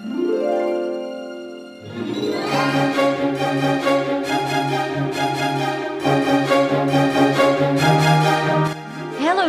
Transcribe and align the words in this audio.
Hello, 0.00 0.16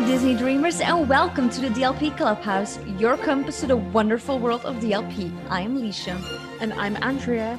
Disney 0.05 0.35
Dreamers, 0.35 0.81
and 0.81 1.07
welcome 1.07 1.49
to 1.51 1.61
the 1.61 1.69
DLP 1.69 2.17
Clubhouse, 2.17 2.79
your 2.99 3.15
compass 3.15 3.61
to 3.61 3.67
the 3.67 3.77
wonderful 3.77 4.39
world 4.39 4.65
of 4.65 4.75
DLP. 4.77 5.31
I'm 5.49 5.77
Leisha. 5.77 6.21
And 6.59 6.73
I'm 6.73 6.97
Andrea. 6.97 7.57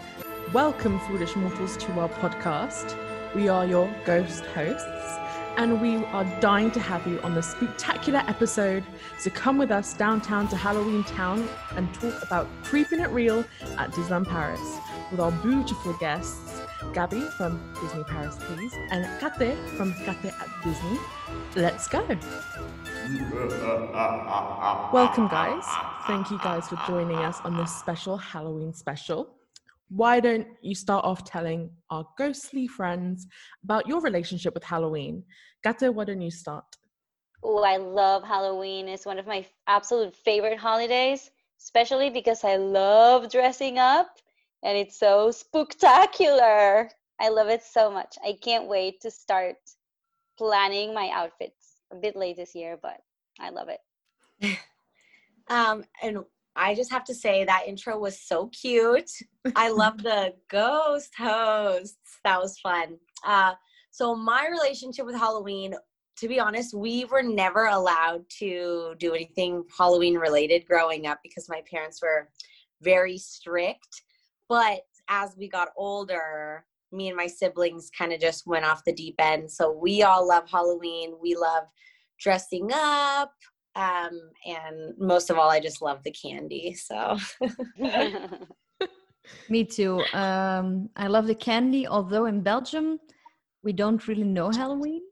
Welcome, 0.52 1.00
foolish 1.00 1.34
mortals, 1.34 1.78
to 1.78 1.92
our 1.92 2.10
podcast. 2.10 2.94
We 3.34 3.48
are 3.48 3.64
your 3.64 3.90
ghost 4.04 4.44
hosts, 4.54 4.84
and 5.56 5.80
we 5.80 5.96
are 6.06 6.24
dying 6.40 6.70
to 6.70 6.80
have 6.80 7.06
you 7.06 7.20
on 7.20 7.34
this 7.34 7.46
spectacular 7.46 8.22
episode. 8.26 8.84
So 9.18 9.30
come 9.30 9.58
with 9.58 9.70
us 9.70 9.94
downtown 9.94 10.48
to 10.48 10.56
Halloween 10.56 11.04
Town 11.04 11.46
and 11.76 11.92
talk 11.94 12.22
about 12.22 12.48
creeping 12.62 13.00
it 13.00 13.10
real 13.10 13.44
at 13.78 13.90
Disneyland 13.92 14.28
Paris 14.28 14.60
with 15.10 15.20
our 15.20 15.30
beautiful 15.30 15.92
guests, 15.94 16.60
Gabby 16.94 17.20
from 17.36 17.60
Disney 17.80 18.04
Paris, 18.04 18.36
please, 18.40 18.72
and 18.90 19.04
Kate 19.20 19.56
from 19.76 19.92
Kate 20.04 20.24
at 20.24 20.48
Disney. 20.64 20.98
Let's 21.54 21.86
go. 21.86 22.00
Welcome, 24.92 25.28
guys. 25.28 25.64
Thank 26.06 26.30
you 26.30 26.38
guys 26.38 26.68
for 26.68 26.80
joining 26.86 27.18
us 27.18 27.40
on 27.44 27.56
this 27.56 27.74
special 27.74 28.16
Halloween 28.16 28.72
special. 28.72 29.36
Why 29.94 30.20
don't 30.20 30.46
you 30.62 30.74
start 30.74 31.04
off 31.04 31.22
telling 31.22 31.68
our 31.90 32.06
ghostly 32.16 32.66
friends 32.66 33.26
about 33.62 33.86
your 33.86 34.00
relationship 34.00 34.54
with 34.54 34.64
Halloween? 34.64 35.22
Gato, 35.62 35.92
why 35.92 36.04
don't 36.04 36.20
you 36.20 36.30
start? 36.30 36.64
Oh, 37.42 37.62
I 37.62 37.76
love 37.76 38.24
Halloween. 38.24 38.88
It's 38.88 39.06
one 39.06 39.18
of 39.18 39.26
my 39.26 39.46
absolute 39.66 40.14
favorite 40.14 40.58
holidays, 40.58 41.30
especially 41.60 42.10
because 42.10 42.44
I 42.44 42.56
love 42.56 43.30
dressing 43.30 43.78
up 43.78 44.08
and 44.62 44.76
it's 44.76 44.98
so 44.98 45.30
spectacular. 45.30 46.90
I 47.20 47.28
love 47.28 47.48
it 47.48 47.62
so 47.62 47.90
much. 47.90 48.16
I 48.24 48.36
can't 48.40 48.68
wait 48.68 49.00
to 49.02 49.10
start 49.10 49.56
planning 50.38 50.94
my 50.94 51.10
outfits. 51.12 51.76
A 51.92 51.96
bit 51.96 52.16
late 52.16 52.36
this 52.36 52.54
year, 52.54 52.78
but 52.80 52.98
I 53.38 53.50
love 53.50 53.68
it. 53.68 54.58
Um, 55.48 55.84
and 56.02 56.18
I 56.54 56.74
just 56.74 56.90
have 56.92 57.04
to 57.04 57.14
say 57.14 57.44
that 57.44 57.64
intro 57.66 57.98
was 57.98 58.20
so 58.20 58.48
cute. 58.48 59.10
I 59.56 59.70
love 59.70 60.02
the 60.02 60.34
ghost 60.50 61.12
hosts. 61.18 62.20
That 62.24 62.40
was 62.40 62.58
fun. 62.58 62.98
Uh, 63.26 63.54
so 63.92 64.14
my 64.14 64.48
relationship 64.50 65.04
with 65.04 65.14
Halloween, 65.14 65.74
to 66.16 66.26
be 66.26 66.40
honest, 66.40 66.72
we 66.72 67.04
were 67.04 67.22
never 67.22 67.66
allowed 67.66 68.24
to 68.38 68.94
do 68.98 69.12
anything 69.14 69.64
Halloween 69.76 70.16
related 70.16 70.66
growing 70.66 71.06
up 71.06 71.18
because 71.22 71.46
my 71.48 71.62
parents 71.70 72.00
were 72.02 72.30
very 72.80 73.18
strict. 73.18 74.02
But 74.48 74.80
as 75.08 75.36
we 75.36 75.46
got 75.46 75.68
older, 75.76 76.64
me 76.90 77.08
and 77.08 77.16
my 77.16 77.26
siblings 77.26 77.90
kind 77.96 78.14
of 78.14 78.20
just 78.20 78.46
went 78.46 78.64
off 78.64 78.82
the 78.86 78.94
deep 78.94 79.16
end. 79.18 79.50
So 79.50 79.70
we 79.70 80.02
all 80.02 80.26
love 80.26 80.48
Halloween. 80.50 81.14
We 81.20 81.36
love 81.36 81.64
dressing 82.18 82.70
up. 82.72 83.32
Um, 83.74 84.18
and 84.46 84.96
most 84.98 85.28
of 85.28 85.36
all, 85.36 85.50
I 85.50 85.60
just 85.60 85.82
love 85.82 86.02
the 86.02 86.12
candy. 86.12 86.74
So 86.74 87.18
Me 89.50 89.64
too. 89.64 90.02
Um, 90.14 90.88
I 90.96 91.08
love 91.08 91.26
the 91.26 91.34
candy, 91.34 91.86
although 91.86 92.24
in 92.24 92.40
Belgium 92.40 92.98
we 93.62 93.72
don't 93.72 94.06
really 94.08 94.24
know 94.24 94.50
Halloween. 94.50 95.02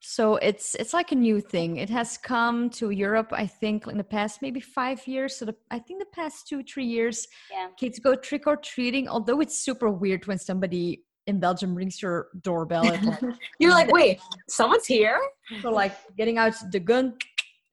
So 0.00 0.36
it's 0.36 0.74
it's 0.76 0.92
like 0.92 1.10
a 1.12 1.14
new 1.16 1.40
thing. 1.40 1.78
It 1.78 1.88
has 1.90 2.18
come 2.18 2.68
to 2.70 2.90
Europe, 2.90 3.32
I 3.32 3.46
think, 3.46 3.86
in 3.86 3.96
the 3.96 4.04
past 4.04 4.42
maybe 4.42 4.60
five 4.60 5.06
years. 5.06 5.36
So 5.36 5.46
the, 5.46 5.56
I 5.70 5.78
think 5.78 6.00
the 6.00 6.06
past 6.12 6.46
two 6.48 6.62
three 6.62 6.84
years, 6.84 7.26
Yeah. 7.50 7.68
kids 7.78 7.98
go 7.98 8.14
trick 8.14 8.46
or 8.46 8.56
treating. 8.56 9.08
Although 9.08 9.40
it's 9.40 9.58
super 9.58 9.90
weird 9.90 10.26
when 10.26 10.38
somebody 10.38 11.02
in 11.26 11.40
Belgium 11.40 11.74
rings 11.74 12.00
your 12.02 12.28
doorbell, 12.42 12.84
like, 12.84 13.00
you're 13.58 13.72
like, 13.72 13.90
wait, 13.90 14.20
someone's 14.48 14.86
here? 14.86 15.18
so 15.62 15.70
like 15.70 15.92
getting 16.16 16.38
out 16.38 16.54
the 16.72 16.78
gun 16.80 17.14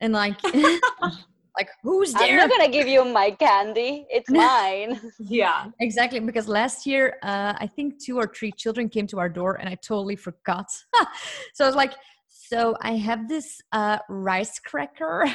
and 0.01 0.13
like 0.13 0.39
like 1.57 1.69
who's 1.83 2.13
there? 2.13 2.29
I'm 2.29 2.35
not 2.37 2.49
gonna 2.49 2.71
give 2.71 2.87
you 2.87 3.05
my 3.05 3.31
candy. 3.31 4.05
It's 4.09 4.29
mine. 4.43 4.99
Yeah. 5.19 5.67
Exactly, 5.79 6.19
because 6.19 6.47
last 6.47 6.85
year 6.85 7.17
uh, 7.23 7.53
I 7.57 7.67
think 7.67 8.03
two 8.03 8.17
or 8.17 8.27
three 8.27 8.51
children 8.51 8.89
came 8.89 9.07
to 9.07 9.19
our 9.19 9.29
door, 9.29 9.55
and 9.55 9.69
I 9.69 9.75
totally 9.75 10.15
forgot. 10.15 10.71
so 11.53 11.65
I 11.65 11.67
was 11.67 11.75
like, 11.75 11.93
"So 12.27 12.75
I 12.81 12.93
have 12.93 13.27
this 13.27 13.61
uh, 13.71 13.99
rice 14.09 14.59
cracker." 14.59 15.25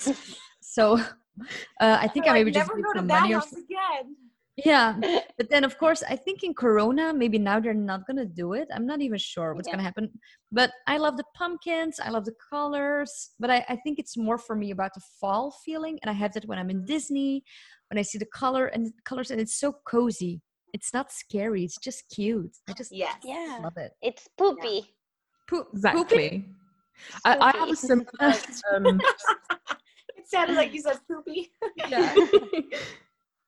so 0.60 0.98
uh, 1.80 1.98
I 2.00 2.08
think 2.08 2.26
I 2.26 2.30
Like, 2.30 2.34
maybe 2.34 2.50
just 2.52 2.68
never 2.68 2.82
go 2.82 2.92
to 2.92 2.98
some 3.00 3.06
that 3.08 3.22
money. 3.22 3.34
Or 3.34 3.38
house 3.38 3.52
again. 3.52 4.16
Yeah, 4.56 4.96
but 5.38 5.50
then 5.50 5.64
of 5.64 5.76
course 5.78 6.02
I 6.08 6.16
think 6.16 6.42
in 6.42 6.54
Corona 6.54 7.12
maybe 7.12 7.38
now 7.38 7.60
they're 7.60 7.74
not 7.74 8.06
gonna 8.06 8.24
do 8.24 8.52
it. 8.54 8.68
I'm 8.74 8.86
not 8.86 9.00
even 9.00 9.18
sure 9.18 9.54
what's 9.54 9.68
Yeah. 9.68 9.74
gonna 9.74 9.82
happen. 9.82 10.10
But 10.52 10.72
I 10.86 10.96
love 10.98 11.16
the 11.16 11.24
pumpkins. 11.34 12.00
I 12.00 12.10
love 12.10 12.24
the 12.24 12.34
colors. 12.50 13.30
But 13.38 13.50
I, 13.50 13.64
I 13.68 13.76
think 13.76 13.98
it's 13.98 14.16
more 14.16 14.38
for 14.38 14.56
me 14.56 14.70
about 14.70 14.94
the 14.94 15.02
fall 15.20 15.50
feeling, 15.64 15.98
and 16.02 16.10
I 16.10 16.14
have 16.14 16.32
that 16.34 16.46
when 16.46 16.58
I'm 16.58 16.70
in 16.70 16.84
Disney, 16.84 17.44
when 17.90 17.98
I 17.98 18.02
see 18.02 18.18
the 18.18 18.26
color 18.26 18.66
and 18.66 18.86
the 18.86 18.92
colors, 19.04 19.30
and 19.30 19.40
it's 19.40 19.58
so 19.58 19.72
cozy. 19.86 20.40
It's 20.72 20.92
not 20.92 21.10
scary. 21.12 21.64
It's 21.64 21.78
just 21.78 22.04
cute. 22.14 22.54
I 22.68 22.72
just 22.72 22.92
Yes. 22.92 23.16
Yeah. 23.24 23.58
love 23.62 23.76
it. 23.76 23.92
It's 24.02 24.28
poopy. 24.36 24.94
Poop, 25.48 25.68
Exactly. 25.72 26.44
I, 27.24 27.36
I 27.38 27.56
have 27.58 27.70
a 27.70 27.76
Spooky. 27.76 28.04
similar. 28.20 28.34
Um, 28.74 29.00
It 30.18 30.28
sounded 30.28 30.56
like 30.56 30.74
you 30.74 30.80
said 30.82 30.98
poopy. 31.08 31.52
Yeah. 31.88 32.14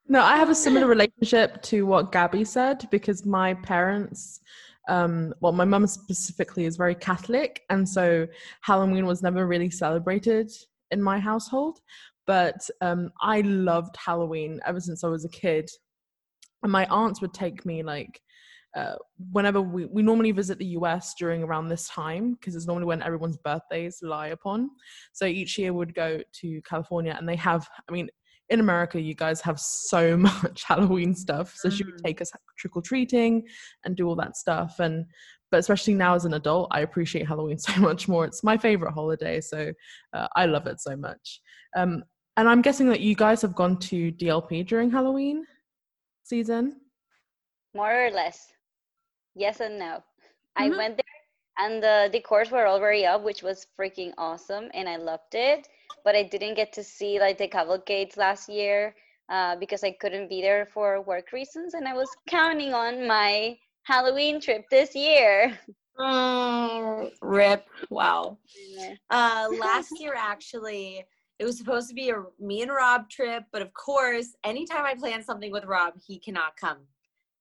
no, 0.08 0.22
I 0.22 0.36
have 0.36 0.48
a 0.48 0.54
similar 0.54 0.86
relationship 0.86 1.62
to 1.64 1.84
what 1.84 2.12
Gabby 2.12 2.44
said 2.44 2.88
because 2.90 3.26
my 3.26 3.52
parents, 3.54 4.40
um, 4.88 5.34
well, 5.40 5.52
my 5.52 5.66
mum 5.66 5.86
specifically 5.86 6.64
is 6.64 6.78
very 6.78 6.94
Catholic, 6.94 7.62
and 7.68 7.86
so 7.86 8.26
Halloween 8.62 9.04
was 9.04 9.22
never 9.22 9.46
really 9.46 9.68
celebrated 9.70 10.50
in 10.90 11.02
my 11.02 11.18
household. 11.18 11.80
But 12.26 12.58
um, 12.80 13.10
I 13.20 13.42
loved 13.42 13.96
Halloween 13.96 14.60
ever 14.66 14.80
since 14.80 15.04
I 15.04 15.08
was 15.08 15.26
a 15.26 15.30
kid, 15.30 15.68
and 16.62 16.72
my 16.72 16.86
aunts 16.86 17.20
would 17.20 17.34
take 17.34 17.66
me 17.66 17.82
like. 17.82 18.20
Uh, 18.76 18.96
whenever 19.32 19.62
we, 19.62 19.86
we 19.86 20.02
normally 20.02 20.30
visit 20.30 20.58
the 20.58 20.76
US 20.76 21.14
during 21.18 21.42
around 21.42 21.68
this 21.68 21.88
time 21.88 22.34
because 22.34 22.54
it's 22.54 22.66
normally 22.66 22.84
when 22.84 23.02
everyone's 23.02 23.38
birthdays 23.38 24.00
lie 24.02 24.28
upon. 24.28 24.68
So 25.12 25.24
each 25.24 25.58
year 25.58 25.72
would 25.72 25.94
go 25.94 26.20
to 26.40 26.62
California 26.68 27.16
and 27.18 27.26
they 27.26 27.34
have, 27.36 27.66
I 27.88 27.92
mean, 27.92 28.10
in 28.50 28.60
America, 28.60 29.00
you 29.00 29.14
guys 29.14 29.40
have 29.42 29.58
so 29.60 30.16
much 30.16 30.64
Halloween 30.64 31.14
stuff. 31.14 31.54
So 31.56 31.68
she 31.70 31.84
would 31.84 31.94
Mm. 31.98 32.04
take 32.04 32.20
us 32.22 32.30
trick 32.56 32.76
or 32.76 32.82
treating 32.82 33.46
and 33.84 33.96
do 33.96 34.06
all 34.08 34.16
that 34.16 34.36
stuff. 34.36 34.80
And 34.80 35.06
but 35.50 35.60
especially 35.60 35.94
now 35.94 36.14
as 36.14 36.26
an 36.26 36.34
adult, 36.34 36.68
I 36.72 36.80
appreciate 36.80 37.26
Halloween 37.26 37.58
so 37.68 37.80
much 37.80 38.06
more. 38.08 38.24
It's 38.26 38.44
my 38.44 38.56
favorite 38.58 38.92
holiday, 38.92 39.40
so 39.40 39.72
uh, 40.12 40.28
I 40.36 40.44
love 40.46 40.66
it 40.66 40.80
so 40.80 40.94
much. 40.96 41.40
Um, 41.76 42.02
and 42.36 42.48
I'm 42.48 42.62
guessing 42.62 42.88
that 42.90 43.00
you 43.00 43.14
guys 43.14 43.42
have 43.42 43.54
gone 43.54 43.78
to 43.78 44.12
DLP 44.12 44.66
during 44.66 44.90
Halloween 44.90 45.44
season. 46.22 46.80
More 47.74 48.06
or 48.06 48.10
less. 48.10 48.52
Yes 49.34 49.60
and 49.60 49.78
no. 49.78 50.02
I 50.56 50.68
Mhm. 50.68 50.76
went 50.76 50.96
there 50.96 51.66
and 51.66 51.82
the 51.82 52.10
decors 52.12 52.50
were 52.50 52.66
already 52.66 53.06
up, 53.06 53.22
which 53.22 53.42
was 53.42 53.66
freaking 53.78 54.12
awesome 54.18 54.70
and 54.74 54.88
I 54.88 54.96
loved 54.96 55.34
it. 55.34 55.68
But 56.04 56.16
I 56.16 56.22
didn't 56.22 56.54
get 56.54 56.72
to 56.74 56.84
see 56.84 57.18
like 57.20 57.38
the 57.38 57.48
cavalcades 57.48 58.16
last 58.16 58.48
year 58.48 58.94
uh, 59.28 59.56
because 59.56 59.84
I 59.84 59.92
couldn't 59.92 60.28
be 60.28 60.40
there 60.40 60.66
for 60.66 61.02
work 61.02 61.32
reasons 61.32 61.74
and 61.74 61.86
I 61.86 61.94
was 61.94 62.08
counting 62.28 62.72
on 62.72 63.06
my 63.06 63.58
Halloween 63.82 64.40
trip 64.40 64.66
this 64.70 64.94
year. 64.94 65.58
Mm, 65.98 67.10
rip. 67.22 67.66
Wow. 67.90 68.38
Uh, 69.10 69.48
last 69.58 69.98
year, 69.98 70.14
actually, 70.16 71.04
it 71.38 71.44
was 71.44 71.58
supposed 71.58 71.88
to 71.88 71.94
be 71.94 72.10
a 72.10 72.22
me 72.38 72.62
and 72.62 72.70
Rob 72.70 73.08
trip, 73.08 73.44
but 73.52 73.62
of 73.62 73.72
course, 73.74 74.36
anytime 74.44 74.84
I 74.84 74.94
plan 74.94 75.22
something 75.22 75.50
with 75.50 75.64
Rob, 75.64 75.94
he 76.06 76.18
cannot 76.18 76.56
come. 76.56 76.78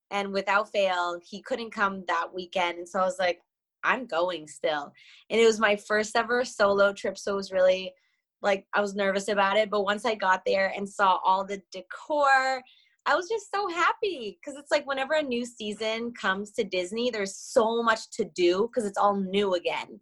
And 0.10 0.31
without 0.31 0.72
fail, 0.72 1.19
he 1.24 1.42
couldn't 1.42 1.72
come 1.72 2.04
that 2.07 2.27
weekend. 2.33 2.77
And 2.77 2.88
so 2.88 3.00
I 3.00 3.06
was 3.06 3.19
like, 3.19 3.42
I'm 3.83 4.06
going 4.06 4.48
still. 4.48 4.94
And 5.30 5.39
it 5.39 5.45
was 5.45 5.60
my 5.60 5.75
first 5.75 6.16
ever 6.16 6.45
solo 6.45 6.94
trip. 6.94 7.18
So 7.18 7.33
it 7.33 7.38
was 7.38 7.51
really 7.51 7.94
like, 8.42 8.66
I 8.74 8.81
was 8.81 8.95
nervous 8.95 9.28
about 9.28 9.57
it. 9.57 9.69
But 9.69 9.84
once 9.84 10.06
I 10.06 10.16
got 10.16 10.44
there 10.45 10.72
and 10.75 10.88
saw 10.88 11.18
all 11.25 11.45
the 11.45 11.62
decor, 11.72 12.62
I 13.06 13.16
was 13.16 13.30
just 13.30 13.51
so 13.54 13.68
happy 13.69 14.38
because 14.39 14.60
it's 14.60 14.72
like 14.72 14.86
whenever 14.86 15.13
a 15.13 15.22
new 15.22 15.45
season 15.45 16.13
comes 16.13 16.51
to 16.51 16.63
Disney, 16.63 17.10
there's 17.10 17.36
so 17.36 17.81
much 17.81 18.10
to 18.12 18.25
do 18.36 18.69
because 18.69 18.88
it's 18.88 18.98
all 18.98 19.16
new 19.16 19.54
again 19.56 20.00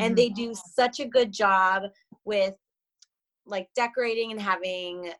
and 0.00 0.14
Mhm. 0.14 0.16
they 0.16 0.28
do 0.28 0.54
such 0.54 1.00
a 1.00 1.06
good 1.06 1.32
job 1.32 1.84
with 2.24 2.54
like 3.46 3.68
decorating 3.74 4.30
and 4.30 4.40
having 4.40 5.12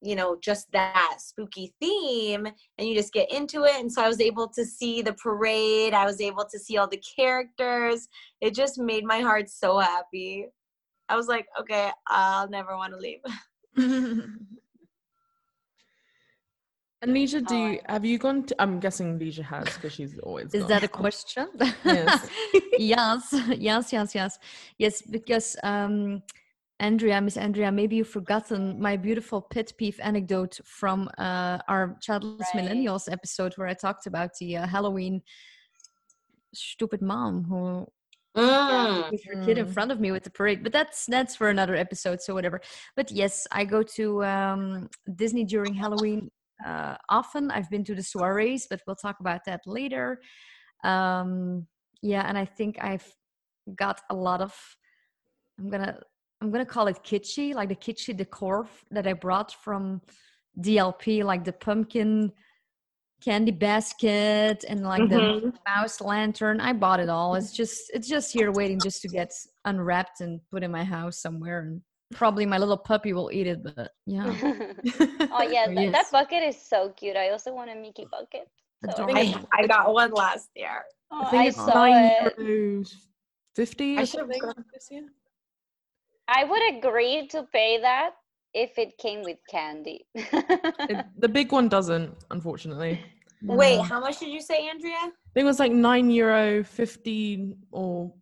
you 0.00 0.14
know 0.14 0.36
just 0.40 0.70
that 0.72 1.16
spooky 1.18 1.74
theme 1.80 2.46
and 2.46 2.88
you 2.88 2.94
just 2.94 3.12
get 3.12 3.30
into 3.32 3.64
it 3.64 3.74
and 3.76 3.90
so 3.90 4.02
i 4.02 4.08
was 4.08 4.20
able 4.20 4.46
to 4.48 4.64
see 4.64 5.02
the 5.02 5.14
parade 5.14 5.94
i 5.94 6.04
was 6.04 6.20
able 6.20 6.44
to 6.44 6.58
see 6.58 6.76
all 6.76 6.86
the 6.86 7.02
characters 7.16 8.08
it 8.40 8.54
just 8.54 8.78
made 8.78 9.04
my 9.04 9.20
heart 9.20 9.48
so 9.48 9.78
happy 9.78 10.46
i 11.08 11.16
was 11.16 11.28
like 11.28 11.46
okay 11.58 11.90
i'll 12.08 12.48
never 12.48 12.76
want 12.76 12.92
to 12.92 12.98
leave 12.98 13.20
And 17.04 17.14
Leisha, 17.14 17.46
do 17.46 17.54
you, 17.54 17.80
have 17.86 18.02
you 18.06 18.16
gone 18.16 18.44
to? 18.44 18.56
I'm 18.58 18.80
guessing 18.80 19.18
Leisha 19.18 19.42
has 19.42 19.74
because 19.74 19.92
she's 19.92 20.18
always. 20.20 20.54
Is 20.54 20.62
gone. 20.62 20.68
that 20.70 20.84
a 20.84 20.88
question? 21.02 21.48
Yes. 21.84 22.30
yes, 22.78 23.34
yes, 23.58 23.92
yes, 23.92 24.14
yes, 24.14 24.38
yes. 24.78 25.02
Because 25.02 25.54
um, 25.62 26.22
Andrea, 26.80 27.20
Miss 27.20 27.36
Andrea, 27.36 27.70
maybe 27.70 27.96
you've 27.96 28.08
forgotten 28.08 28.80
my 28.80 28.96
beautiful 28.96 29.42
pet 29.42 29.70
peeve 29.76 30.00
anecdote 30.02 30.58
from 30.64 31.10
uh, 31.18 31.58
our 31.68 31.98
Childless 32.00 32.48
Right. 32.54 32.64
Millennials 32.64 33.12
episode 33.12 33.52
where 33.56 33.68
I 33.68 33.74
talked 33.74 34.06
about 34.06 34.30
the 34.40 34.56
uh, 34.56 34.66
Halloween 34.66 35.20
stupid 36.54 37.02
mom 37.02 37.44
who 37.44 37.86
Mm. 38.36 39.12
with 39.12 39.24
her 39.26 39.44
kid 39.44 39.58
in 39.58 39.66
Mm. 39.66 39.72
front 39.72 39.92
of 39.92 40.00
me 40.00 40.10
with 40.10 40.24
the 40.24 40.30
parade 40.30 40.62
but 40.64 40.72
that's 40.72 41.06
that's 41.06 41.36
for 41.36 41.50
another 41.50 41.76
episode 41.76 42.20
so 42.20 42.34
whatever 42.34 42.60
but 42.96 43.10
yes 43.12 43.46
i 43.52 43.64
go 43.64 43.80
to 43.82 44.24
um, 44.24 44.88
disney 45.14 45.44
during 45.44 45.72
halloween 45.72 46.28
uh, 46.66 46.96
often 47.10 47.50
i've 47.52 47.70
been 47.70 47.84
to 47.84 47.94
the 47.94 48.02
soirees 48.02 48.66
but 48.68 48.80
we'll 48.86 48.96
talk 48.96 49.20
about 49.20 49.40
that 49.46 49.60
later 49.66 50.20
um, 50.82 51.66
yeah 52.02 52.24
and 52.28 52.36
i 52.36 52.44
think 52.44 52.76
i've 52.80 53.06
got 53.76 54.00
a 54.10 54.14
lot 54.14 54.40
of 54.40 54.52
i'm 55.60 55.70
gonna 55.70 55.96
i'm 56.40 56.50
gonna 56.50 56.66
call 56.66 56.88
it 56.88 56.98
kitschy 57.04 57.54
like 57.54 57.68
the 57.68 57.76
kitschy 57.76 58.16
decor 58.16 58.64
f- 58.64 58.84
that 58.90 59.06
i 59.06 59.12
brought 59.12 59.52
from 59.62 60.00
dlp 60.60 61.22
like 61.24 61.44
the 61.44 61.52
pumpkin 61.52 62.32
candy 63.24 63.52
basket 63.52 64.64
and 64.68 64.82
like 64.82 65.08
the 65.08 65.16
Mhm. 65.16 65.52
mouse 65.66 66.00
lantern 66.00 66.60
i 66.60 66.72
bought 66.72 67.00
it 67.00 67.08
all 67.08 67.34
it's 67.36 67.52
just 67.52 67.90
it's 67.94 68.08
just 68.08 68.32
here 68.32 68.52
waiting 68.52 68.80
just 68.80 69.00
to 69.00 69.08
get 69.08 69.30
unwrapped 69.64 70.20
and 70.20 70.40
put 70.50 70.62
in 70.62 70.70
my 70.70 70.84
house 70.84 71.22
somewhere 71.22 71.60
and 71.60 71.80
probably 72.12 72.44
my 72.44 72.58
little 72.58 72.76
puppy 72.76 73.12
will 73.12 73.30
eat 73.32 73.46
it 73.46 73.62
but 73.62 73.92
yeah 74.06 74.34
oh 75.32 75.42
yeah, 75.50 75.66
that, 75.68 75.92
that 75.92 76.06
bucket 76.12 76.42
is 76.42 76.60
so 76.60 76.90
cute. 76.90 77.16
I 77.16 77.30
also 77.30 77.52
want 77.52 77.70
a 77.70 77.74
Mickey 77.74 78.06
bucket. 78.10 78.48
So 78.84 78.90
Adorable. 79.02 79.46
I, 79.52 79.62
I 79.62 79.66
got 79.66 79.92
one 79.92 80.12
last 80.12 80.50
year. 80.54 80.84
Oh, 81.10 81.20
I 81.22 81.30
think 81.30 81.42
I 81.42 81.46
it's 81.48 81.56
saw 81.56 81.84
it. 81.86 82.88
fifty 83.56 83.96
I 83.98 84.02
or 84.02 84.06
should've 84.06 84.32
something 84.40 84.64
this 84.72 84.88
year. 84.90 85.06
I 86.28 86.44
would 86.44 86.76
agree 86.76 87.26
to 87.28 87.44
pay 87.52 87.80
that 87.80 88.10
if 88.52 88.78
it 88.78 88.96
came 88.98 89.22
with 89.22 89.38
candy. 89.48 90.06
It, 90.86 90.98
the 91.18 91.28
big 91.28 91.50
one 91.50 91.68
doesn't, 91.68 92.14
unfortunately. 92.30 93.02
Wait, 93.46 93.80
how 93.80 94.00
much 94.00 94.18
did 94.20 94.28
you 94.30 94.40
say, 94.40 94.68
Andrea? 94.68 94.94
I 94.96 95.10
think 95.34 95.44
it 95.44 95.44
was 95.44 95.58
like 95.58 95.72
nine 95.72 96.10
euro 96.10 96.64
fifty 96.64 97.56
or 97.70 98.12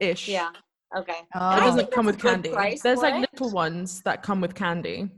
ish. 0.00 0.28
Yeah. 0.28 0.50
Okay. 0.96 1.12
It 1.12 1.26
Oh. 1.34 1.56
Doesn't 1.60 1.90
come 1.90 2.06
with 2.06 2.20
candy. 2.20 2.50
price 2.50 2.82
There's 2.82 2.98
for 3.00 3.06
like 3.06 3.14
it. 3.22 3.28
little 3.32 3.50
ones 3.50 4.00
that 4.02 4.22
come 4.22 4.40
with 4.40 4.54
candy, 4.54 5.10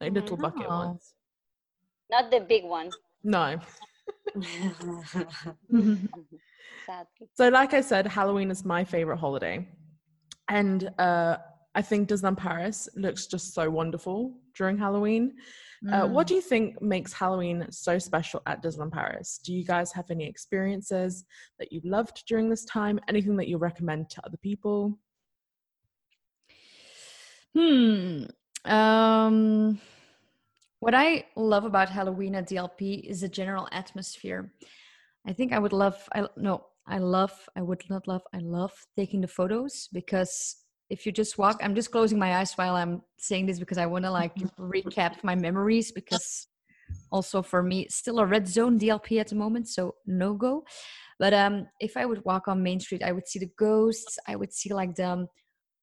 like 0.00 0.12
little 0.12 0.36
bucket 0.36 0.66
Oh. 0.68 0.78
ones. 0.86 1.14
Not 2.10 2.30
the 2.30 2.40
big 2.40 2.64
one, 2.64 2.90
No. 3.24 3.58
sadly. 5.68 6.08
So, 7.34 7.48
like 7.48 7.74
I 7.74 7.80
said, 7.80 8.06
Halloween 8.06 8.48
is 8.50 8.64
my 8.64 8.84
favorite 8.84 9.16
holiday, 9.16 9.66
and 10.48 10.88
uh, 11.00 11.38
I 11.74 11.82
think 11.82 12.08
Disneyland 12.08 12.36
Paris 12.36 12.88
looks 12.94 13.26
just 13.26 13.54
so 13.54 13.68
wonderful 13.68 14.38
during 14.56 14.78
Halloween. 14.78 15.34
Uh, 15.92 16.06
what 16.08 16.26
Mm. 16.26 16.28
do 16.28 16.34
you 16.34 16.40
think 16.40 16.82
makes 16.82 17.12
Halloween 17.12 17.66
so 17.70 17.98
special 17.98 18.42
at 18.46 18.62
Disneyland 18.62 18.92
Paris? 18.92 19.38
Do 19.44 19.52
you 19.52 19.64
guys 19.64 19.92
have 19.92 20.10
any 20.10 20.24
experiences 20.26 21.24
that 21.58 21.70
you 21.72 21.80
loved 21.84 22.24
during 22.26 22.48
this 22.48 22.64
time? 22.64 22.98
Anything 23.08 23.36
that 23.36 23.48
you 23.48 23.58
recommend 23.58 24.10
to 24.10 24.26
other 24.26 24.38
people? 24.38 24.98
Hmm. 27.54 28.24
Um, 28.64 29.80
what 30.80 30.94
I 30.94 31.26
love 31.36 31.64
about 31.64 31.88
Halloween 31.88 32.34
at 32.34 32.48
DLP 32.48 33.00
is 33.08 33.20
the 33.20 33.28
general 33.28 33.68
atmosphere. 33.72 34.52
I 35.26 35.32
think 35.32 35.52
I 35.52 35.58
would 35.58 35.72
love. 35.72 36.08
I 36.14 36.28
no. 36.36 36.66
I 36.88 36.98
love. 36.98 37.48
I 37.56 37.62
would 37.62 37.82
not 37.90 38.06
love. 38.06 38.22
I 38.32 38.38
love 38.38 38.72
taking 38.96 39.20
the 39.20 39.26
photos 39.28 39.88
because 39.92 40.56
if 40.88 41.04
you 41.04 41.12
just 41.12 41.38
walk, 41.38 41.60
I'm 41.62 41.74
just 41.74 41.90
closing 41.90 42.18
my 42.18 42.36
eyes 42.36 42.52
while 42.54 42.76
I'm 42.76 43.02
saying 43.18 43.46
this 43.46 43.58
because 43.58 43.78
I 43.78 43.86
want 43.86 44.04
to 44.04 44.10
like 44.10 44.34
recap 44.58 45.22
my 45.24 45.34
memories 45.34 45.92
because 45.92 46.46
also 47.10 47.42
for 47.42 47.62
me 47.62 47.86
still 47.88 48.20
a 48.20 48.26
red 48.26 48.46
zone 48.46 48.78
DLP 48.78 49.20
at 49.20 49.28
the 49.28 49.34
moment, 49.34 49.68
so 49.68 49.96
no 50.06 50.34
go. 50.34 50.64
But 51.18 51.34
um, 51.34 51.66
if 51.80 51.96
I 51.96 52.06
would 52.06 52.24
walk 52.24 52.46
on 52.46 52.62
Main 52.62 52.78
Street, 52.78 53.02
I 53.02 53.12
would 53.12 53.26
see 53.26 53.38
the 53.38 53.50
ghosts. 53.58 54.18
I 54.28 54.36
would 54.36 54.52
see 54.52 54.72
like 54.72 54.94
the 54.94 55.08
um, 55.08 55.26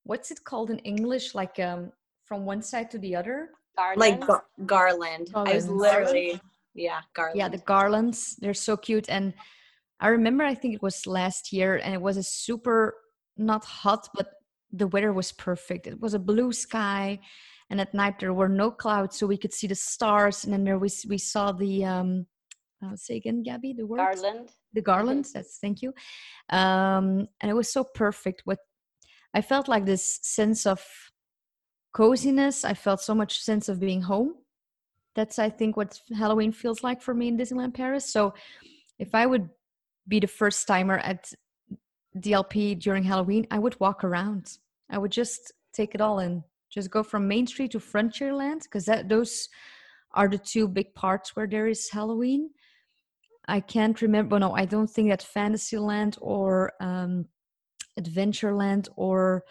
what's 0.04 0.32
it 0.32 0.44
called 0.44 0.70
in 0.70 0.80
English? 0.80 1.36
Like 1.36 1.60
um 1.60 1.92
from 2.26 2.46
one 2.46 2.62
side 2.62 2.90
to 2.92 2.98
the 3.00 3.16
other. 3.16 3.50
like 3.96 4.26
gar- 4.26 4.46
garland. 4.66 5.32
I 5.36 5.56
was 5.56 5.68
literally, 5.68 6.40
yeah, 6.74 7.02
garland. 7.14 7.38
Yeah, 7.38 7.50
the 7.50 7.58
garlands. 7.58 8.36
They're 8.40 8.54
so 8.54 8.78
cute. 8.78 9.10
And 9.10 9.34
I 10.00 10.08
remember 10.08 10.44
I 10.44 10.56
think 10.56 10.76
it 10.76 10.82
was 10.82 11.08
last 11.08 11.52
year 11.52 11.78
and 11.84 11.94
it 11.94 12.02
was 12.02 12.18
a 12.18 12.24
super 12.24 12.96
not 13.38 13.66
hot, 13.66 14.08
but 14.16 14.28
the 14.74 14.88
weather 14.88 15.14
was 15.14 15.32
perfect. 15.32 15.88
It 15.88 16.02
was 16.02 16.14
a 16.14 16.20
blue 16.20 16.52
sky 16.52 17.20
and 17.70 17.80
at 17.80 17.94
night 17.94 18.20
there 18.20 18.34
were 18.34 18.50
no 18.50 18.70
clouds 18.70 19.18
so 19.18 19.26
we 19.28 19.38
could 19.38 19.54
see 19.54 19.68
the 19.68 19.76
stars 19.76 20.44
and 20.44 20.54
then 20.54 20.64
there 20.64 20.78
was 20.78 21.06
we 21.10 21.18
saw 21.18 21.52
the 21.52 21.84
um 21.86 22.26
uh, 22.84 22.96
say 22.96 23.16
again 23.16 23.42
Gabby 23.44 23.74
the 23.74 23.86
word 23.86 23.98
Garland. 23.98 24.50
the 24.74 24.82
garlands 24.82 25.32
that's 25.34 25.58
thank 25.60 25.82
you. 25.82 25.94
Um 26.50 27.28
and 27.40 27.50
it 27.50 27.56
was 27.56 27.72
so 27.72 27.84
perfect. 27.84 28.42
What 28.46 28.60
i 29.34 29.42
felt 29.42 29.68
like 29.68 29.86
this 29.86 30.20
sense 30.22 30.66
of 30.66 30.84
coziness. 31.94 32.66
I 32.66 32.74
felt 32.74 33.02
so 33.02 33.16
much 33.16 33.40
sense 33.40 33.70
of 33.70 33.80
being 33.80 34.02
home. 34.02 34.36
That's 35.16 35.40
i 35.40 35.50
think 35.50 35.78
what 35.78 36.00
halloween 36.16 36.52
feels 36.52 36.84
like 36.84 37.02
for 37.02 37.14
me 37.14 37.28
in 37.28 37.38
disneyland 37.38 37.74
paris. 37.74 38.12
So 38.12 38.34
if 39.00 39.16
i 39.16 39.26
would 39.26 39.50
be 40.08 40.20
the 40.20 40.28
first 40.28 40.68
timer 40.68 40.98
at 40.98 41.32
dlp 42.18 42.80
during 42.80 43.04
halloween 43.04 43.48
i 43.50 43.58
would 43.58 43.80
walk 43.80 44.04
around 44.04 44.60
i 44.94 44.98
would 44.98 45.12
just 45.12 45.52
take 45.74 45.94
it 45.96 46.02
all 46.02 46.20
in 46.20 46.44
just 46.72 46.90
go 46.90 47.04
from 47.04 47.28
main 47.28 47.46
street 47.46 47.72
to 47.72 47.80
frontierland 47.80 48.64
because 48.64 48.86
that 48.86 49.10
those 49.10 49.50
are 50.14 50.28
the 50.28 50.38
two 50.38 50.68
big 50.68 50.94
parts 50.96 51.36
where 51.36 51.48
there 51.48 51.68
is 51.68 51.90
halloween 51.90 52.50
I 53.48 53.60
can't 53.60 54.02
remember. 54.02 54.40
No, 54.40 54.54
I 54.54 54.66
don't 54.66 54.90
think 54.90 55.10
that 55.10 55.22
Fantasyland 55.22 56.18
or 56.22 56.72
um, 56.80 57.26
Adventureland 58.00 58.88
or 58.96 59.44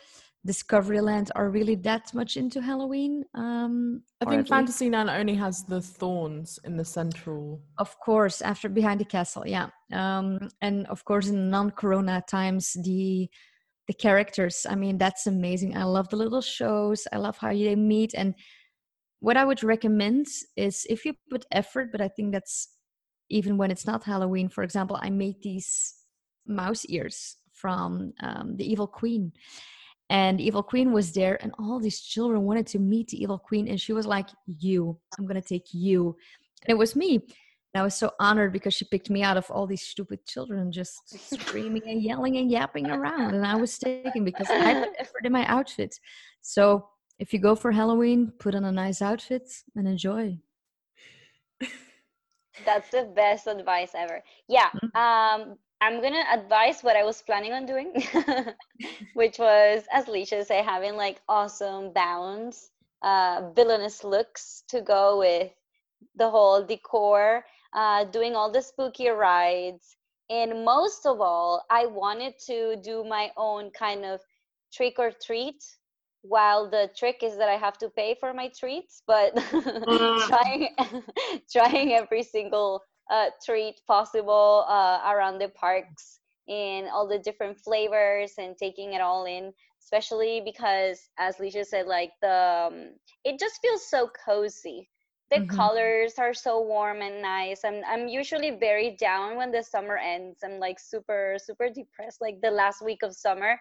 Discoveryland 0.47 1.31
are 1.37 1.51
really 1.51 1.77
that 1.77 2.13
much 2.15 2.37
into 2.37 2.61
Halloween. 2.61 3.25
Um, 3.35 4.03
I 4.21 4.25
think 4.25 4.49
Fantasyland 4.49 5.09
only 5.09 5.35
has 5.35 5.63
the 5.65 5.81
thorns 5.81 6.59
in 6.65 6.77
the 6.77 6.85
central. 6.85 7.63
of 7.79 7.99
course, 8.01 8.43
after 8.43 8.69
Behind 8.69 8.99
the 8.99 9.05
Castle, 9.05 9.47
yeah, 9.47 9.69
um, 9.93 10.49
and 10.61 10.87
of 10.87 11.05
course 11.05 11.29
in 11.29 11.51
non-Corona 11.51 12.25
times, 12.27 12.77
the 12.83 13.29
the 13.87 13.95
characters. 13.95 14.67
I 14.69 14.75
mean, 14.75 14.99
that's 14.99 15.27
amazing. 15.27 15.77
I 15.77 15.85
love 15.85 16.09
the 16.09 16.17
little 16.17 16.41
shows. 16.41 17.07
I 17.13 17.19
love 17.19 17.39
how 17.39 17.53
they 17.53 17.75
meet. 17.75 18.15
And 18.15 18.35
what 19.21 19.37
I 19.37 19.45
would 19.45 19.63
recommend 19.63 20.27
is 20.57 20.87
if 20.89 21.05
you 21.05 21.15
put 21.31 21.47
effort, 21.53 21.91
but 21.93 22.01
I 22.01 22.09
think 22.09 22.33
that's 22.33 22.69
even 23.31 23.57
when 23.57 23.71
it's 23.71 23.87
not 23.87 24.05
Halloween. 24.05 24.49
For 24.49 24.63
example, 24.63 24.99
I 25.01 25.11
made 25.11 25.37
these 25.43 25.95
mouse 26.47 26.85
ears 26.87 27.37
from 27.53 28.13
um, 28.21 28.57
the 28.57 28.71
Evil 28.71 28.87
Queen. 28.87 29.33
And 30.11 30.41
Evil 30.41 30.63
Queen 30.63 30.93
was 30.93 31.13
there, 31.13 31.39
and 31.41 31.53
all 31.59 31.81
these 31.81 32.03
children 32.03 32.43
wanted 32.43 32.67
to 32.69 32.79
meet 32.79 33.09
the 33.09 33.23
Evil 33.23 33.39
Queen. 33.39 33.67
And 33.69 33.81
she 33.81 33.95
was 33.95 34.07
like, 34.07 34.29
You, 34.47 34.99
I'm 35.19 35.27
to 35.27 35.41
take 35.41 35.69
you. 35.73 36.17
And 36.67 36.75
it 36.75 36.79
was 36.79 36.95
me. 36.95 37.21
And 37.75 37.81
I 37.81 37.85
was 37.85 37.95
so 37.95 38.13
honored 38.21 38.53
because 38.53 38.75
she 38.75 38.85
picked 38.85 39.09
me 39.09 39.23
out 39.23 39.37
of 39.37 39.51
all 39.51 39.67
these 39.67 39.83
stupid 39.83 40.27
children 40.27 40.71
just 40.71 41.01
screaming 41.35 41.83
and 41.87 42.03
yelling 42.03 42.37
and 42.37 42.51
yapping 42.51 42.91
around. 42.91 43.35
And 43.35 43.47
I 43.47 43.57
was 43.57 43.79
taken 43.79 44.25
because 44.25 44.49
I 44.51 44.85
put 44.85 44.95
effort 44.99 45.25
in 45.25 45.33
my 45.33 45.47
outfit. 45.47 45.99
So 46.43 46.89
if 47.19 47.33
you 47.33 47.39
go 47.39 47.55
for 47.55 47.73
Halloween, 47.73 48.33
put 48.39 48.55
on 48.55 48.65
a 48.65 48.73
nice 48.73 49.01
outfit 49.01 49.49
and 49.75 49.89
enjoy. 49.89 50.39
That's 52.67 52.91
the 52.91 53.11
best 53.17 53.47
advice 53.47 53.93
ever. 53.95 54.23
Yeah. 54.49 54.69
Um, 54.95 55.57
I'm 55.81 56.01
gonna 56.01 56.25
advise 56.33 56.83
what 56.83 56.97
I 56.97 57.03
was 57.03 57.23
planning 57.23 57.53
on 57.53 57.67
doing, 57.67 57.93
which 59.15 59.39
was, 59.39 59.85
as 59.93 60.05
Leisha 60.05 60.45
say, 60.45 60.63
having 60.63 60.97
like 60.97 61.21
awesome 61.29 61.93
gowns, 61.93 62.71
uh, 63.03 63.51
villainous 63.57 64.05
looks 64.05 64.63
to 64.69 64.81
go 64.81 65.19
with 65.19 65.51
the 66.15 66.31
whole 66.31 66.65
decor, 66.65 67.45
uh, 67.75 68.05
doing 68.05 68.35
all 68.35 68.51
the 68.51 68.63
spooky 68.63 69.09
rides, 69.09 69.97
and 70.31 70.65
most 70.65 71.07
of 71.07 71.21
all, 71.21 71.65
I 71.71 71.87
wanted 71.87 72.35
to 72.47 72.77
do 72.83 73.05
my 73.05 73.31
own 73.37 73.71
kind 73.71 74.05
of 74.05 74.21
trick 74.73 74.95
or 74.99 75.13
treat. 75.25 75.63
While 76.25 76.71
the 76.71 76.89
trick 76.97 77.23
is 77.23 77.37
that 77.39 77.49
I 77.49 77.57
have 77.57 77.79
to 77.79 77.91
pay 77.91 78.15
for 78.19 78.33
my 78.33 78.49
treats, 78.57 79.03
but 79.07 79.37
trying 80.29 80.69
trying 81.53 81.93
every 81.95 82.23
single 82.23 82.83
uh, 83.11 83.31
treat 83.45 83.81
possible 83.89 84.65
uh, 84.69 85.01
around 85.05 85.39
the 85.39 85.49
parks 85.49 86.21
in 86.49 86.89
all 86.93 87.07
the 87.09 87.19
different 87.19 87.59
flavors 87.59 88.35
and 88.39 88.57
taking 88.57 88.95
it 88.95 89.01
all 89.01 89.25
in 89.27 89.53
especially 89.83 90.41
because 90.45 91.09
as 91.19 91.37
Leisha 91.37 91.65
said 91.65 91.87
like 91.87 92.11
the 92.21 92.69
um, 92.69 92.91
it 93.25 93.39
just 93.39 93.61
feels 93.63 93.89
so 93.89 94.11
cozy 94.25 94.89
the 95.33 95.41
Mhm. 95.41 95.49
colors 95.49 96.19
are 96.19 96.35
so 96.35 96.61
warm 96.61 97.01
and 97.01 97.23
nice. 97.23 97.65
I'm 97.65 97.83
I'm 97.87 98.07
usually 98.07 98.51
very 98.51 98.91
down 98.97 99.37
when 99.37 99.51
the 99.51 99.63
summer 99.63 99.97
ends. 99.97 100.41
I'm 100.45 100.59
like 100.59 100.79
super 100.79 101.37
super 101.39 101.69
depressed 101.71 102.21
like 102.21 102.41
the 102.41 102.51
last 102.51 102.83
week 102.83 103.03
of 103.03 103.15
summer 103.15 103.59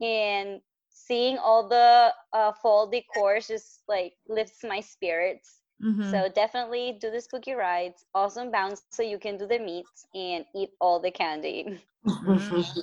and 0.00 0.60
seeing 0.90 1.38
all 1.38 1.68
the 1.68 2.12
uh, 2.32 2.52
fall 2.60 2.86
decor 2.86 3.38
just 3.40 3.82
like 3.88 4.12
lifts 4.28 4.62
my 4.64 4.80
spirits. 4.80 5.60
Mhm. 5.80 6.10
So 6.10 6.28
definitely 6.28 6.98
do 7.00 7.10
the 7.10 7.20
spooky 7.20 7.54
rides. 7.54 8.04
Awesome 8.14 8.50
bounce 8.50 8.82
so 8.90 9.02
you 9.02 9.18
can 9.18 9.36
do 9.38 9.46
the 9.46 9.58
meets 9.58 10.06
and 10.14 10.44
eat 10.54 10.70
all 10.80 11.00
the 11.00 11.10
candy. 11.10 11.80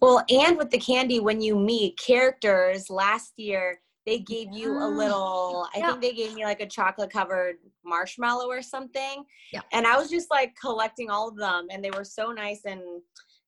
well, 0.00 0.22
and 0.28 0.56
with 0.58 0.70
the 0.70 0.78
candy, 0.78 1.18
when 1.18 1.40
you 1.40 1.58
meet 1.58 1.96
characters 1.98 2.90
last 2.90 3.32
year, 3.36 3.80
they 4.08 4.18
gave 4.18 4.48
you 4.52 4.78
a 4.78 4.88
Yeah. 4.88 4.96
little, 5.02 5.68
I 5.74 5.80
think 5.82 6.00
they 6.00 6.14
gave 6.14 6.32
me 6.34 6.44
like 6.44 6.60
a 6.60 6.66
chocolate 6.66 7.10
covered 7.10 7.56
marshmallow 7.84 8.48
or 8.48 8.62
something. 8.62 9.24
Yeah. 9.52 9.60
And 9.72 9.86
I 9.86 9.96
was 9.98 10.08
just 10.08 10.30
like 10.30 10.54
collecting 10.58 11.10
all 11.10 11.28
of 11.28 11.36
them, 11.36 11.66
and 11.70 11.84
they 11.84 11.90
were 11.90 12.04
so 12.04 12.32
nice. 12.32 12.62
And 12.64 12.80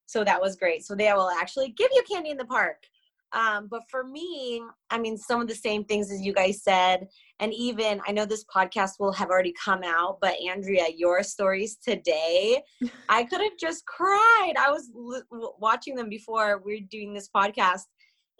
so 0.05 0.23
that 0.25 0.41
was 0.41 0.57
great. 0.57 0.85
So 0.85 0.95
they 0.95 1.11
will 1.13 1.31
actually 1.31 1.71
give 1.71 1.91
you 1.95 2.03
candy 2.11 2.31
in 2.31 2.37
the 2.37 2.45
park. 2.45 2.85
Um, 3.33 3.69
but 3.71 3.83
for 3.89 4.03
me, 4.03 4.61
I 4.91 4.99
mean, 4.99 5.17
some 5.17 5.41
of 5.41 5.47
the 5.47 5.55
same 5.55 5.85
things 5.85 6.11
as 6.11 6.21
you 6.21 6.33
guys 6.33 6.63
said. 6.65 7.07
And 7.39 7.55
even, 7.55 8.01
I 8.07 8.13
know 8.13 8.27
this 8.27 8.45
podcast 8.55 8.99
will 8.99 9.13
have 9.13 9.31
already 9.31 9.55
come 9.65 9.83
out, 9.85 10.19
but 10.21 10.35
Andrea, 10.47 10.87
your 10.95 11.23
stories 11.23 11.77
today, 11.77 12.61
I 13.09 13.23
could 13.25 13.41
have 13.41 13.57
just 13.59 13.87
cried. 13.87 14.55
I 14.59 14.71
was 14.71 14.91
l- 15.33 15.57
watching 15.61 15.95
them 15.95 16.09
before 16.11 16.61
we 16.65 16.79
are 16.79 16.87
doing 16.91 17.15
this 17.15 17.31
podcast, 17.35 17.85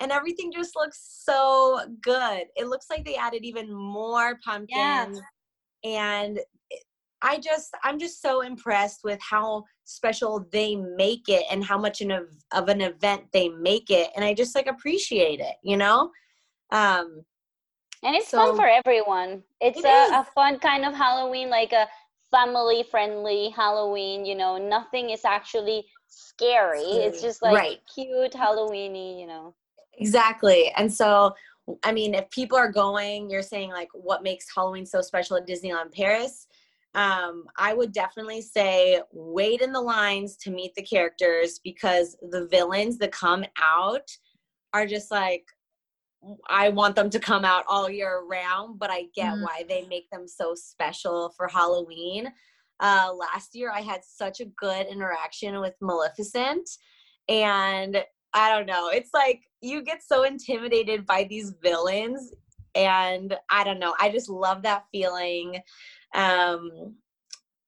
and 0.01 0.11
everything 0.11 0.51
just 0.53 0.75
looks 0.77 0.99
so 1.25 1.81
good. 2.03 2.45
It 2.57 2.67
looks 2.69 2.87
like 2.91 3.05
they 3.05 3.17
added 3.17 3.45
even 3.45 3.73
more 3.73 4.39
pumpkins. 4.45 5.21
And 5.85 6.41
I 7.23 7.39
just, 7.39 7.71
I'm 7.85 7.99
just 7.99 8.23
so 8.23 8.41
impressed 8.41 9.01
with 9.05 9.19
how 9.21 9.65
special 9.85 10.47
they 10.53 10.75
make 10.77 11.29
it 11.29 11.45
and 11.51 11.63
how 11.63 11.77
much 11.79 12.01
an, 12.01 12.11
of 12.53 12.69
an 12.69 12.81
event 12.81 13.25
they 13.33 13.49
make 13.51 13.91
it. 13.91 14.11
And 14.17 14.25
I 14.25 14.33
just 14.35 14.55
like 14.55 14.67
appreciate 14.67 15.41
it, 15.41 15.57
you 15.63 15.77
know? 15.77 16.11
Um, 16.73 17.23
And 18.03 18.17
it's 18.17 18.29
So- 18.29 18.39
fun 18.39 18.57
for 18.57 18.67
everyone. 18.67 19.43
It's 19.61 19.79
It 19.81 19.85
a, 19.85 20.21
a 20.21 20.27
fun 20.35 20.59
kind 20.61 20.85
of 20.87 20.95
Halloween, 20.95 21.51
like 21.51 21.73
a 21.73 21.87
family 22.31 22.85
friendly 22.91 23.51
Halloween. 23.51 24.25
You 24.25 24.37
know, 24.37 24.57
nothing 24.57 25.11
is 25.11 25.25
actually 25.27 25.85
scary. 26.07 26.81
It's 26.81 27.21
just 27.21 27.43
like 27.43 27.55
Right. 27.55 27.79
cute 27.95 28.33
Halloweeny, 28.33 29.21
you 29.21 29.27
know. 29.27 29.55
Exactly. 30.01 30.73
And 30.77 30.93
so, 30.93 31.35
I 31.85 31.93
mean, 31.93 32.15
if 32.15 32.29
people 32.31 32.59
are 32.59 32.73
going, 32.73 33.31
you're 33.31 33.43
saying 33.43 33.71
like 33.71 33.89
what 33.93 34.23
makes 34.23 34.47
Halloween 34.55 34.87
so 34.87 35.01
special 35.03 35.37
at 35.37 35.47
Disneyland 35.47 35.93
Paris. 35.93 36.47
Um, 36.95 37.45
I 37.57 37.73
would 37.75 37.93
definitely 37.93 38.43
say 38.43 39.01
wait 39.13 39.61
in 39.61 39.73
the 39.73 39.81
lines 39.81 40.37
to 40.39 40.51
meet 40.51 40.75
the 40.75 40.83
characters 40.83 41.61
because 41.63 42.17
the 42.31 42.49
villains 42.49 42.99
that 42.99 43.13
come 43.13 43.45
out 43.61 44.11
are 44.73 44.87
just 44.87 45.11
like, 45.11 45.45
I 46.49 46.71
want 46.71 46.97
them 46.97 47.09
to 47.11 47.21
come 47.21 47.45
out 47.45 47.65
all 47.69 47.89
year 47.89 48.25
round, 48.29 48.79
but 48.79 48.91
I 48.91 49.05
get 49.15 49.35
Mhm. 49.35 49.43
why 49.43 49.65
they 49.69 49.87
make 49.87 50.11
them 50.11 50.27
so 50.27 50.55
special 50.55 51.31
for 51.31 51.47
Halloween. 51.49 52.33
Uh, 52.81 53.13
last 53.15 53.55
year, 53.55 53.71
I 53.71 53.81
had 53.83 54.05
such 54.05 54.41
a 54.41 54.47
good 54.47 54.87
interaction 54.87 55.61
with 55.61 55.75
Maleficent, 55.81 56.69
and 57.29 58.05
I 58.35 58.51
don't 58.55 58.67
know. 58.67 58.89
It's 58.89 59.11
like 59.15 59.43
you 59.61 59.83
get 59.83 60.03
so 60.03 60.23
intimidated 60.25 61.07
by 61.07 61.25
these 61.25 61.55
villains, 61.63 62.33
and 62.75 63.37
I 63.51 63.65
don't 63.65 63.79
know. 63.81 63.95
I 64.01 64.11
just 64.11 64.29
love 64.29 64.63
that 64.63 64.85
feeling. 64.93 65.61
Um, 66.15 66.95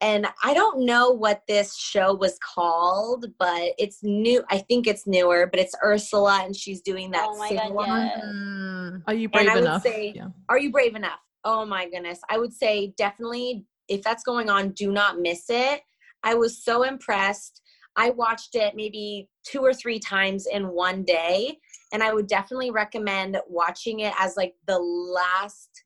and 0.01 0.27
I 0.43 0.53
don't 0.53 0.85
know 0.85 1.11
what 1.11 1.43
this 1.47 1.77
show 1.77 2.13
was 2.15 2.37
called, 2.39 3.27
but 3.39 3.73
it's 3.79 4.01
new. 4.03 4.43
I 4.51 4.59
think 4.59 4.87
it's 4.89 5.07
newer, 5.07 5.47
but 5.47 5.61
it's 5.61 5.75
Ursula, 5.85 6.43
and 6.45 6.55
she's 6.57 6.81
doing 6.81 7.13
that. 7.13 7.27
Oh 7.29 7.39
my 7.39 7.53
God, 7.53 7.63
sing-along. 7.63 7.87
yes. 7.89 8.25
Mm. 8.25 9.03
Are 9.07 9.15
you 9.15 9.25
And 9.25 9.33
brave 9.33 9.49
I 9.49 9.55
would 9.55 9.65
enough? 9.65 9.83
say- 9.83 10.13
yeah. 10.17 10.29
Are 10.49 10.59
you 10.59 10.71
brave 10.73 10.97
enough? 10.97 11.21
Oh 11.45 11.65
my 11.65 11.89
goodness. 11.89 12.21
I 12.29 12.39
would 12.39 12.53
say 12.53 12.95
definitely 12.97 13.65
if 13.89 14.03
that's 14.03 14.23
going 14.25 14.49
on, 14.51 14.71
do 14.71 14.91
not 14.93 15.21
miss 15.21 15.45
it. 15.49 15.83
I 16.25 16.35
was 16.35 16.65
so 16.65 16.83
impressed. 16.85 17.62
I 17.97 18.11
watched 18.11 18.55
it 18.55 18.75
maybe 18.75 19.29
two 19.45 19.61
or 19.61 19.75
three 19.75 19.99
times 19.99 20.47
in 20.47 20.69
one 20.69 21.05
day, 21.05 21.59
and 21.93 22.03
I 22.03 22.13
would 22.13 22.27
definitely 22.27 22.71
recommend 22.71 23.37
watching 23.49 24.01
it 24.01 24.15
as 24.19 24.37
like 24.37 24.55
the 24.67 24.79
last 24.79 25.85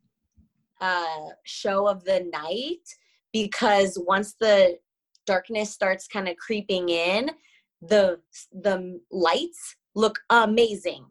uh, 0.80 1.30
show 1.44 1.88
of 1.88 2.04
the 2.04 2.28
night 2.32 2.86
because 3.32 3.98
once 4.06 4.34
the 4.40 4.78
darkness 5.26 5.70
starts 5.70 6.06
kind 6.06 6.28
of 6.28 6.36
creeping 6.36 6.88
in, 6.88 7.30
the 7.82 8.20
the 8.52 9.00
lights 9.10 9.76
look 9.94 10.20
amazing. 10.30 11.04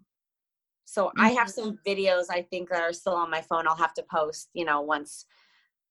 So 0.85 1.11
I 1.17 1.31
have 1.31 1.49
some 1.49 1.77
videos 1.85 2.25
I 2.29 2.43
think 2.43 2.69
that 2.69 2.81
are 2.81 2.93
still 2.93 3.15
on 3.15 3.29
my 3.29 3.41
phone. 3.41 3.67
I'll 3.67 3.75
have 3.75 3.93
to 3.95 4.05
post, 4.09 4.49
you 4.53 4.63
know, 4.63 4.79
once 4.81 5.25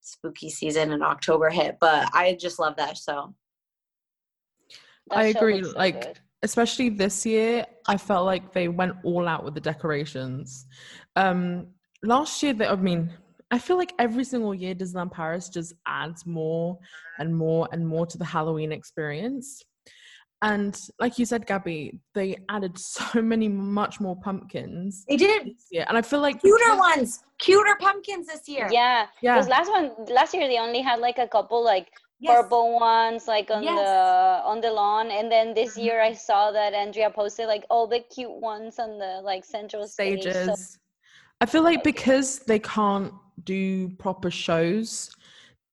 spooky 0.01 0.49
season 0.49 0.93
in 0.93 1.03
October 1.03 1.51
hit. 1.51 1.77
But 1.81 2.09
I 2.15 2.39
just 2.41 2.59
love 2.59 2.77
that 2.77 2.97
show. 2.97 3.35
That 5.09 5.19
I 5.19 5.25
agree, 5.27 5.63
so 5.63 5.73
like, 5.77 6.17
especially 6.45 6.91
this 6.91 7.27
year 7.27 7.65
i 7.89 7.97
felt 7.97 8.25
like 8.27 8.53
they 8.53 8.69
went 8.69 8.95
all 9.03 9.27
out 9.27 9.45
with 9.45 9.55
the 9.55 9.61
decorations. 9.61 10.67
Um 11.17 11.69
last 12.03 12.43
year 12.43 12.53
they, 12.53 12.67
i 12.67 12.77
mean 12.77 13.11
i 13.51 13.59
feel 13.59 13.79
like 13.79 13.93
every 13.99 14.25
single 14.25 14.55
year 14.55 14.75
disneyland 14.75 15.11
paris 15.11 15.49
just 15.49 15.73
adds 15.87 16.27
more 16.27 16.79
and 17.19 17.35
more 17.35 17.67
and 17.73 17.87
more 17.87 18.07
to 18.07 18.19
the 18.19 18.25
halloween 18.25 18.71
experience. 18.73 19.65
And 20.43 20.79
like 21.01 21.19
you 21.19 21.25
said 21.25 21.47
gabby 21.47 21.99
they 22.15 22.37
added 22.51 22.79
so 22.97 23.23
many 23.23 23.49
much 23.49 23.99
more 24.01 24.17
pumpkins 24.27 25.05
They 25.09 25.17
did. 25.17 25.43
Yeah, 25.71 25.87
and 25.89 25.97
i 25.97 26.03
feel 26.03 26.21
like 26.21 26.43
cuter 26.43 26.77
ones, 26.77 27.25
cuter 27.39 27.77
pumpkins 27.81 28.27
this 28.27 28.47
year. 28.47 28.69
Yeah, 28.71 29.07
yeah. 29.23 29.35
because 29.35 29.49
last 29.49 29.71
one, 29.71 29.93
last 30.11 30.35
year 30.35 30.47
they 30.47 30.59
only 30.59 30.83
had 30.83 30.99
like 31.01 31.19
a 31.19 31.29
couple 31.29 31.65
like 31.65 31.89
Yes. 32.25 32.43
purple 32.43 32.73
ones 32.81 33.29
like 33.29 33.51
on 33.51 33.63
Yes. 33.63 33.79
the 33.79 34.49
on 34.51 34.61
the 34.61 34.71
lawn, 34.71 35.11
and 35.11 35.31
then 35.31 35.53
this 35.55 35.77
year 35.77 35.99
Mm-hmm. 36.01 36.13
I 36.13 36.15
saw 36.29 36.51
that 36.53 36.73
Andrea 36.75 37.11
posted 37.11 37.47
like 37.47 37.65
all 37.71 37.87
the 37.87 38.01
cute 38.01 38.33
ones 38.53 38.79
on 38.79 38.99
the 38.99 39.21
like 39.23 39.45
central 39.45 39.87
stage. 39.87 40.23
stages. 40.23 40.47
So 40.47 40.79
I 41.43 41.47
feel 41.47 41.63
like 41.63 41.83
because 41.85 42.39
they 42.41 42.59
can't 42.59 43.13
do 43.45 43.91
proper 44.05 44.31
shows, 44.31 45.11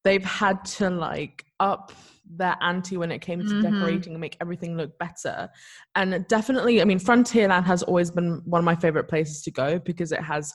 they've 0.04 0.26
had 0.26 0.66
to 0.78 0.90
like 0.90 1.46
up 1.60 1.94
their 2.34 2.56
ante 2.62 2.98
when 2.98 3.12
it 3.12 3.20
came 3.20 3.40
to 3.46 3.54
Mhm. 3.54 3.62
decorating 3.62 4.14
and 4.14 4.22
make 4.22 4.38
everything 4.42 4.76
look 4.78 4.98
better. 5.00 5.50
And 5.96 6.26
definitely, 6.28 6.82
I 6.82 6.86
mean, 6.86 7.00
Frontierland 7.00 7.66
has 7.66 7.84
always 7.84 8.10
been 8.12 8.42
one 8.46 8.60
of 8.60 8.66
my 8.66 8.76
favorite 8.76 9.08
places 9.08 9.42
to 9.44 9.52
go 9.52 9.80
because 9.80 10.12
it 10.12 10.22
has 10.22 10.54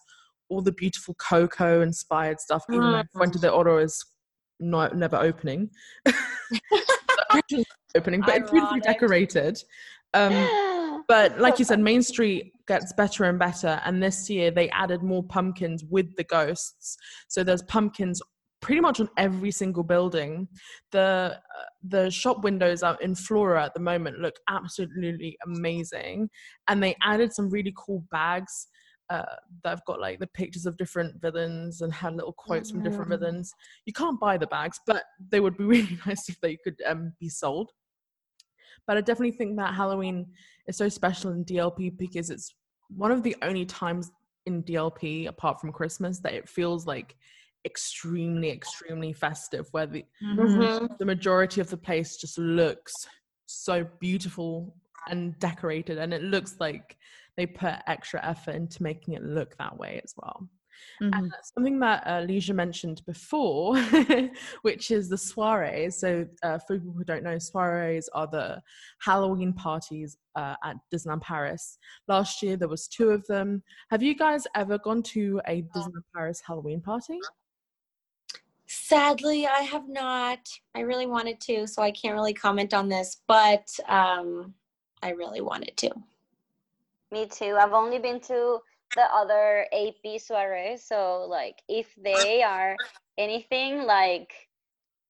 all 0.48 0.62
the 0.62 0.72
beautiful 0.72 1.14
Coco 1.14 1.80
inspired 1.82 2.40
stuff. 2.40 2.64
Even 2.70 2.92
though 2.92 3.02
Mm. 3.02 3.08
Fuente 3.12 3.38
del 3.38 3.54
Oro 3.54 3.78
is 3.78 4.04
not 4.60 4.96
never 4.96 5.16
opening. 5.16 5.70
opening, 7.96 8.20
but 8.20 8.36
it's 8.36 8.50
beautifully 8.50 8.80
decorated. 8.80 9.62
Um, 10.14 11.04
but 11.08 11.38
like 11.40 11.58
you 11.58 11.64
said, 11.64 11.80
Main 11.80 12.02
Street 12.02 12.52
gets 12.66 12.92
better 12.94 13.24
and 13.24 13.38
better. 13.38 13.80
And 13.84 14.02
this 14.02 14.28
year 14.28 14.50
they 14.50 14.68
added 14.70 15.02
more 15.02 15.22
pumpkins 15.22 15.84
with 15.84 16.14
the 16.16 16.24
ghosts. 16.24 16.96
So 17.28 17.42
there's 17.42 17.62
pumpkins 17.62 18.20
pretty 18.60 18.80
much 18.80 19.00
on 19.00 19.08
every 19.16 19.50
single 19.50 19.82
building. 19.82 20.48
The 20.92 21.38
uh, 21.38 21.64
the 21.88 22.10
shop 22.10 22.42
windows 22.42 22.82
out 22.82 23.00
in 23.02 23.14
Flora 23.14 23.64
at 23.64 23.74
the 23.74 23.80
moment 23.80 24.18
look 24.18 24.34
absolutely 24.48 25.36
amazing. 25.46 26.28
And 26.68 26.82
they 26.82 26.96
added 27.02 27.32
some 27.32 27.48
really 27.50 27.74
cool 27.76 28.04
bags. 28.10 28.66
Uh, 29.08 29.24
that 29.62 29.70
have 29.70 29.84
got 29.84 30.00
like 30.00 30.18
the 30.18 30.26
pictures 30.26 30.66
of 30.66 30.76
different 30.76 31.20
villains 31.20 31.80
and 31.80 31.92
had 31.92 32.16
little 32.16 32.32
quotes 32.32 32.72
from 32.72 32.82
different 32.82 33.08
Mm. 33.08 33.18
villains. 33.20 33.54
You 33.84 33.92
can't 33.92 34.18
buy 34.18 34.36
the 34.36 34.48
bags, 34.48 34.80
but 34.84 35.04
they 35.30 35.38
would 35.38 35.56
be 35.56 35.64
really 35.74 35.96
nice 36.06 36.28
if 36.28 36.40
they 36.40 36.56
could 36.56 36.82
um, 36.84 37.12
be 37.20 37.28
sold. 37.28 37.70
But 38.84 38.96
I 38.96 39.00
definitely 39.00 39.36
think 39.36 39.56
that 39.58 39.74
Halloween 39.74 40.26
is 40.66 40.76
so 40.76 40.88
special 40.88 41.30
in 41.30 41.44
DLP 41.44 41.96
because 41.96 42.30
it's 42.30 42.52
one 42.88 43.12
of 43.12 43.22
the 43.22 43.36
only 43.42 43.64
times 43.64 44.10
in 44.46 44.62
DLP, 44.64 45.26
apart 45.28 45.60
from 45.60 45.72
Christmas, 45.72 46.18
that 46.20 46.34
it 46.34 46.48
feels 46.48 46.86
like 46.86 47.16
extremely, 47.64 48.50
extremely 48.50 49.12
festive, 49.12 49.68
where 49.72 49.86
the, 49.86 50.04
Mhm. 50.22 50.56
Mhm. 50.56 50.98
the 50.98 51.04
majority 51.04 51.60
of 51.60 51.68
the 51.68 51.76
place 51.76 52.16
just 52.16 52.38
looks 52.38 53.06
so 53.46 53.84
beautiful 54.00 54.76
and 55.08 55.38
decorated. 55.38 55.98
And 55.98 56.12
it 56.14 56.22
looks 56.22 56.56
like 56.60 56.96
they 57.36 57.46
put 57.46 57.74
extra 57.86 58.24
effort 58.24 58.54
into 58.54 58.82
making 58.82 59.14
it 59.14 59.22
look 59.22 59.56
that 59.58 59.76
way 59.76 60.00
as 60.04 60.14
well. 60.16 60.48
Mhm. 61.02 61.16
And 61.16 61.32
that's 61.32 61.52
something 61.54 61.78
that 61.80 62.06
uh, 62.06 62.22
Leisha 62.22 62.54
mentioned 62.54 63.02
before, 63.06 63.76
which 64.62 64.90
is 64.90 65.08
the 65.08 65.16
soirees. 65.16 65.98
So, 65.98 66.26
uh, 66.42 66.58
for 66.58 66.78
people 66.78 66.92
who 66.92 67.04
don't 67.04 67.22
know, 67.22 67.38
soirees 67.38 68.08
are 68.14 68.26
the 68.26 68.62
Halloween 69.00 69.52
parties 69.52 70.16
uh, 70.34 70.56
at 70.64 70.76
Disneyland 70.92 71.22
Paris. 71.22 71.78
Last 72.08 72.42
year 72.42 72.56
there 72.56 72.68
was 72.68 72.88
two 72.88 73.10
of 73.10 73.26
them. 73.26 73.62
Have 73.90 74.02
you 74.02 74.14
guys 74.14 74.46
ever 74.54 74.78
gone 74.78 75.02
to 75.14 75.40
a 75.46 75.62
Disneyland 75.62 76.04
Paris 76.14 76.42
Halloween 76.46 76.80
party? 76.80 77.18
Sadly, 78.68 79.46
I 79.46 79.60
have 79.60 79.88
not. 79.88 80.40
I 80.74 80.80
really 80.80 81.06
wanted 81.06 81.40
to, 81.42 81.66
so 81.66 81.82
I 81.82 81.92
can't 81.92 82.14
really 82.14 82.34
comment 82.34 82.74
on 82.74 82.88
this, 82.88 83.22
but 83.28 83.68
um, 83.88 84.54
I 85.02 85.10
really 85.10 85.40
wanted 85.40 85.76
to. 85.78 85.90
Me 87.12 87.26
too. 87.26 87.56
I've 87.56 87.72
only 87.72 87.98
been 87.98 88.20
to 88.22 88.60
the 88.94 89.02
other 89.14 89.66
AP 89.72 90.18
soirees, 90.18 90.82
so 90.84 91.24
like 91.28 91.62
if 91.68 91.94
they 91.96 92.42
are 92.42 92.80
anything 93.18 93.84
like 93.84 94.32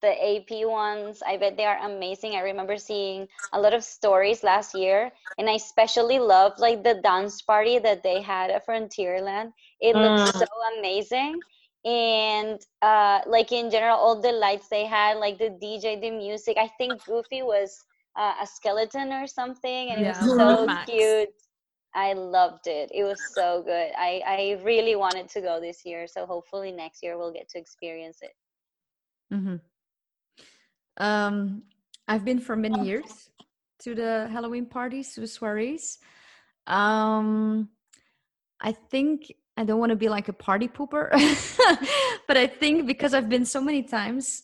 the 0.01 0.11
AP 0.11 0.65
ones, 0.65 1.21
I 1.25 1.37
bet 1.37 1.57
they 1.57 1.65
are 1.65 1.77
amazing. 1.79 2.35
I 2.35 2.41
remember 2.41 2.77
seeing 2.77 3.27
a 3.53 3.59
lot 3.59 3.73
of 3.73 3.83
stories 3.83 4.43
last 4.43 4.73
year, 4.75 5.11
and 5.37 5.49
I 5.49 5.53
especially 5.53 6.19
love 6.19 6.53
like 6.59 6.83
the 6.83 6.95
dance 7.01 7.41
party 7.41 7.79
that 7.79 8.03
they 8.03 8.21
had 8.21 8.49
at 8.51 8.65
Frontierland. 8.65 9.53
It 9.79 9.95
looked 9.95 10.19
Mm. 10.19 10.37
so 10.37 10.45
amazing. 10.77 11.43
And 11.85 12.59
uh, 12.81 13.21
like 13.27 13.51
in 13.51 13.69
general, 13.71 13.97
all 13.97 14.21
the 14.21 14.31
lights 14.33 14.67
they 14.69 14.85
had, 14.85 15.17
like 15.17 15.37
the 15.39 15.49
DJ, 15.49 15.99
the 15.99 16.11
music. 16.11 16.57
I 16.57 16.67
think 16.77 17.05
Goofy 17.05 17.41
was 17.43 17.85
uh, 18.15 18.33
a 18.41 18.45
skeleton 18.47 19.11
or 19.13 19.27
something, 19.27 19.89
and 19.91 19.99
it 19.99 20.05
was 20.07 20.19
so 20.35 20.69
Max. 20.85 20.85
cute. 20.85 21.29
I 21.95 22.13
loved 22.13 22.67
it. 22.67 22.91
It 22.93 23.03
was 23.03 23.19
so 23.33 23.63
good. 23.63 23.91
I, 23.97 24.21
I 24.25 24.61
really 24.63 24.95
wanted 24.95 25.29
to 25.29 25.41
go 25.41 25.59
this 25.59 25.85
year, 25.85 26.07
so 26.07 26.25
hopefully 26.25 26.71
next 26.71 27.01
year 27.01 27.17
we'll 27.17 27.33
get 27.33 27.49
to 27.49 27.59
experience 27.59 28.19
it. 28.21 28.31
Mm-hmm. 29.33 29.55
Um, 30.97 31.63
I've 32.07 32.23
been 32.23 32.39
for 32.39 32.55
many 32.55 32.85
years 32.85 33.29
to 33.83 33.95
the 33.95 34.27
Halloween 34.31 34.65
parties, 34.65 35.13
to 35.13 35.21
the 35.21 35.27
soirees. 35.27 35.97
Um, 36.65 37.69
I 38.61 38.71
think 38.71 39.31
I 39.55 39.63
don't 39.63 39.79
want 39.79 39.91
to 39.91 39.95
be 39.95 40.09
like 40.09 40.27
a 40.27 40.33
party 40.33 40.67
pooper, 40.67 41.09
but 42.27 42.37
I 42.37 42.47
think 42.47 42.87
because 42.87 43.13
I've 43.13 43.29
been 43.29 43.45
so 43.45 43.61
many 43.61 43.83
times, 43.83 44.43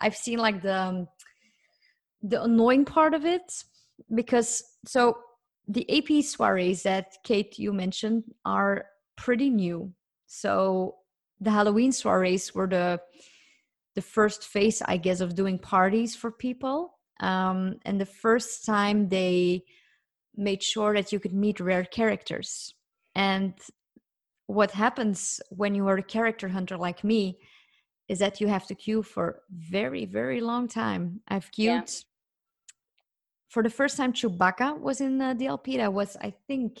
I've 0.00 0.16
seen 0.16 0.38
like 0.38 0.62
the 0.62 0.76
um, 0.76 1.08
the 2.22 2.42
annoying 2.42 2.84
part 2.84 3.14
of 3.14 3.24
it. 3.24 3.42
Because 4.12 4.62
so 4.86 5.16
the 5.66 5.88
AP 5.90 6.24
soirees 6.24 6.82
that 6.82 7.16
Kate 7.24 7.58
you 7.58 7.72
mentioned 7.72 8.24
are 8.44 8.86
pretty 9.16 9.50
new. 9.50 9.92
So 10.26 10.96
the 11.40 11.50
Halloween 11.50 11.92
soirees 11.92 12.54
were 12.54 12.66
the 12.66 13.00
the 13.94 14.02
first 14.02 14.44
phase, 14.44 14.82
I 14.82 14.96
guess, 14.96 15.20
of 15.20 15.36
doing 15.36 15.58
parties 15.58 16.16
for 16.16 16.32
people. 16.32 16.98
Um, 17.20 17.76
and 17.84 18.00
the 18.00 18.06
first 18.06 18.66
time 18.66 19.08
they 19.08 19.64
made 20.36 20.62
sure 20.64 20.94
that 20.94 21.12
you 21.12 21.20
could 21.20 21.32
meet 21.32 21.60
rare 21.60 21.84
characters. 21.84 22.74
And 23.14 23.54
what 24.46 24.72
happens 24.72 25.40
when 25.50 25.76
you 25.76 25.86
are 25.86 25.98
a 25.98 26.02
character 26.02 26.48
hunter 26.48 26.76
like 26.76 27.04
me 27.04 27.38
is 28.08 28.18
that 28.18 28.40
you 28.40 28.48
have 28.48 28.66
to 28.66 28.74
queue 28.74 29.02
for 29.02 29.42
very, 29.50 30.04
very 30.04 30.40
long 30.40 30.66
time. 30.68 31.20
I've 31.28 31.50
queued 31.52 31.66
Yeah. 31.66 31.84
For 33.54 33.62
the 33.62 33.70
first 33.70 33.96
time. 33.96 34.12
Chewbacca 34.12 34.78
was 34.78 35.00
in 35.00 35.20
uh, 35.20 35.34
DLP. 35.34 35.78
That 35.78 35.92
was, 35.92 36.16
I 36.20 36.30
think, 36.48 36.80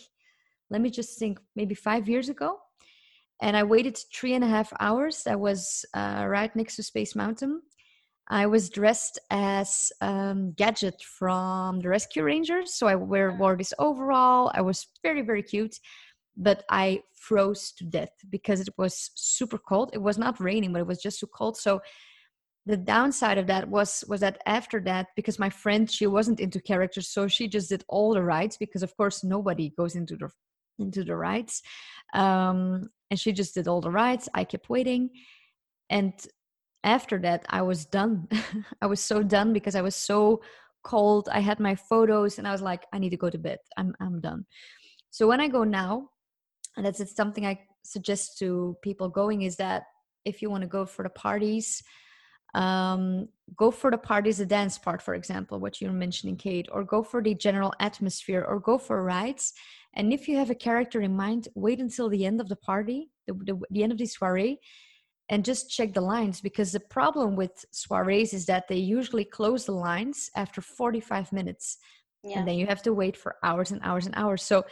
let 0.70 0.80
me 0.80 0.90
just 0.90 1.18
think, 1.18 1.38
maybe 1.56 1.74
five 1.74 2.08
years 2.08 2.28
ago 2.28 2.58
and 3.40 3.56
I 3.56 3.62
waited 3.62 3.98
three 4.12 4.34
and 4.34 4.44
a 4.44 4.48
half 4.48 4.72
hours. 4.80 5.22
That 5.24 5.38
was 5.38 5.84
uh, 5.94 6.24
right 6.28 6.54
next 6.56 6.76
to 6.76 6.82
Space 6.82 7.14
Mountain. 7.14 7.62
I 8.28 8.46
was 8.46 8.70
dressed 8.70 9.18
as 9.30 9.92
um, 10.00 10.52
Gadget 10.52 11.02
from 11.02 11.80
the 11.80 11.88
Rescue 11.88 12.22
Rangers, 12.22 12.74
so 12.74 12.86
I 12.86 12.94
wear 12.94 13.32
wore 13.32 13.56
this 13.56 13.74
overall. 13.78 14.50
I 14.54 14.62
was 14.62 14.86
very 15.02 15.20
very 15.20 15.42
cute, 15.42 15.76
but 16.36 16.64
I 16.70 17.02
froze 17.14 17.72
to 17.72 17.84
death 17.84 18.14
because 18.30 18.60
it 18.60 18.72
was 18.78 19.10
super 19.14 19.58
cold. 19.58 19.90
It 19.92 20.00
was 20.00 20.16
not 20.16 20.40
raining, 20.40 20.72
but 20.72 20.80
it 20.80 20.86
was 20.86 21.02
just 21.02 21.20
too 21.20 21.26
cold. 21.26 21.58
So 21.58 21.82
the 22.66 22.76
downside 22.76 23.38
of 23.38 23.46
that 23.48 23.68
was 23.68 24.04
was 24.08 24.20
that 24.20 24.40
after 24.46 24.80
that, 24.80 25.08
because 25.16 25.38
my 25.38 25.50
friend 25.50 25.90
she 25.90 26.06
wasn't 26.06 26.40
into 26.40 26.60
characters, 26.60 27.08
so 27.08 27.28
she 27.28 27.46
just 27.48 27.68
did 27.68 27.84
all 27.88 28.14
the 28.14 28.22
rides 28.22 28.56
because 28.56 28.82
of 28.82 28.96
course 28.96 29.22
nobody 29.22 29.70
goes 29.76 29.94
into 29.94 30.16
the 30.16 30.30
into 30.78 31.04
the 31.04 31.14
rides 31.14 31.62
um, 32.14 32.90
and 33.10 33.20
she 33.20 33.32
just 33.32 33.54
did 33.54 33.68
all 33.68 33.80
the 33.80 33.90
rides 33.90 34.28
i 34.34 34.44
kept 34.44 34.68
waiting. 34.68 35.10
And 35.90 36.12
after 36.82 37.18
that 37.20 37.44
i 37.48 37.62
was 37.62 37.84
done. 37.86 38.28
I 38.82 38.86
was 38.86 39.00
so 39.00 39.22
done 39.22 39.52
because 39.52 39.74
i 39.74 39.82
was 39.82 39.96
so 39.96 40.42
cold. 40.82 41.28
I 41.32 41.40
had 41.40 41.60
my 41.60 41.74
photos 41.74 42.38
and 42.38 42.48
i 42.48 42.52
was 42.52 42.62
like 42.62 42.86
i 42.92 42.98
need 42.98 43.10
to 43.10 43.16
go 43.16 43.30
to 43.30 43.38
bed. 43.38 43.58
I'm, 43.76 43.94
I'm 44.00 44.20
done. 44.20 44.46
So 45.10 45.26
when 45.26 45.40
i 45.40 45.48
go 45.48 45.64
now 45.64 46.08
and 46.76 46.84
that's 46.84 47.14
something 47.14 47.46
i 47.46 47.60
suggest 47.82 48.38
to 48.38 48.76
people 48.82 49.08
going 49.08 49.42
is 49.42 49.56
that 49.56 49.84
if 50.24 50.40
you 50.40 50.48
want 50.48 50.62
to 50.62 50.68
go 50.68 50.86
for 50.86 51.02
the 51.02 51.10
parties 51.10 51.82
um, 52.54 53.28
go 53.56 53.70
for 53.70 53.90
the 53.90 53.98
parties 53.98 54.38
the 54.38 54.46
dance 54.46 54.78
part 54.78 55.02
for 55.02 55.14
example 55.14 55.58
what 55.58 55.80
you're 55.80 55.92
mentioning 55.92 56.36
kate 56.36 56.68
or 56.72 56.82
go 56.84 57.02
for 57.02 57.22
the 57.22 57.34
general 57.34 57.72
atmosphere 57.80 58.44
or 58.48 58.58
go 58.58 58.78
for 58.78 59.02
rides 59.02 59.52
and 59.94 60.12
if 60.12 60.28
you 60.28 60.36
have 60.36 60.50
a 60.50 60.54
character 60.54 61.00
in 61.00 61.16
mind, 61.16 61.48
wait 61.54 61.80
until 61.80 62.08
the 62.08 62.26
end 62.26 62.40
of 62.40 62.48
the 62.48 62.56
party, 62.56 63.10
the, 63.26 63.34
the, 63.34 63.60
the 63.70 63.82
end 63.82 63.92
of 63.92 63.98
the 63.98 64.06
soiree, 64.06 64.58
and 65.28 65.44
just 65.44 65.70
check 65.70 65.94
the 65.94 66.00
lines 66.00 66.40
because 66.40 66.72
the 66.72 66.80
problem 66.80 67.36
with 67.36 67.64
soirees 67.72 68.34
is 68.34 68.44
that 68.46 68.68
they 68.68 68.76
usually 68.76 69.24
close 69.24 69.64
the 69.64 69.72
lines 69.72 70.30
after 70.36 70.60
45 70.60 71.32
minutes 71.32 71.78
Yeah. 72.22 72.38
and 72.38 72.48
then 72.48 72.56
you 72.56 72.66
have 72.66 72.82
to 72.82 72.92
wait 72.92 73.16
for 73.16 73.36
hours 73.42 73.70
and 73.70 73.80
hours 73.82 74.06
and 74.06 74.14
hours. 74.16 74.42
So, 74.42 74.64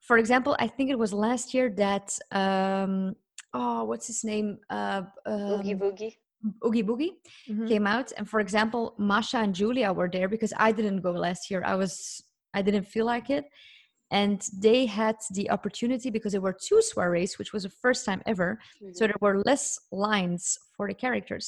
for 0.00 0.18
example, 0.18 0.54
I 0.60 0.68
think 0.68 0.90
it 0.90 0.98
was 0.98 1.12
last 1.12 1.52
year 1.52 1.70
that, 1.76 2.16
um, 2.30 3.16
oh, 3.54 3.84
what's 3.84 4.06
his 4.06 4.22
name? 4.22 4.58
Uh, 4.70 5.02
um, 5.24 5.60
Oogie 5.60 5.74
Boogie. 5.74 6.16
Oogie 6.64 6.82
Boogie 6.90 7.12
Mhm. 7.48 7.68
came 7.68 7.86
out. 7.86 8.08
And 8.16 8.28
for 8.32 8.40
example 8.40 8.94
masha 8.98 9.38
and 9.38 9.54
julia 9.54 9.92
were 9.92 10.10
there 10.16 10.28
because 10.28 10.52
i 10.66 10.72
didn't 10.72 11.00
go 11.02 11.12
last 11.12 11.50
year. 11.50 11.62
I 11.72 11.74
was 11.82 11.92
i 12.54 12.60
didn't 12.62 12.86
feel 12.94 13.06
like 13.14 13.28
it. 13.38 13.44
And 14.10 14.38
they 14.66 14.86
had 14.86 15.16
the 15.38 15.50
opportunity 15.56 16.08
because 16.10 16.32
there 16.32 16.40
were 16.48 16.56
two 16.68 16.80
soirees 16.90 17.38
which 17.38 17.52
was 17.54 17.62
the 17.64 17.74
first 17.84 18.04
time 18.08 18.22
ever. 18.32 18.48
So 18.96 19.04
Mhm. 19.04 19.08
there 19.08 19.20
were 19.24 19.36
less 19.50 19.64
lines 19.90 20.42
for 20.74 20.84
the 20.88 20.94
characters. 21.04 21.46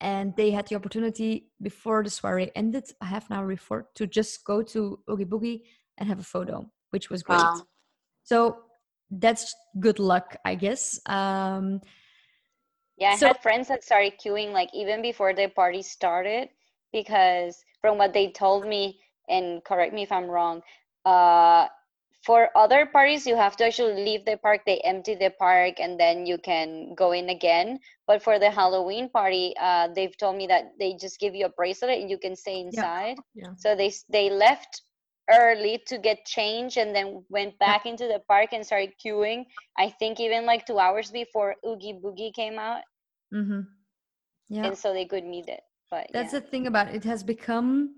And 0.00 0.26
they 0.36 0.50
had 0.50 0.66
the 0.68 0.76
opportunity 0.80 1.30
before 1.68 2.00
the 2.02 2.10
soiree 2.10 2.50
ended 2.62 2.84
a 3.00 3.06
half 3.12 3.24
an 3.30 3.36
hour 3.36 3.48
before 3.58 3.82
to 3.98 4.04
just 4.18 4.32
go 4.50 4.56
to 4.72 4.80
oogie 5.10 5.24
boogie 5.32 5.60
and 5.96 6.08
have 6.08 6.20
a 6.26 6.28
photo 6.34 6.56
which 6.92 7.08
was 7.12 7.22
great. 7.22 7.38
Wow. 7.38 7.62
so 8.30 8.38
that's 9.24 9.44
good 9.86 9.98
luck 10.10 10.26
i 10.50 10.54
guess. 10.64 10.82
Um 11.18 11.66
Yeah, 13.02 13.10
I 13.10 13.16
So- 13.16 13.26
had 13.28 13.42
friends 13.42 13.66
that 13.68 13.82
started 13.82 14.18
queuing 14.22 14.52
like 14.52 14.70
even 14.72 15.02
before 15.02 15.34
the 15.34 15.48
party 15.48 15.82
started 15.82 16.50
because 16.92 17.64
from 17.80 17.98
what 17.98 18.12
they 18.12 18.30
told 18.30 18.64
me, 18.64 19.00
and 19.28 19.64
correct 19.64 19.92
me 19.92 20.02
if 20.02 20.12
I'm 20.12 20.28
wrong, 20.30 20.62
uh, 21.04 21.66
for 22.22 22.56
other 22.56 22.86
parties 22.86 23.26
you 23.26 23.34
have 23.34 23.56
to 23.56 23.64
actually 23.66 24.04
leave 24.04 24.24
the 24.24 24.36
park. 24.36 24.60
They 24.64 24.78
empty 24.86 25.16
the 25.16 25.30
park 25.30 25.80
and 25.80 25.98
then 25.98 26.26
you 26.26 26.38
can 26.38 26.94
go 26.94 27.10
in 27.10 27.30
again. 27.30 27.80
But 28.06 28.22
for 28.22 28.38
the 28.38 28.50
Halloween 28.52 29.08
party, 29.08 29.54
uh, 29.58 29.88
they've 29.96 30.16
told 30.16 30.36
me 30.36 30.46
that 30.46 30.78
they 30.78 30.94
just 30.94 31.18
give 31.18 31.34
you 31.34 31.46
a 31.46 31.54
bracelet 31.58 31.98
and 32.00 32.08
you 32.08 32.18
can 32.18 32.36
stay 32.36 32.60
inside. 32.60 33.16
Yeah. 33.34 33.54
So 33.58 33.74
they 33.74 33.90
they 34.10 34.30
left 34.30 34.82
early 35.28 35.82
to 35.86 35.98
get 35.98 36.24
change 36.24 36.76
and 36.76 36.94
then 36.94 37.24
went 37.30 37.58
back 37.58 37.86
into 37.86 38.06
the 38.06 38.20
park 38.28 38.52
and 38.52 38.64
started 38.64 38.92
queuing. 39.04 39.46
I 39.76 39.90
think 39.90 40.20
even 40.20 40.46
like 40.46 40.66
two 40.66 40.78
hours 40.78 41.10
before 41.10 41.56
Oogie 41.66 41.98
Boogie 41.98 42.34
came 42.34 42.58
out 42.58 42.82
mhm. 43.32 43.66
yeah 44.48 44.66
and 44.66 44.76
so 44.76 44.92
they 44.92 45.04
could 45.06 45.24
meet 45.24 45.48
it. 45.48 45.62
But 45.92 46.06
That's 46.10 46.32
yeah. 46.32 46.40
the 46.40 46.46
thing 46.46 46.66
about 46.66 46.88
it. 46.88 46.94
It 46.94 47.04
has 47.04 47.22
become 47.22 47.94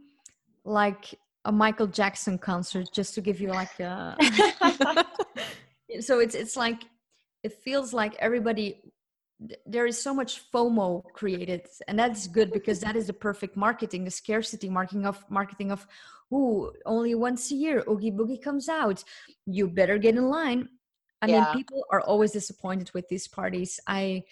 like 0.65 1.15
a 1.45 1.53
Michael 1.53 1.87
Jackson 1.87 2.39
concert, 2.39 2.89
just 2.93 3.15
to 3.15 3.21
give 3.21 3.41
you 3.41 3.51
like 3.51 3.79
a. 3.79 4.17
so 6.01 6.19
it's 6.19 6.35
it's 6.35 6.57
like 6.57 6.83
it 7.45 7.53
feels 7.63 7.95
like 7.95 8.17
everybody. 8.19 8.83
There 9.65 9.87
is 9.87 10.01
so 10.03 10.13
much 10.13 10.51
FOMO 10.53 11.05
created, 11.13 11.69
and 11.87 11.97
that's 11.97 12.27
good 12.27 12.51
because 12.53 12.81
that 12.81 12.97
is 12.97 13.07
the 13.07 13.13
perfect 13.13 13.57
marketing, 13.57 14.05
the 14.05 14.11
scarcity 14.11 14.69
marketing 14.69 15.07
of 15.07 15.25
marketing 15.29 15.71
of, 15.71 15.87
ooh, 16.33 16.73
only 16.87 17.15
once 17.15 17.51
a 17.53 17.55
year 17.55 17.85
Oogie 17.89 18.11
Boogie 18.11 18.43
comes 18.43 18.69
out. 18.69 19.05
You 19.47 19.69
better 19.69 19.99
get 19.99 20.17
in 20.17 20.29
line. 20.29 20.69
I 21.23 21.27
Yeah. 21.27 21.45
mean, 21.45 21.55
people 21.55 21.85
are 21.93 22.01
always 22.01 22.33
disappointed 22.33 22.91
with 22.95 23.09
these 23.09 23.29
parties. 23.29 23.81
I, 23.87 24.25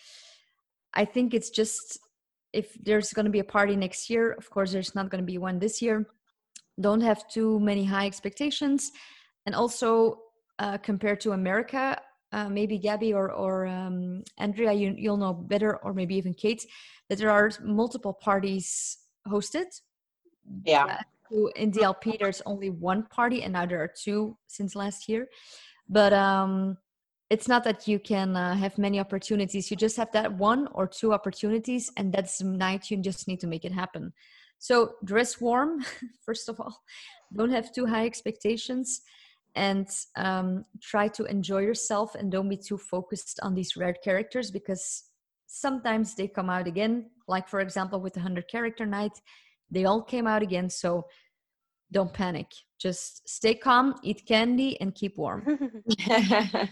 I 0.94 1.04
think 1.04 1.34
it's 1.34 1.50
just 1.50 1.98
if 2.52 2.74
there's 2.82 3.12
going 3.12 3.24
to 3.24 3.30
be 3.30 3.38
a 3.38 3.44
party 3.44 3.76
next 3.76 4.10
year, 4.10 4.32
of 4.32 4.50
course, 4.50 4.72
there's 4.72 4.94
not 4.94 5.10
going 5.10 5.22
to 5.22 5.26
be 5.26 5.38
one 5.38 5.58
this 5.58 5.80
year. 5.80 6.06
Don't 6.80 7.00
have 7.00 7.26
too 7.28 7.58
many 7.60 7.84
high 7.84 8.06
expectations, 8.06 8.90
and 9.46 9.54
also 9.54 10.18
uh, 10.58 10.78
compared 10.78 11.20
to 11.20 11.32
America, 11.32 12.00
uh, 12.32 12.48
maybe 12.48 12.78
Gabby 12.78 13.12
or 13.12 13.30
or 13.32 13.66
um, 13.66 14.22
Andrea, 14.38 14.72
you, 14.72 14.94
you'll 14.96 15.16
know 15.16 15.32
better, 15.32 15.76
or 15.78 15.92
maybe 15.92 16.14
even 16.16 16.34
Kate, 16.34 16.64
that 17.08 17.18
there 17.18 17.30
are 17.30 17.50
multiple 17.62 18.12
parties 18.12 18.98
hosted. 19.28 19.66
yeah. 20.64 21.00
who 21.28 21.50
in 21.56 21.72
DLP 21.72 22.18
there's 22.18 22.42
only 22.44 22.70
one 22.70 23.04
party 23.04 23.42
and 23.42 23.54
now 23.54 23.64
there 23.64 23.82
are 23.82 23.92
two 24.04 24.36
since 24.46 24.76
last 24.76 25.08
year. 25.08 25.28
But 25.88 26.12
um 26.12 26.76
it's 27.32 27.48
not 27.48 27.64
that 27.64 27.88
you 27.88 27.98
can 27.98 28.36
uh, 28.36 28.54
have 28.54 28.76
many 28.76 29.00
opportunities. 29.00 29.70
You 29.70 29.76
just 29.78 29.96
have 29.96 30.12
that 30.12 30.34
one 30.34 30.68
or 30.72 30.86
two 30.86 31.14
opportunities 31.14 31.90
and 31.96 32.12
that's 32.12 32.36
the 32.36 32.44
night 32.44 32.90
you 32.90 32.98
just 32.98 33.26
need 33.26 33.40
to 33.40 33.46
make 33.46 33.64
it 33.64 33.72
happen. 33.72 34.12
So 34.58 34.96
dress 35.02 35.40
warm 35.40 35.82
first 36.26 36.50
of 36.50 36.60
all. 36.60 36.82
Don't 37.34 37.50
have 37.50 37.72
too 37.72 37.86
high 37.86 38.04
expectations 38.04 39.00
and 39.54 39.88
um, 40.16 40.66
try 40.82 41.08
to 41.08 41.24
enjoy 41.24 41.60
yourself 41.60 42.14
and 42.14 42.30
don't 42.30 42.50
be 42.50 42.58
too 42.58 42.76
focused 42.76 43.40
on 43.42 43.54
these 43.54 43.78
rare 43.78 43.96
characters 44.04 44.50
because 44.50 45.04
sometimes 45.46 46.14
they 46.14 46.28
come 46.28 46.50
out 46.50 46.66
again. 46.66 47.06
Like 47.28 47.48
for 47.48 47.60
example 47.60 47.98
with 48.02 48.12
the 48.12 48.20
100 48.20 48.46
character 48.46 48.84
night 48.84 49.18
they 49.70 49.86
all 49.86 50.02
came 50.02 50.26
out 50.26 50.42
again. 50.42 50.68
So 50.68 51.06
don't 51.92 52.12
panic 52.12 52.46
just 52.80 53.28
stay 53.28 53.54
calm 53.54 53.94
eat 54.02 54.22
candy 54.26 54.80
and 54.80 54.94
keep 54.94 55.16
warm 55.16 55.70
yeah. 55.98 56.66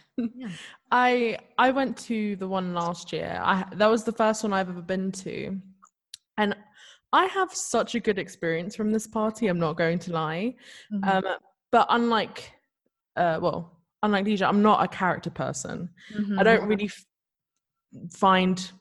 i 0.90 1.38
i 1.58 1.70
went 1.70 1.96
to 1.96 2.34
the 2.36 2.48
one 2.48 2.74
last 2.74 3.12
year 3.12 3.40
i 3.44 3.64
that 3.74 3.86
was 3.88 4.02
the 4.02 4.12
first 4.12 4.42
one 4.42 4.52
i've 4.52 4.68
ever 4.68 4.82
been 4.82 5.12
to 5.12 5.56
and 6.38 6.56
i 7.12 7.26
have 7.26 7.54
such 7.54 7.94
a 7.94 8.00
good 8.00 8.18
experience 8.18 8.74
from 8.74 8.90
this 8.90 9.06
party 9.06 9.46
i'm 9.46 9.58
not 9.60 9.76
going 9.76 9.98
to 9.98 10.12
lie 10.12 10.54
mm-hmm. 10.92 11.08
um, 11.08 11.36
but 11.70 11.86
unlike 11.90 12.52
uh, 13.16 13.38
well 13.40 13.78
unlike 14.02 14.24
Deja, 14.24 14.48
i'm 14.48 14.62
not 14.62 14.82
a 14.82 14.88
character 14.88 15.30
person 15.30 15.88
mm-hmm. 16.16 16.38
i 16.38 16.42
don't 16.42 16.66
really 16.66 16.86
f- 16.86 17.04
find 18.12 18.72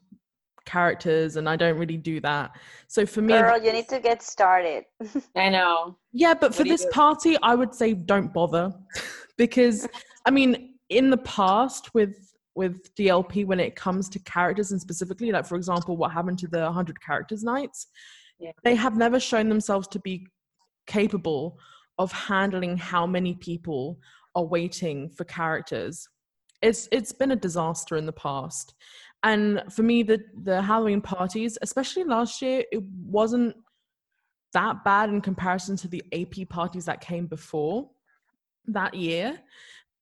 characters 0.69 1.35
and 1.35 1.49
I 1.49 1.55
don't 1.55 1.77
really 1.77 1.97
do 1.97 2.19
that. 2.21 2.51
So 2.87 3.05
for 3.05 3.21
me 3.21 3.33
Girl, 3.33 3.61
you 3.61 3.73
need 3.73 3.89
to 3.89 3.99
get 3.99 4.21
started. 4.21 4.85
I 5.35 5.49
know. 5.49 5.97
Yeah, 6.13 6.33
but 6.33 6.53
for 6.53 6.63
this 6.63 6.85
party 6.91 7.35
I 7.41 7.55
would 7.55 7.73
say 7.73 7.93
don't 7.93 8.31
bother 8.31 8.71
because 9.37 9.87
I 10.25 10.31
mean 10.31 10.75
in 10.89 11.09
the 11.09 11.17
past 11.17 11.93
with 11.93 12.15
with 12.55 12.93
DLP 12.95 13.45
when 13.45 13.59
it 13.59 13.75
comes 13.75 14.09
to 14.09 14.19
characters 14.19 14.71
and 14.71 14.81
specifically 14.81 15.31
like 15.31 15.45
for 15.45 15.55
example 15.55 15.97
what 15.97 16.11
happened 16.11 16.39
to 16.39 16.47
the 16.47 16.61
100 16.61 17.01
characters 17.01 17.43
nights 17.43 17.87
yeah. 18.39 18.51
they 18.63 18.75
have 18.75 18.97
never 18.97 19.19
shown 19.19 19.49
themselves 19.49 19.87
to 19.87 19.99
be 19.99 20.27
capable 20.87 21.57
of 21.99 22.11
handling 22.11 22.75
how 22.75 23.05
many 23.05 23.33
people 23.35 23.99
are 24.35 24.43
waiting 24.43 25.09
for 25.09 25.23
characters 25.25 26.07
it's 26.61 26.89
it's 26.91 27.13
been 27.13 27.31
a 27.31 27.35
disaster 27.35 27.95
in 27.95 28.05
the 28.05 28.19
past 28.27 28.73
and 29.23 29.61
for 29.69 29.83
me 29.83 30.03
the 30.03 30.19
the 30.43 30.61
halloween 30.61 31.01
parties 31.01 31.57
especially 31.61 32.03
last 32.03 32.41
year 32.41 32.63
it 32.71 32.81
wasn't 33.05 33.55
that 34.53 34.83
bad 34.83 35.09
in 35.09 35.21
comparison 35.21 35.75
to 35.75 35.87
the 35.87 36.03
ap 36.13 36.47
parties 36.49 36.85
that 36.85 37.01
came 37.01 37.27
before 37.27 37.89
that 38.65 38.93
year 38.93 39.39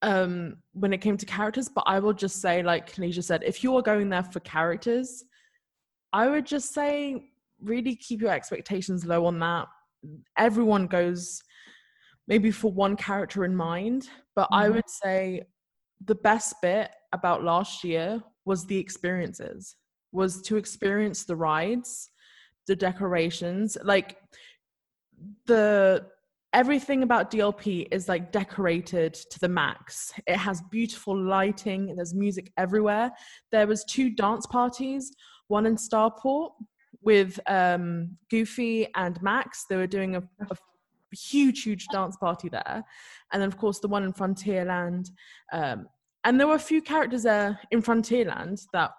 um 0.04 0.56
when 0.74 0.94
it 0.94 1.00
came 1.00 1.18
to 1.18 1.26
characters. 1.26 1.70
But 1.70 1.86
i 1.88 2.00
will 2.00 2.14
just 2.14 2.42
say 2.42 2.62
like 2.62 2.94
Kanisha 2.94 3.24
said 3.24 3.44
if 3.44 3.64
you 3.64 3.76
are 3.76 3.82
going 3.82 4.10
there 4.10 4.24
for 4.24 4.40
characters 4.42 5.24
i 6.14 6.28
would 6.28 6.46
just 6.46 6.74
say 6.74 7.32
really 7.62 7.96
keep 7.96 8.22
your 8.22 8.32
expectations 8.32 9.06
low 9.06 9.26
on 9.26 9.40
that. 9.40 9.68
Everyone 10.38 10.86
goes 10.86 11.42
maybe 12.28 12.52
for 12.52 12.72
one 12.72 12.96
character 12.96 13.46
in 13.46 13.56
mind. 13.56 14.10
But 14.36 14.44
mm-hmm. 14.44 14.66
i 14.66 14.70
would 14.70 14.90
say 14.90 15.42
the 16.06 16.16
best 16.16 16.56
bit 16.62 16.92
about 17.14 17.44
last 17.44 17.84
year 17.84 18.22
was 18.48 18.66
the 18.66 18.78
experiences 18.78 19.76
was 20.12 20.42
to 20.42 20.58
experience 20.58 21.26
the 21.26 21.36
rides 21.36 22.10
the 22.68 22.76
decorations 22.76 23.78
like 23.84 24.18
the 25.46 26.06
everything 26.54 27.04
about 27.04 27.30
DLP 27.30 27.88
is 27.92 28.08
like 28.08 28.32
decorated 28.32 29.14
to 29.14 29.40
the 29.40 29.50
max. 29.50 30.14
It 30.26 30.38
has 30.38 30.62
beautiful 30.72 31.16
lighting, 31.16 31.96
there's 31.96 32.14
music 32.14 32.52
everywhere. 32.58 33.12
There 33.52 33.68
was 33.68 33.84
two 33.84 34.10
dance 34.12 34.46
parties, 34.48 35.12
one 35.48 35.66
in 35.66 35.76
Starport 35.76 36.52
with 37.02 37.40
um, 37.48 38.18
Goofy 38.32 38.88
and 38.96 39.22
Max. 39.22 39.66
They 39.70 39.76
were 39.76 39.88
doing 39.88 40.16
a, 40.16 40.24
a, 40.50 40.58
huge, 41.12 41.64
huge 41.64 41.88
dance 41.88 42.18
party 42.18 42.50
there. 42.50 42.84
And 43.32 43.42
then 43.42 43.48
of 43.48 43.58
course 43.58 43.80
the 43.80 43.88
one 43.88 44.04
in 44.04 44.14
Frontierland 44.14 45.10
um, 45.54 45.88
and 46.24 46.40
there 46.40 46.48
were 46.48 46.56
a 46.56 46.60
few 46.60 46.82
characters 46.82 47.24
there 47.24 47.60
in 47.72 47.82
Frontierland 47.82 48.62
that 48.74 48.92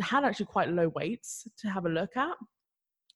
had 0.00 0.24
actually 0.24 0.46
quite 0.46 0.68
low 0.68 0.88
waits 0.88 1.46
to 1.58 1.68
have 1.68 1.86
a 1.86 1.88
look 1.88 2.16
at. 2.16 2.34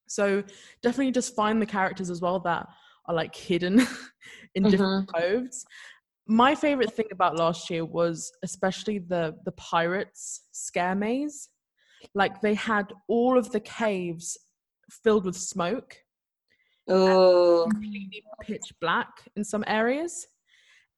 So 0.09 0.42
definitely 0.83 1.12
just 1.12 1.35
find 1.35 1.61
the 1.61 1.66
characters 1.66 2.11
as 2.11 2.21
well 2.21 2.40
that 2.40 2.66
are 3.07 3.14
like 3.14 3.35
hidden 3.35 3.81
in 4.55 4.62
mm-hmm. 4.62 4.71
different 4.71 5.12
coves. 5.12 5.66
My 6.27 6.55
favorite 6.55 6.92
thing 6.92 7.07
about 7.11 7.37
last 7.37 7.71
year 7.71 7.85
was 7.85 8.31
especially 8.42 8.99
the 8.99 9.35
the 9.44 9.53
pirates 9.53 10.42
scare 10.53 10.94
maze. 10.94 11.49
Like 12.14 12.40
they 12.40 12.55
had 12.55 12.92
all 13.09 13.38
of 13.38 13.51
the 13.51 13.61
caves 13.61 14.37
filled 15.03 15.25
with 15.25 15.37
smoke. 15.37 15.97
Oh, 16.88 17.66
completely 17.71 18.23
pitch 18.42 18.73
black 18.81 19.09
in 19.37 19.44
some 19.44 19.64
areas, 19.66 20.27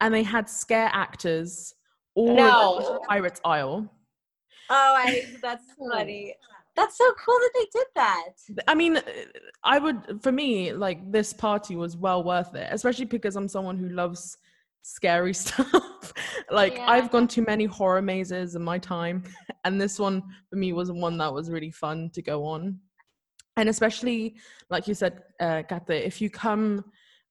and 0.00 0.14
they 0.14 0.22
had 0.22 0.48
scare 0.48 0.90
actors 0.92 1.74
or 2.14 2.34
no. 2.34 3.00
Pirates 3.08 3.40
Isle. 3.44 3.90
Oh, 4.70 4.94
I, 4.96 5.24
that's 5.42 5.64
funny. 5.78 6.34
That's 6.76 6.96
so 6.96 7.12
cool 7.24 7.34
that 7.34 7.50
they 7.54 7.66
did 7.72 7.86
that. 7.96 8.28
I 8.68 8.74
mean, 8.74 9.00
I 9.64 9.78
would, 9.78 10.22
for 10.22 10.32
me, 10.32 10.72
like 10.72 11.10
this 11.10 11.32
party 11.32 11.76
was 11.76 11.96
well 11.96 12.22
worth 12.22 12.54
it, 12.54 12.68
especially 12.70 13.04
because 13.04 13.36
I'm 13.36 13.48
someone 13.48 13.76
who 13.76 13.88
loves 13.88 14.38
scary 14.82 15.34
stuff. 15.34 16.12
like, 16.50 16.76
yeah. 16.76 16.86
I've 16.88 17.10
gone 17.10 17.28
to 17.28 17.42
many 17.42 17.64
horror 17.64 18.02
mazes 18.02 18.54
in 18.54 18.62
my 18.62 18.78
time, 18.78 19.24
and 19.64 19.80
this 19.80 19.98
one 19.98 20.22
for 20.48 20.56
me 20.56 20.72
was 20.72 20.90
one 20.90 21.18
that 21.18 21.34
was 21.34 21.50
really 21.50 21.70
fun 21.70 22.10
to 22.14 22.22
go 22.22 22.44
on. 22.44 22.78
And 23.56 23.68
especially, 23.68 24.36
like 24.70 24.86
you 24.86 24.94
said, 24.94 25.22
uh, 25.40 25.62
Katha, 25.68 25.90
if 25.90 26.20
you 26.20 26.30
come 26.30 26.84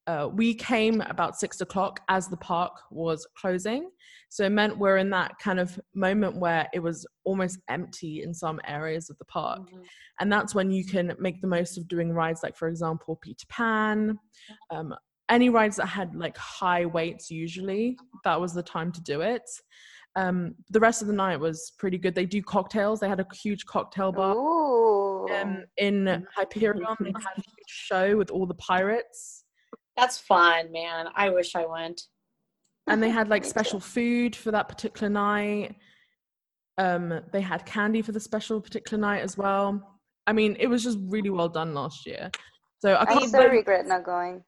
uh, 0.10 0.28
we 0.28 0.56
came 0.56 1.02
about 1.02 1.40
six 1.40 1.62
o'clock 1.62 2.00
as 2.10 2.28
the 2.28 2.38
park 2.38 2.72
was 2.90 3.28
closing. 3.38 3.92
So 4.30 4.44
it 4.44 4.50
meant 4.50 4.80
we're 4.80 4.98
in 4.98 5.12
that 5.12 5.38
kind 5.38 5.60
of 5.60 5.80
moment 5.94 6.38
where 6.38 6.68
it 6.74 6.80
was 6.80 7.06
almost 7.26 7.60
empty 7.70 8.24
in 8.24 8.34
some 8.34 8.60
areas 8.68 9.12
of 9.12 9.20
the 9.20 9.26
park. 9.26 9.60
Mm-hmm. 9.60 9.82
And 10.20 10.34
that's 10.34 10.56
when 10.56 10.72
you 10.72 10.84
can 10.84 11.16
make 11.20 11.42
the 11.42 11.48
most 11.48 11.78
of 11.78 11.88
doing 11.88 12.12
rides 12.12 12.42
like, 12.42 12.58
for 12.58 12.70
example, 12.70 13.20
Peter 13.22 13.46
Pan. 13.50 14.18
Um, 14.72 14.96
any 15.30 15.50
rides 15.50 15.76
that 15.76 15.86
had 15.86 16.16
like 16.16 16.38
high 16.38 16.88
waits, 16.88 17.30
usually, 17.30 17.96
that 18.24 18.42
was 18.42 18.56
the 18.56 18.64
time 18.64 18.92
to 18.94 19.02
do 19.02 19.22
it. 19.22 19.48
Um, 20.16 20.56
the 20.72 20.80
rest 20.80 21.04
of 21.04 21.08
the 21.08 21.14
night 21.14 21.40
was 21.40 21.74
pretty 21.78 22.00
good. 22.00 22.16
They 22.16 22.26
do 22.26 22.42
cocktails. 22.42 23.00
They 23.00 23.10
had 23.10 23.20
a 23.20 23.28
huge 23.44 23.68
cocktail 23.68 24.12
bar 24.12 24.36
um, 25.40 25.66
in 25.78 26.26
Hyperion. 26.36 26.96
They 27.00 27.12
had 27.12 27.38
a 27.38 27.42
huge 27.42 27.68
show 27.68 28.18
with 28.18 28.32
all 28.32 28.48
the 28.48 28.56
pirates 28.56 29.44
that's 29.98 30.18
fun, 30.18 30.72
man. 30.72 31.08
I 31.16 31.30
wish 31.30 31.56
I 31.56 31.66
went. 31.66 32.02
And 32.88 33.04
they 33.04 33.10
had 33.10 33.30
like 33.30 33.46
special 33.46 33.80
food 33.80 34.36
for 34.36 34.52
that 34.52 34.68
particular 34.68 35.10
night. 35.10 35.76
Um, 36.78 37.20
they 37.32 37.42
had 37.42 37.66
candy 37.66 38.02
for 38.02 38.14
the 38.14 38.20
special 38.20 38.62
particular 38.62 39.00
night 39.00 39.22
as 39.22 39.38
well. 39.38 40.00
I 40.26 40.34
mean, 40.34 40.56
it 40.60 40.68
was 40.68 40.84
just 40.84 40.98
really 41.02 41.30
well 41.30 41.50
done 41.50 41.74
last 41.74 42.06
year. 42.06 42.32
So 42.82 42.96
I, 42.96 43.06
can't. 43.06 43.24
I 43.24 43.28
still 43.28 43.50
regret 43.50 43.86
not 43.86 44.06
going. 44.06 44.44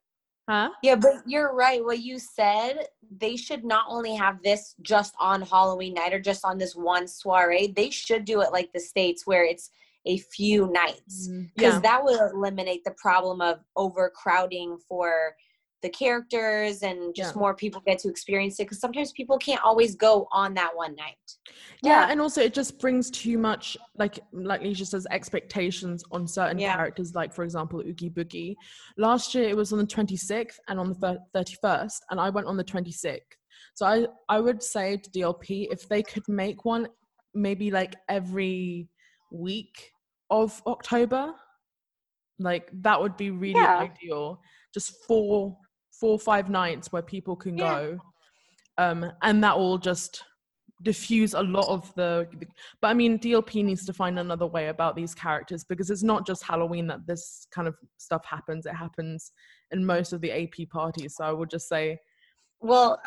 Huh? 0.50 0.70
Yeah, 0.82 0.96
but 0.96 1.16
you're 1.26 1.54
right. 1.54 1.84
What 1.84 2.00
you 2.00 2.20
said, 2.20 2.88
they 3.18 3.36
should 3.36 3.64
not 3.64 3.86
only 3.88 4.16
have 4.16 4.42
this 4.44 4.76
just 4.82 5.14
on 5.20 5.42
Halloween 5.42 5.94
night 5.94 6.14
or 6.14 6.20
just 6.20 6.44
on 6.44 6.58
this 6.58 6.76
one 6.76 7.08
soiree. 7.08 7.74
They 7.76 7.90
should 7.90 8.26
do 8.26 8.42
it 8.42 8.52
like 8.52 8.72
the 8.74 8.80
states 8.80 9.28
where 9.28 9.46
it's 9.46 9.70
a 10.06 10.18
few 10.18 10.72
nights 10.72 11.28
because 11.28 11.30
mm-hmm. 11.30 11.62
yeah. 11.62 11.80
that 11.80 12.04
would 12.04 12.20
eliminate 12.34 12.84
the 12.84 12.96
problem 12.98 13.42
of 13.42 13.60
overcrowding 13.76 14.78
for 14.88 15.36
the 15.82 15.90
characters 15.90 16.84
and 16.84 17.14
just 17.16 17.36
yeah. 17.36 17.40
more 17.40 17.56
people 17.56 17.82
get 17.86 17.98
to 18.00 18.10
experience 18.10 18.60
it 18.60 18.64
because 18.64 18.80
sometimes 18.80 19.12
people 19.14 19.38
can't 19.38 19.62
always 19.64 19.96
go 19.96 20.28
on 20.32 20.54
that 20.54 20.70
one 20.76 20.96
night 20.96 21.16
yeah. 21.82 22.02
yeah. 22.02 22.12
and 22.12 22.22
also 22.22 22.42
it 22.42 22.54
just 22.54 22.80
brings 22.80 23.10
too 23.10 23.38
much 23.38 23.76
like 23.98 24.20
like 24.32 24.62
Leisha 24.62 24.86
says 24.86 25.08
expectations 25.10 26.04
on 26.12 26.28
certain 26.28 26.60
yeah. 26.60 26.76
characters 26.76 27.16
like 27.16 27.34
for 27.34 27.44
example 27.44 27.82
oogie 27.82 28.10
boogie 28.10 28.56
last 28.98 29.34
year 29.34 29.50
it 29.50 29.56
was 29.56 29.74
on 29.74 29.80
the 29.80 29.86
26th 29.86 30.56
and 30.68 30.80
on 30.80 30.90
the 30.90 31.20
31st 31.36 32.00
and 32.12 32.20
i 32.20 32.30
went 32.30 32.48
on 32.48 32.58
the 32.58 32.64
26th 32.64 33.20
so 33.74 33.86
i 33.86 34.06
i 34.30 34.40
would 34.40 34.62
say 34.62 34.98
to 34.98 35.10
dlp 35.10 35.68
if 35.72 35.88
they 35.90 36.04
could 36.04 36.28
make 36.28 36.64
one 36.64 36.88
maybe 37.34 37.72
like 37.72 37.96
every 38.10 38.88
week 39.32 39.92
of 40.30 40.62
October. 40.68 41.34
Like 42.40 42.70
that 42.82 43.00
would 43.00 43.18
be 43.18 43.32
really 43.32 43.60
yeah. 43.60 43.80
ideal. 43.80 44.42
Just 44.74 45.06
four, 45.08 45.58
four, 45.92 46.20
five 46.20 46.50
nights 46.50 46.92
where 46.92 47.02
people 47.02 47.36
can 47.36 47.58
yeah. 47.58 47.70
go, 47.70 48.00
um, 48.78 49.12
and 49.22 49.44
that 49.44 49.58
will 49.58 49.78
just 49.78 50.24
diffuse 50.84 51.34
a 51.34 51.42
lot 51.42 51.68
of 51.68 51.94
the. 51.96 52.28
But 52.82 52.88
I 52.88 52.94
mean, 52.94 53.20
DLP 53.20 53.64
needs 53.64 53.86
to 53.86 53.94
find 53.94 54.18
another 54.18 54.48
way 54.48 54.70
about 54.70 54.96
these 54.96 55.14
characters 55.14 55.64
because 55.64 55.90
it's 55.90 56.04
not 56.04 56.26
just 56.26 56.44
Halloween 56.44 56.88
that 56.88 57.06
this 57.06 57.46
kind 57.54 57.68
of 57.68 57.76
stuff 57.98 58.26
happens. 58.26 58.66
It 58.66 58.74
happens 58.74 59.32
in 59.72 59.86
most 59.86 60.14
of 60.14 60.22
the 60.22 60.32
AP 60.32 60.70
parties. 60.70 61.16
So 61.18 61.24
I 61.24 61.32
would 61.32 61.50
just 61.50 61.68
say, 61.68 62.00
well, 62.60 63.00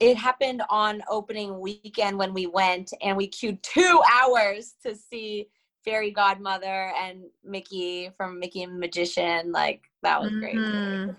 it 0.00 0.16
happened 0.16 0.62
on 0.68 1.02
opening 1.08 1.60
weekend 1.60 2.18
when 2.18 2.34
we 2.34 2.46
went, 2.46 2.92
and 3.02 3.16
we 3.16 3.28
queued 3.28 3.62
two 3.62 4.02
hours 4.10 4.74
to 4.84 4.94
see 4.94 5.48
fairy 5.84 6.10
godmother 6.10 6.92
and 7.00 7.24
Mickey 7.44 8.10
from 8.16 8.38
Mickey 8.38 8.62
and 8.62 8.78
Magician. 8.78 9.52
Like 9.52 9.82
that 10.02 10.20
was 10.20 10.30
great. 10.32 10.56
Mhm. 10.56 11.16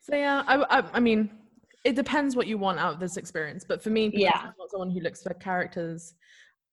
So 0.00 0.16
yeah, 0.16 0.42
I, 0.46 0.78
I, 0.78 0.84
I 0.94 1.00
mean, 1.00 1.30
it 1.84 1.94
depends 1.96 2.36
what 2.36 2.46
you 2.46 2.58
want 2.58 2.78
out 2.78 2.94
of 2.94 3.00
this 3.00 3.16
experience. 3.16 3.64
But 3.66 3.82
for 3.82 3.90
me, 3.90 4.10
Yeah. 4.12 4.30
I'm 4.34 4.52
not 4.58 4.70
someone 4.70 4.90
who 4.90 5.00
looks 5.00 5.22
for 5.22 5.32
characters. 5.34 6.14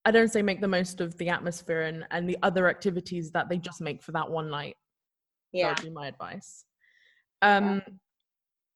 I 0.05 0.11
don't 0.11 0.29
say 0.29 0.41
make 0.41 0.61
the 0.61 0.67
most 0.67 1.01
of 1.01 1.17
the 1.17 1.29
atmosphere 1.29 1.83
and, 1.83 2.05
and 2.11 2.27
the 2.29 2.37
other 2.43 2.67
activities 2.69 3.31
that 3.31 3.49
they 3.49 3.57
just 3.57 3.81
make 3.81 4.01
for 4.01 4.11
that 4.13 4.29
one 4.29 4.49
night. 4.49 4.75
That 5.53 5.57
Yeah. 5.59 5.69
would 5.69 5.83
be 5.83 5.89
my 5.91 6.07
advice. 6.07 6.65
Um, 7.41 7.81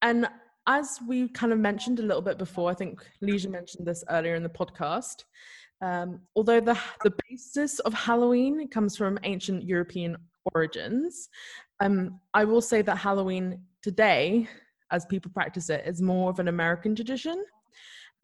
and 0.01 0.27
as 0.67 0.99
we 1.07 1.27
kind 1.29 1.51
of 1.51 1.59
mentioned 1.59 1.99
a 1.99 2.03
little 2.03 2.21
bit 2.21 2.37
before, 2.37 2.69
I 2.69 2.73
think 2.73 3.03
Leisha 3.21 3.49
mentioned 3.49 3.85
this 3.87 4.03
earlier 4.09 4.35
in 4.35 4.43
the 4.43 4.49
podcast. 4.49 5.23
Um, 5.83 6.21
although 6.37 6.61
the 6.61 6.79
the 7.03 7.13
basis 7.29 7.79
of 7.79 7.93
Halloween 7.93 8.69
comes 8.69 8.95
from 8.95 9.19
ancient 9.23 9.63
European 9.63 10.15
origins, 10.55 11.29
um, 11.81 12.21
I 12.33 12.45
will 12.45 12.61
say 12.61 12.81
that 12.81 12.95
Halloween 12.95 13.59
today, 13.81 14.47
as 14.91 15.05
people 15.05 15.29
practice 15.31 15.69
it, 15.69 15.83
is 15.85 16.01
more 16.01 16.29
of 16.29 16.39
an 16.39 16.47
American 16.47 16.95
tradition. 16.95 17.43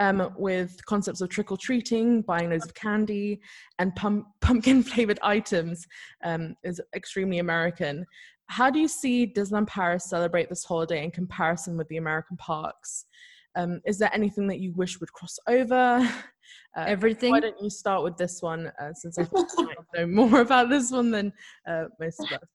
Um, 0.01 0.33
with 0.37 0.79
concepts 0.85 1.19
of 1.19 1.27
trick 1.27 1.51
or 1.51 1.57
treating, 1.57 2.21
buying 2.21 2.51
loads 2.51 2.63
of 2.63 2.73
candy, 2.73 3.41
and 3.79 3.93
pum- 3.97 4.27
pumpkin 4.41 4.81
flavored 4.81 5.19
items 5.21 5.85
um, 6.23 6.55
is 6.63 6.79
extremely 6.95 7.39
American. 7.39 8.05
How 8.45 8.69
do 8.69 8.79
you 8.79 8.87
see 8.87 9.27
Disneyland 9.27 9.67
Paris 9.67 10.09
celebrate 10.09 10.47
this 10.47 10.63
holiday 10.63 11.03
in 11.03 11.11
comparison 11.11 11.75
with 11.75 11.89
the 11.89 11.97
American 11.97 12.37
parks? 12.37 13.07
Um, 13.55 13.81
is 13.85 13.97
there 13.99 14.09
anything 14.13 14.47
that 14.47 14.61
you 14.61 14.71
wish 14.71 15.01
would 15.01 15.11
cross 15.11 15.37
over? 15.47 16.09
Uh, 16.77 16.85
Everything. 16.87 17.31
why 17.31 17.39
don't 17.39 17.61
you 17.61 17.69
start 17.69 18.03
with 18.03 18.17
this 18.17 18.41
one, 18.41 18.71
uh, 18.81 18.93
since 18.93 19.17
I 19.17 19.23
think 19.25 19.49
you 19.57 19.65
might 19.65 19.77
know 19.95 20.07
more 20.07 20.41
about 20.41 20.69
this 20.69 20.91
one 20.91 21.11
than 21.11 21.33
uh, 21.67 21.85
most 21.99 22.19
of 22.19 22.31
us. 22.31 22.47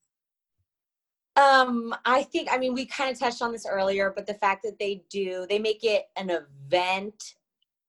Um, 1.36 1.94
I 2.04 2.22
think 2.22 2.48
I 2.52 2.58
mean 2.58 2.74
we 2.74 2.86
kind 2.86 3.10
of 3.10 3.18
touched 3.18 3.42
on 3.42 3.52
this 3.52 3.66
earlier, 3.66 4.12
but 4.14 4.26
the 4.26 4.34
fact 4.34 4.62
that 4.62 4.78
they 4.78 5.02
do 5.10 5.46
they 5.48 5.58
make 5.58 5.82
it 5.82 6.04
an 6.16 6.30
event 6.30 7.34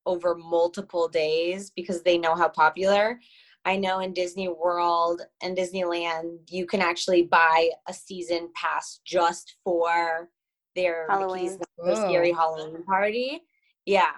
over 0.04 0.34
multiple 0.34 1.08
days 1.08 1.70
because 1.70 2.02
they 2.02 2.18
know 2.18 2.34
how 2.34 2.48
popular. 2.48 3.20
I 3.64 3.76
know 3.76 3.98
in 3.98 4.12
Disney 4.12 4.48
World 4.48 5.22
and 5.42 5.56
Disneyland 5.56 6.38
you 6.48 6.66
can 6.66 6.80
actually 6.80 7.22
buy 7.22 7.70
a 7.88 7.92
season 7.92 8.50
pass 8.54 9.00
just 9.04 9.56
for 9.64 10.30
their 10.76 11.06
Halloween. 11.08 11.44
Mickey's 11.44 11.58
Not 11.78 12.08
Scary 12.08 12.32
Halloween 12.32 12.84
party. 12.84 13.42
Yeah. 13.84 14.12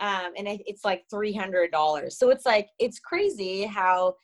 Um, 0.00 0.32
and 0.36 0.48
it's 0.48 0.84
like 0.84 1.04
three 1.10 1.32
hundred 1.32 1.70
dollars. 1.70 2.18
So 2.18 2.30
it's 2.30 2.44
like 2.44 2.68
it's 2.78 2.98
crazy 2.98 3.64
how 3.64 4.16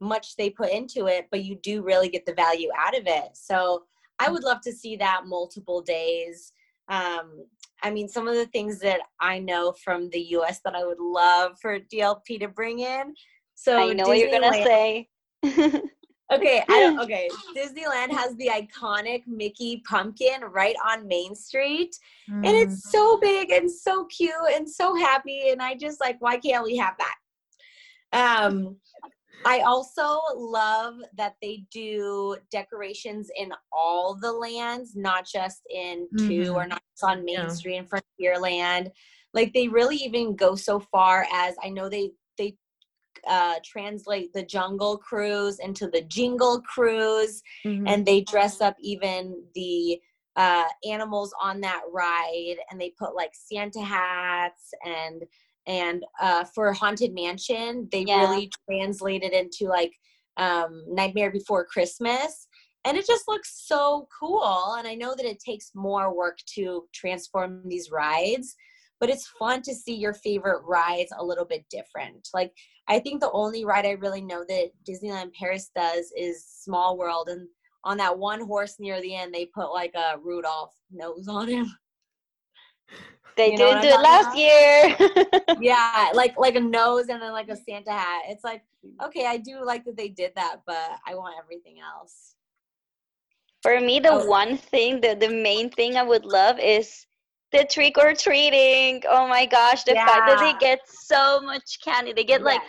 much 0.00 0.36
they 0.36 0.50
put 0.50 0.70
into 0.70 1.06
it, 1.06 1.26
but 1.30 1.44
you 1.44 1.56
do 1.62 1.82
really 1.82 2.08
get 2.08 2.24
the 2.24 2.34
value 2.34 2.68
out 2.76 2.96
of 2.96 3.04
it. 3.06 3.30
So 3.34 3.84
I 4.18 4.30
would 4.30 4.44
love 4.44 4.60
to 4.62 4.72
see 4.72 4.96
that 4.96 5.22
multiple 5.26 5.82
days. 5.82 6.52
Um, 6.88 7.44
I 7.82 7.90
mean, 7.90 8.08
some 8.08 8.26
of 8.26 8.34
the 8.34 8.46
things 8.46 8.80
that 8.80 9.00
I 9.20 9.38
know 9.38 9.72
from 9.84 10.08
the 10.10 10.20
US 10.20 10.60
that 10.64 10.74
I 10.74 10.84
would 10.84 11.00
love 11.00 11.58
for 11.60 11.78
DLP 11.78 12.40
to 12.40 12.48
bring 12.48 12.80
in. 12.80 13.14
So 13.54 13.76
I 13.76 13.92
know 13.92 14.04
what 14.04 14.18
you're 14.18 14.30
gonna 14.30 14.52
say. 14.64 15.08
Okay, 16.30 16.62
I 16.68 16.80
don't, 16.80 17.00
okay. 17.04 17.28
Disneyland 17.56 18.10
has 18.12 18.36
the 18.36 18.48
iconic 18.48 19.22
Mickey 19.26 19.82
pumpkin 19.88 20.42
right 20.50 20.76
on 20.86 21.06
Main 21.08 21.34
Street, 21.34 21.96
and 22.28 22.44
Mm. 22.44 22.62
it's 22.62 22.90
so 22.90 23.18
big 23.20 23.50
and 23.50 23.70
so 23.70 24.04
cute 24.06 24.32
and 24.52 24.68
so 24.68 24.94
happy. 24.94 25.48
And 25.50 25.62
I 25.62 25.74
just 25.74 26.00
like, 26.00 26.20
why 26.20 26.36
can't 26.38 26.64
we 26.64 26.76
have 26.76 26.94
that? 26.98 28.44
Um, 28.44 28.76
I 29.44 29.60
also 29.60 30.20
love 30.36 30.96
that 31.16 31.36
they 31.40 31.64
do 31.70 32.36
decorations 32.50 33.30
in 33.38 33.52
all 33.72 34.14
the 34.14 34.30
lands, 34.32 34.94
not 34.94 35.26
just 35.26 35.62
in 35.70 36.06
two 36.18 36.52
or 36.54 36.66
not 36.66 36.82
just 36.92 37.04
on 37.04 37.24
Main 37.24 37.34
Yeah. 37.36 37.48
Street 37.48 37.76
and 37.78 37.88
Frontierland. 37.88 38.90
Like 39.32 39.52
they 39.54 39.68
really 39.68 39.96
even 39.96 40.36
go 40.36 40.54
so 40.54 40.80
far 40.80 41.26
as 41.32 41.54
I 41.62 41.68
know 41.70 41.88
they 41.88 42.12
uh, 43.26 43.56
translate 43.64 44.32
the 44.32 44.44
Jungle 44.44 44.98
Cruise 44.98 45.58
into 45.58 45.88
the 45.88 46.02
Jingle 46.02 46.60
Cruise 46.62 47.42
Mhm. 47.64 47.88
and 47.88 48.06
they 48.06 48.20
dress 48.22 48.60
up 48.60 48.76
even 48.80 49.42
the 49.54 50.00
uh, 50.36 50.68
animals 50.88 51.34
on 51.42 51.60
that 51.60 51.82
ride 51.92 52.56
and 52.70 52.80
they 52.80 52.90
put 52.96 53.16
like 53.16 53.32
santa 53.34 53.82
hats 53.82 54.72
and 54.84 55.24
and 55.66 56.04
uh, 56.20 56.44
for 56.54 56.72
haunted 56.72 57.12
mansion 57.12 57.88
they 57.90 58.04
Yeah. 58.06 58.30
really 58.30 58.50
translated 58.70 59.32
into 59.32 59.64
like 59.66 59.92
um, 60.36 60.84
nightmare 60.88 61.32
before 61.32 61.64
christmas 61.64 62.46
and 62.84 62.96
it 62.96 63.04
just 63.04 63.26
looks 63.26 63.66
so 63.66 64.06
cool 64.16 64.76
and 64.78 64.86
i 64.86 64.94
know 64.94 65.14
that 65.16 65.26
it 65.26 65.40
takes 65.40 65.72
more 65.74 66.14
work 66.14 66.38
to 66.54 66.86
transform 66.94 67.62
these 67.66 67.90
rides 67.90 68.54
but 69.00 69.10
it's 69.10 69.28
fun 69.38 69.62
to 69.62 69.74
see 69.74 69.94
your 69.94 70.14
favorite 70.14 70.62
rides 70.64 71.12
a 71.18 71.24
little 71.24 71.44
bit 71.44 71.64
different 71.70 72.28
like 72.34 72.52
i 72.88 72.98
think 72.98 73.20
the 73.20 73.30
only 73.32 73.64
ride 73.64 73.86
i 73.86 73.90
really 73.92 74.20
know 74.20 74.44
that 74.48 74.70
disneyland 74.88 75.32
paris 75.32 75.70
does 75.74 76.12
is 76.16 76.44
small 76.46 76.96
world 76.98 77.28
and 77.28 77.48
on 77.84 77.96
that 77.98 78.18
one 78.18 78.46
horse 78.46 78.76
near 78.78 79.00
the 79.00 79.14
end, 79.14 79.32
they 79.32 79.46
put 79.46 79.72
like 79.72 79.94
a 79.94 80.18
Rudolph 80.18 80.74
nose 80.92 81.28
on 81.28 81.48
him. 81.48 81.66
They 83.36 83.52
You 83.52 83.56
didn't 83.56 83.82
do 83.82 83.88
it 83.88 83.90
talking 83.92 84.02
last 84.02 84.36
year. 84.36 84.96
yeah, 85.60 86.10
like 86.12 86.36
like 86.36 86.56
a 86.56 86.60
nose 86.60 87.06
and 87.08 87.22
then 87.22 87.30
like 87.30 87.48
a 87.48 87.54
Santa 87.54 87.92
hat. 87.92 88.22
It's 88.26 88.42
like 88.42 88.62
mm. 88.84 89.06
okay, 89.06 89.26
I 89.26 89.36
do 89.36 89.64
like 89.64 89.84
that 89.84 89.96
they 89.96 90.08
did 90.08 90.32
that, 90.34 90.62
but 90.66 90.98
I 91.06 91.14
want 91.14 91.36
everything 91.40 91.76
else. 91.78 92.34
For 93.62 93.78
me, 93.80 94.00
the 94.00 94.10
Oh. 94.10 94.26
one 94.26 94.56
thing, 94.56 95.00
the, 95.00 95.14
the 95.14 95.28
main 95.28 95.70
thing 95.70 95.96
I 95.96 96.02
would 96.02 96.24
love 96.24 96.58
is 96.58 97.06
the 97.52 97.64
trick 97.70 97.96
or 97.98 98.14
treating. 98.14 99.02
Oh 99.08 99.28
my 99.28 99.46
gosh, 99.46 99.84
the 99.84 99.96
fact 99.96 100.26
that 100.26 100.38
they 100.38 100.54
get 100.54 100.80
so 100.86 101.40
much 101.40 101.78
candy. 101.82 102.12
They 102.12 102.24
get 102.24 102.42
like 102.42 102.62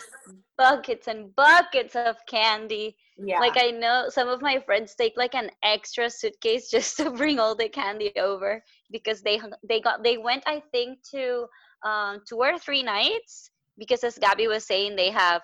buckets 0.57 1.07
and 1.07 1.35
buckets 1.35 1.95
of 1.95 2.17
candy. 2.27 2.95
yeah, 3.17 3.39
Like 3.39 3.55
I 3.57 3.71
know 3.71 4.05
some 4.09 4.27
of 4.29 4.41
my 4.41 4.59
friends 4.59 4.95
take 4.95 5.13
like 5.17 5.35
an 5.35 5.49
extra 5.63 6.09
suitcase 6.09 6.69
just 6.75 6.97
to 6.97 7.11
bring 7.11 7.39
all 7.39 7.55
the 7.55 7.69
candy 7.69 8.11
over 8.13 8.63
because 8.83 9.15
they 9.15 9.33
they 9.67 9.73
got 9.73 10.03
they 10.03 10.17
went 10.17 10.37
I 10.41 10.61
think 10.71 10.99
to 11.11 11.47
um 11.85 12.21
two 12.27 12.37
or 12.37 12.57
three 12.57 12.83
nights 12.83 13.49
because 13.77 14.03
as 14.03 14.17
Gabby 14.17 14.47
was 14.47 14.65
saying 14.65 14.95
they 14.95 15.11
have 15.11 15.41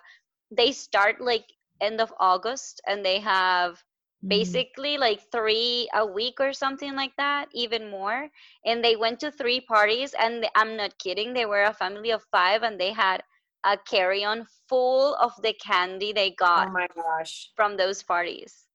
they 0.51 0.71
start 0.71 1.21
like 1.21 1.45
end 1.81 1.99
of 2.01 2.13
August 2.19 2.81
and 2.87 3.05
they 3.05 3.19
have. 3.19 3.83
Basically 4.27 4.97
like 4.97 5.21
three 5.31 5.87
a 5.93 6.05
week 6.05 6.39
or 6.39 6.51
something 6.53 6.95
like 6.95 7.15
that 7.17 7.47
even 7.53 7.89
more 7.89 8.27
and 8.65 8.83
they 8.83 8.95
went 8.95 9.19
to 9.19 9.29
three 9.31 9.59
parties 9.61 10.15
and 10.19 10.45
i'm 10.55 10.75
not 10.75 10.97
kidding 10.99 11.33
they 11.33 11.45
were 11.45 11.63
a 11.63 11.73
family 11.73 12.11
of 12.11 12.23
five 12.31 12.63
and 12.63 12.79
they 12.79 12.91
had 12.91 13.21
a 13.65 13.77
carry-on 13.87 14.45
full 14.69 15.15
of 15.15 15.31
the 15.43 15.53
candy 15.53 16.11
they 16.13 16.31
got 16.31 16.67
oh 16.69 16.71
my 16.71 16.87
gosh. 16.95 17.51
from 17.55 17.77
those 17.77 18.01
parties 18.03 18.65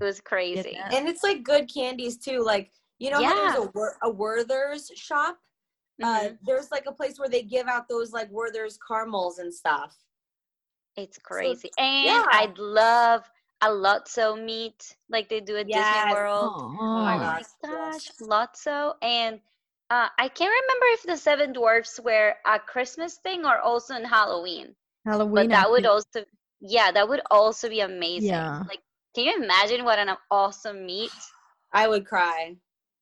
it 0.00 0.04
was 0.04 0.18
crazy. 0.20 0.78
And 0.92 1.06
it's 1.06 1.22
like 1.22 1.42
good 1.42 1.68
candies 1.70 2.16
too. 2.16 2.42
Like 2.42 2.72
you 2.98 3.10
know 3.10 3.20
Yeah. 3.20 3.34
there's 3.34 3.66
a, 3.66 3.70
Wor- 3.74 3.98
a 4.02 4.08
Werther's 4.10 4.90
shop. 4.94 5.36
Uh, 6.02 6.20
Mhm. 6.20 6.38
there's 6.42 6.70
like 6.70 6.86
a 6.86 6.92
place 6.92 7.18
where 7.18 7.28
they 7.28 7.42
give 7.42 7.66
out 7.66 7.86
those 7.86 8.10
like 8.10 8.30
Werther's 8.30 8.78
caramels 8.88 9.40
and 9.40 9.52
stuff. 9.52 9.94
it's 10.96 11.18
crazy 11.18 11.70
and 11.78 12.06
yeah. 12.06 12.24
i'd 12.32 12.58
love 12.58 13.22
a 13.62 13.68
lotso 13.68 14.36
meet 14.42 14.96
like 15.10 15.28
they 15.28 15.40
do 15.40 15.56
at 15.56 15.68
Yes. 15.68 15.78
disney 15.78 16.12
world 16.12 16.52
Oh, 16.56 16.76
Oh 16.80 17.04
my 17.04 17.16
Oh 17.16 17.18
gosh. 17.18 17.42
my 17.62 17.68
gosh, 17.70 18.06
yes. 18.08 18.22
Lotso. 18.22 18.94
And 19.02 19.40
uh, 19.90 20.08
I 20.18 20.28
can't 20.28 20.52
remember 20.62 20.86
if 20.96 21.02
the 21.02 21.16
Seven 21.16 21.52
Dwarfs 21.52 21.98
were 22.02 22.34
a 22.46 22.58
Christmas 22.58 23.16
thing 23.22 23.44
or 23.44 23.58
also 23.58 23.94
in 23.96 24.04
Halloween. 24.04 24.74
Halloween. 25.04 25.34
But 25.34 25.50
that 25.50 25.70
would 25.70 25.84
also, 25.86 26.24
yeah, 26.60 26.92
that 26.92 27.08
would 27.08 27.20
also 27.30 27.68
be 27.68 27.80
amazing. 27.80 28.28
Yeah. 28.30 28.62
Like, 28.68 28.80
can 29.14 29.24
you 29.24 29.34
imagine 29.42 29.84
what 29.84 29.98
an 29.98 30.10
awesome 30.30 30.86
meet? 30.86 31.10
I 31.72 31.88
would 31.88 32.06
cry. 32.06 32.54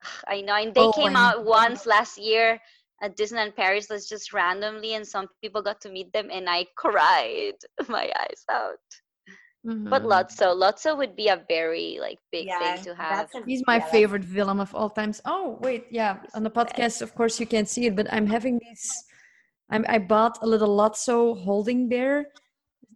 I 0.29 0.41
know. 0.41 0.55
And 0.55 0.75
they 0.75 0.81
Oh, 0.87 0.93
came 0.93 1.09
and- 1.09 1.17
out 1.17 1.45
once 1.45 1.85
last 1.87 2.17
year 2.19 2.59
at 3.03 3.17
Disneyland 3.17 3.55
Paris, 3.55 3.87
that's 3.87 4.09
just 4.09 4.33
randomly, 4.33 4.95
and 4.95 5.07
some 5.07 5.29
people 5.43 5.63
got 5.63 5.81
to 5.83 5.91
meet 5.91 6.13
them, 6.13 6.31
and 6.33 6.49
I 6.49 6.67
cried 6.77 7.55
my 7.89 8.11
eyes 8.19 8.45
out. 8.51 8.81
But 9.69 10.03
Mhm. 10.03 10.09
Lotso, 10.13 10.47
Lotso 10.57 10.97
would 10.97 11.15
be 11.15 11.29
a 11.29 11.45
very 11.49 11.99
like 12.01 12.19
big 12.33 12.47
yeah, 12.47 12.59
thing 12.77 12.85
to 12.85 12.95
have. 12.95 13.29
that's 13.33 13.47
He's 13.47 13.63
my 13.67 13.77
yeah, 13.79 13.85
favorite 13.97 14.25
villain 14.25 14.61
of 14.61 14.75
all 14.75 14.89
times. 14.89 15.21
Oh 15.27 15.59
wait, 15.61 15.85
yeah. 15.91 16.21
On 16.35 16.43
the 16.43 16.51
podcast, 16.51 17.03
of 17.03 17.15
course, 17.15 17.39
you 17.41 17.47
can't 17.47 17.69
see 17.69 17.85
it, 17.87 17.95
but 17.95 18.07
I'm 18.13 18.27
having 18.27 18.59
these. 18.65 18.87
I'm, 19.71 19.85
I 19.87 19.99
bought 19.99 20.39
a 20.43 20.47
little 20.47 20.75
Lotso 20.75 21.39
holding 21.45 21.89
bear 21.89 22.27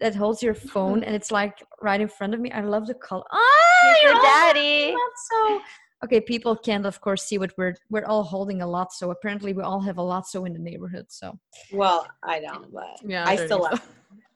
that 0.01 0.15
holds 0.15 0.43
your 0.43 0.55
phone, 0.55 1.05
and 1.05 1.15
it's 1.15 1.31
like 1.31 1.63
right 1.83 2.01
in 2.01 2.09
front 2.09 2.33
of 2.33 2.41
me. 2.41 2.51
I 2.51 2.63
love 2.63 2.87
the 2.87 2.95
color. 2.95 3.25
Ah, 3.31 3.39
He's 3.83 4.03
your 4.05 4.15
daddy. 4.23 4.95
Lotso. 4.97 5.61
Okay, 6.05 6.21
people 6.21 6.57
can't, 6.57 6.87
of 6.87 7.01
course, 7.03 7.23
see 7.25 7.37
what 7.39 7.53
we're 7.59 7.75
we're 7.91 8.07
all 8.07 8.23
holding 8.25 8.63
a 8.63 8.67
lot. 8.67 8.93
So 8.95 9.11
apparently, 9.11 9.53
we 9.53 9.63
all 9.63 9.83
have 9.83 9.99
a 9.99 10.03
lot. 10.13 10.27
So 10.27 10.47
in 10.47 10.55
the 10.55 10.59
neighborhood. 10.71 11.07
So 11.11 11.39
Well, 11.71 12.07
I 12.23 12.41
don't, 12.41 12.73
but 12.73 12.97
Yeah, 13.05 13.29
I 13.29 13.37
still 13.37 13.63
either. 13.67 13.77
love. 13.77 13.89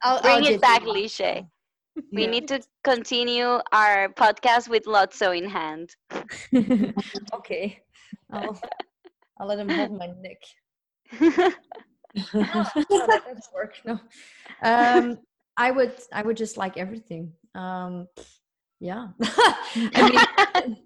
I'll, 0.02 0.20
Bring 0.20 0.44
I'll 0.44 0.52
it 0.52 0.60
back, 0.60 0.82
you 0.82 0.88
one. 0.88 0.96
Leisha. 0.98 1.48
We 2.12 2.24
Yeah. 2.24 2.30
need 2.30 2.48
to 2.48 2.62
continue 2.84 3.58
our 3.72 4.08
podcast 4.10 4.68
with 4.68 4.84
Lotso 4.84 5.36
in 5.36 5.48
hand. 5.48 5.96
okay, 7.34 7.80
I'll 8.30 8.58
I'll 9.38 9.46
let 9.46 9.58
him 9.58 9.68
hold 9.68 9.98
my 9.98 10.08
neck. 10.20 10.40
no, 12.34 12.36
that 13.06 13.22
doesn't 13.24 13.44
work. 13.54 13.74
No, 13.84 14.00
um, 14.62 15.18
I 15.56 15.70
would 15.70 15.94
I 16.12 16.22
would 16.22 16.36
just 16.36 16.56
like 16.56 16.76
everything. 16.76 17.32
Um, 17.54 18.08
yeah, 18.80 19.08
I 19.94 20.26
mean, 20.64 20.76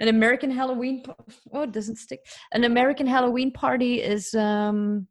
an 0.00 0.08
American 0.08 0.50
Halloween. 0.50 1.04
Oh, 1.52 1.62
it 1.62 1.72
doesn't 1.72 1.96
stick. 1.96 2.20
An 2.52 2.64
American 2.64 3.06
Halloween 3.06 3.52
party 3.52 4.02
is 4.02 4.34
um, 4.34 5.06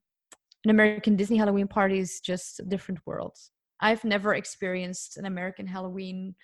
an 0.63 0.71
American 0.71 1.15
Disney 1.15 1.37
Halloween 1.37 1.67
party 1.67 1.99
is 1.99 2.19
just 2.21 2.59
a 2.59 2.63
different 2.63 2.99
world. 3.05 3.37
I've 3.79 4.03
never 4.03 4.33
experienced 4.35 5.17
an 5.17 5.25
American 5.25 5.67
Halloween. 5.67 6.35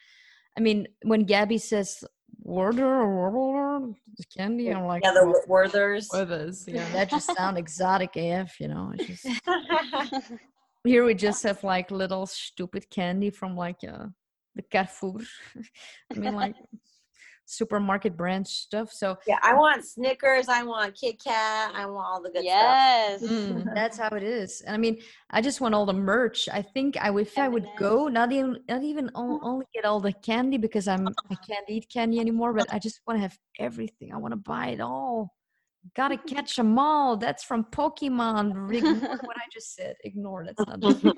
I 0.58 0.62
mean, 0.62 0.88
when 1.04 1.26
Gabby 1.26 1.58
says 1.58 2.04
"order 2.44 3.02
or 3.02 3.94
candy," 4.36 4.70
I'm 4.70 4.86
like, 4.86 5.04
yeah, 5.04 5.12
the 5.12 5.26
"Well, 5.26 5.68
Werthers. 5.68 6.08
Others, 6.14 6.66
yeah. 6.68 6.88
that 6.94 7.10
just 7.10 7.36
sound 7.36 7.58
exotic 7.58 8.16
AF, 8.16 8.60
you 8.60 8.68
know. 8.68 8.94
It's 8.98 9.24
just 9.24 9.42
here 10.84 11.04
we 11.04 11.14
just 11.14 11.44
have 11.44 11.64
like 11.64 11.92
little 11.92 12.26
stupid 12.26 12.90
candy 12.90 13.30
from 13.30 13.56
like 13.56 13.78
uh, 13.88 14.08
the 14.56 14.62
Carrefour. 14.62 15.22
I 16.16 16.20
mean, 16.20 16.36
like 16.36 16.56
supermarket 17.46 18.18
brand 18.18 18.48
stuff. 18.48 18.92
So 18.92 19.18
yeah, 19.28 19.38
I 19.42 19.54
want 19.54 19.86
Snickers. 19.86 20.50
I 20.50 20.64
want 20.64 20.96
Kit 21.00 21.22
Kat. 21.24 21.72
I 21.76 21.86
want 21.86 22.08
all 22.08 22.22
the 22.22 22.30
good 22.30 22.44
stuff. 22.44 22.44
yes. 22.44 23.22
mm, 23.24 23.74
that's 23.74 23.98
how 23.98 24.10
it 24.10 24.24
is. 24.24 24.62
And 24.62 24.76
I 24.76 24.78
mean, 24.78 25.00
I 25.30 25.42
just 25.42 25.62
want 25.62 25.76
all 25.76 25.86
the 25.86 25.94
merch. 25.94 26.50
I 26.52 26.62
think 26.62 26.98
I 26.98 27.10
would, 27.10 27.28
if 27.28 27.38
I 27.38 27.48
would 27.48 27.68
go, 27.78 28.08
not 28.08 28.32
even, 28.32 28.58
not 28.68 28.84
even 28.84 29.10
only 29.16 29.66
get 29.74 29.86
all 29.86 30.00
the 30.00 30.14
candy 30.14 30.58
because 30.58 30.88
I'm, 30.88 31.08
I 31.08 31.36
can't 31.48 31.70
eat 31.70 31.88
candy 31.92 32.20
anymore. 32.20 32.54
But 32.54 32.74
I 32.74 32.80
just 32.80 33.02
want 33.08 33.18
to 33.18 33.22
have 33.22 33.38
everything. 33.60 34.14
I 34.14 34.18
want 34.18 34.34
to 34.34 34.38
buy 34.38 34.70
it 34.70 34.82
all. 34.82 35.32
Gotta 35.96 36.18
catch 36.18 36.56
them 36.56 36.80
all. 36.80 37.16
That's 37.16 37.44
from 37.44 37.66
Pokemon. 37.66 38.74
Ignore 38.74 39.20
what 39.22 39.38
I 39.38 39.48
just 39.54 39.76
said. 39.76 39.96
Ignore. 40.04 40.48
That's 40.48 40.68
not. 40.68 41.16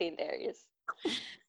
Hilarious. 0.00 0.64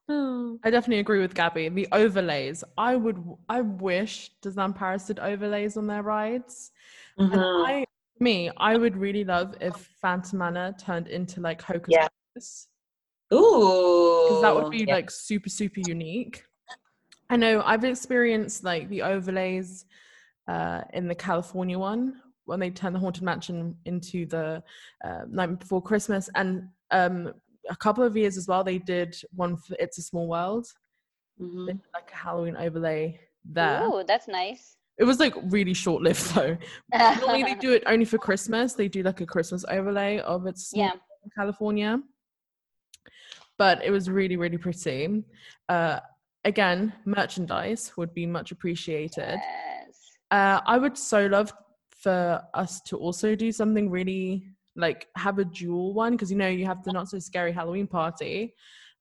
Oh. 0.09 0.57
I 0.63 0.69
definitely 0.69 0.99
agree 0.99 1.19
with 1.19 1.33
Gabby. 1.35 1.69
The 1.69 1.87
overlays. 1.91 2.63
I 2.77 2.95
would. 2.95 3.21
I 3.49 3.61
wish 3.61 4.31
Disneyland 4.41 4.75
Paris 4.75 5.05
did 5.07 5.19
overlays 5.19 5.75
on 5.77 5.87
their 5.87 6.03
rides. 6.03 6.71
And 7.17 7.31
Mhm. 7.31 7.67
I, 7.67 7.85
me, 8.19 8.49
I 8.57 8.77
would 8.77 8.95
really 8.95 9.23
love 9.23 9.55
if 9.59 9.75
Phantom 10.01 10.39
Manor 10.39 10.73
turned 10.79 11.07
into 11.07 11.41
like 11.41 11.61
Hocus 11.61 11.91
Yeah. 11.91 12.07
Pocus 12.33 12.67
Ooh. 13.33 14.23
because 14.27 14.41
that 14.41 14.55
would 14.55 14.71
be 14.71 14.85
Yeah. 14.87 14.95
like 14.95 15.11
super 15.11 15.49
super 15.49 15.81
unique. 15.81 16.43
I 17.29 17.35
know 17.35 17.61
I've 17.65 17.83
experienced 17.83 18.63
like 18.63 18.87
the 18.87 19.01
overlays 19.01 19.85
uh, 20.47 20.83
in 20.93 21.09
the 21.09 21.15
California 21.15 21.77
one 21.77 22.21
when 22.45 22.61
they 22.61 22.69
turned 22.69 22.95
the 22.95 22.99
Haunted 22.99 23.23
Mansion 23.23 23.77
into 23.83 24.25
the 24.25 24.63
uh, 25.03 25.25
Night 25.27 25.59
Before 25.59 25.81
Christmas, 25.81 26.29
and 26.35 26.69
um, 26.91 27.33
a 27.69 27.75
couple 27.75 28.03
of 28.03 28.15
years 28.15 28.37
as 28.37 28.47
well 28.47 28.63
they 28.63 28.77
did 28.77 29.15
one 29.33 29.57
for 29.57 29.75
It's 29.79 29.97
a 29.97 30.01
Small 30.01 30.27
World. 30.27 30.67
Mhm. 31.41 31.67
Did, 31.67 31.79
like 31.93 32.11
a 32.11 32.15
Halloween 32.15 32.55
overlay 32.57 33.19
there. 33.45 33.81
Oh, 33.83 34.03
that's 34.03 34.27
nice. 34.27 34.77
It 34.97 35.03
was 35.03 35.19
like 35.19 35.35
really 35.49 35.73
short 35.73 36.01
lived 36.01 36.21
though. 36.35 36.57
Normally 36.93 37.43
they 37.43 37.55
do 37.55 37.73
it 37.73 37.83
only 37.85 38.05
for 38.05 38.17
Christmas. 38.17 38.73
They 38.73 38.87
do 38.87 39.03
like 39.03 39.21
a 39.21 39.25
Christmas 39.25 39.63
overlay 39.69 40.19
of 40.19 40.47
It's 40.47 40.71
yeah. 40.73 40.93
California. 41.35 42.01
But 43.57 43.83
it 43.83 43.91
was 43.91 44.09
really, 44.09 44.37
really 44.37 44.57
pretty. 44.57 45.23
Uh, 45.67 45.99
again, 46.45 46.93
merchandise 47.05 47.91
would 47.97 48.13
be 48.13 48.25
much 48.25 48.51
appreciated. 48.51 49.39
Yes. 49.39 49.99
Uh, 50.31 50.61
I 50.65 50.77
would 50.77 50.97
so 50.97 51.25
love 51.27 51.53
for 51.89 52.41
us 52.53 52.81
to 52.81 52.97
also 52.97 53.35
do 53.35 53.51
something 53.51 53.89
really 53.89 54.47
like 54.77 55.07
have 55.15 55.39
a 55.39 55.45
dual 55.45 55.93
one 55.93 56.13
because 56.13 56.31
you 56.31 56.37
know 56.37 56.47
you 56.47 56.65
have 56.65 56.83
the 56.83 56.93
not 56.93 57.09
so 57.09 57.19
scary 57.19 57.51
Halloween 57.51 57.87
party, 57.87 58.53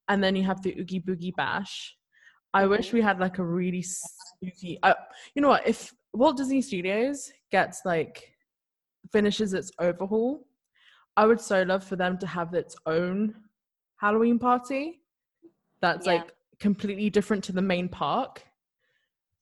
and 0.08 0.24
then 0.24 0.34
you 0.34 0.42
have 0.42 0.62
the 0.62 0.74
Oogie 0.80 1.00
Boogie 1.00 1.36
Bash. 1.36 1.96
I 2.54 2.66
wish 2.66 2.92
we 2.92 3.02
had 3.02 3.20
like 3.20 3.38
a 3.38 3.44
really 3.44 3.82
spooky. 3.82 4.78
Uh, 4.82 4.94
you 5.34 5.42
know 5.42 5.48
what? 5.48 5.68
If 5.68 5.92
Walt 6.14 6.38
Disney 6.38 6.62
Studios 6.62 7.30
gets 7.52 7.82
like 7.84 8.32
finishes 9.12 9.52
its 9.52 9.70
overhaul, 9.78 10.46
I 11.16 11.26
would 11.26 11.40
so 11.40 11.62
love 11.62 11.84
for 11.84 11.96
them 11.96 12.18
to 12.18 12.26
have 12.26 12.54
its 12.54 12.74
own 12.86 13.34
Halloween 13.96 14.38
party. 14.38 15.02
That's 15.82 16.06
Yeah. 16.06 16.14
like 16.14 16.32
completely 16.58 17.10
different 17.10 17.44
to 17.44 17.52
the 17.52 17.62
main 17.62 17.88
park. 17.88 18.42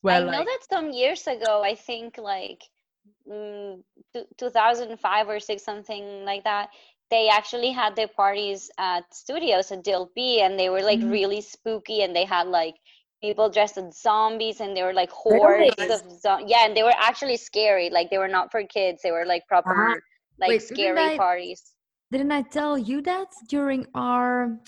Where 0.01 0.17
I 0.17 0.21
know 0.21 0.27
like 0.27 0.47
that 0.47 0.67
some 0.69 0.91
years 0.91 1.27
ago, 1.27 1.63
I 1.65 1.75
think 1.77 2.19
like 2.19 2.63
mm, 3.29 3.83
2005 4.39 5.29
or 5.29 5.41
six, 5.41 5.63
something 5.65 6.25
like 6.25 6.45
that, 6.45 6.71
they 7.11 7.29
actually 7.29 7.71
had 7.71 7.95
their 7.97 8.09
parties 8.09 8.71
at 8.79 9.05
studios 9.15 9.71
at 9.73 9.85
DLP 9.85 10.41
and 10.41 10.59
they 10.59 10.69
were 10.71 10.83
like 10.83 11.01
Mhm. 11.01 11.11
really 11.11 11.41
spooky 11.41 12.03
and 12.03 12.15
they 12.17 12.25
had 12.25 12.47
like 12.49 12.75
people 13.23 13.49
dressed 13.49 13.79
as 13.79 14.01
zombies 14.01 14.61
and 14.61 14.77
they 14.77 14.83
were 14.83 14.93
like 14.93 15.11
Really? 15.27 15.71
hordes 15.79 15.91
of 16.05 16.21
zombies. 16.21 16.51
Yeah, 16.51 16.65
and 16.67 16.77
they 16.77 16.83
were 16.83 16.95
actually 16.99 17.37
scary. 17.37 17.89
Like 17.91 18.11
they 18.11 18.19
were 18.19 18.29
not 18.29 18.51
for 18.51 18.63
kids, 18.65 19.03
they 19.03 19.13
were 19.13 19.27
like 19.27 19.47
proper 19.47 19.75
Ah. 19.91 19.95
like 20.39 20.49
Wait, 20.49 20.61
didn't 20.61 20.77
scary 20.77 20.99
I- 21.15 21.17
parties. 21.17 21.63
Didn't 22.11 22.33
I 22.33 22.43
tell 22.43 22.77
you 22.79 23.01
that 23.03 23.29
during 23.49 23.87
our? 23.95 24.59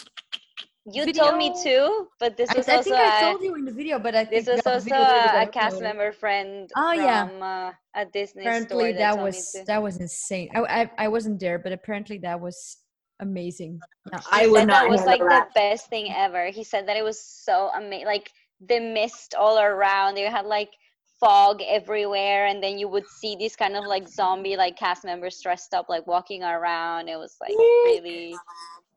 You 0.92 1.12
told 1.12 1.36
me 1.36 1.52
too, 1.62 2.08
but 2.20 2.36
this 2.36 2.54
was 2.54 2.68
I 2.68 2.76
also 2.76 2.90
think 2.90 2.96
I 2.96 3.18
a, 3.18 3.20
told 3.32 3.42
you 3.42 3.54
in 3.56 3.64
the 3.64 3.72
video, 3.72 3.98
but 3.98 4.14
I 4.14 4.24
think 4.24 4.44
this 4.44 4.64
was 4.64 4.86
also 4.86 4.94
a, 4.94 5.42
a 5.42 5.46
cast 5.46 5.80
member 5.80 6.12
friend 6.12 6.70
Oh, 6.76 6.94
from 6.94 7.04
yeah. 7.04 7.72
uh, 7.94 8.00
a 8.00 8.06
Disney 8.06 8.42
Apparently, 8.42 8.66
store 8.66 8.92
that, 8.92 9.16
that 9.16 9.18
was 9.18 9.56
that 9.66 9.82
was 9.82 9.96
insane. 9.96 10.50
I, 10.54 10.82
I 10.82 10.90
I 10.98 11.08
wasn't 11.08 11.40
there, 11.40 11.58
but 11.58 11.72
apparently 11.72 12.18
that 12.18 12.40
was 12.40 12.76
amazing. 13.18 13.80
Yeah. 14.12 14.20
I 14.30 14.46
would 14.46 14.68
not 14.68 14.82
that 14.82 14.90
was 14.90 15.04
like 15.04 15.20
that. 15.20 15.48
the 15.48 15.60
best 15.60 15.88
thing 15.88 16.12
ever. 16.14 16.50
He 16.50 16.62
said 16.62 16.86
that 16.86 16.96
it 16.96 17.02
was 17.02 17.20
so 17.20 17.70
amazing. 17.74 18.06
Like 18.06 18.30
the 18.60 18.78
mist 18.78 19.34
all 19.34 19.58
around. 19.58 20.14
They 20.14 20.22
had 20.22 20.46
like 20.46 20.70
fog 21.18 21.62
everywhere, 21.66 22.46
and 22.46 22.62
then 22.62 22.78
you 22.78 22.86
would 22.86 23.08
see 23.08 23.34
these 23.34 23.56
kind 23.56 23.74
of 23.74 23.84
like 23.86 24.06
zombie 24.06 24.56
like 24.56 24.76
cast 24.76 25.04
members 25.04 25.40
dressed 25.42 25.74
up, 25.74 25.88
like 25.88 26.06
walking 26.06 26.44
around. 26.44 27.08
It 27.08 27.16
was 27.18 27.34
like 27.40 27.50
really 27.50 28.36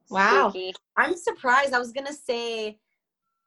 Wow. 0.09 0.49
spooky. 0.49 0.73
I'm 0.97 1.15
surprised. 1.15 1.73
I 1.73 1.79
was 1.79 1.91
gonna 1.91 2.13
say 2.13 2.79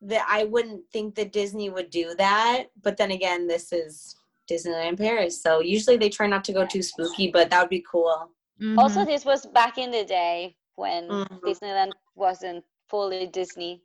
that 0.03 0.27
I 0.29 0.44
wouldn't 0.44 0.83
think 0.92 1.14
that 1.16 1.33
Disney 1.33 1.70
would 1.70 1.90
do 1.90 2.14
that, 2.18 2.66
but 2.83 2.96
then 2.96 3.11
again, 3.12 3.46
this 3.46 3.72
is 3.72 4.16
Disneyland 4.51 4.98
Paris, 4.98 5.40
so 5.40 5.61
usually 5.61 5.96
they 5.96 6.09
try 6.09 6.27
not 6.27 6.44
to 6.44 6.53
go 6.53 6.66
too 6.66 6.83
spooky, 6.83 7.31
but 7.31 7.51
that 7.51 7.61
would 7.61 7.70
be 7.70 7.85
cool. 7.88 8.31
Also, 8.77 9.01
Mhm. 9.01 9.07
this 9.07 9.25
was 9.25 9.46
back 9.46 9.79
in 9.79 9.90
the 9.90 10.05
day 10.05 10.57
when 10.77 11.09
Mhm. 11.09 11.40
Disneyland 11.40 11.92
wasn't 12.14 12.64
fully 12.88 13.27
Disney. 13.27 13.83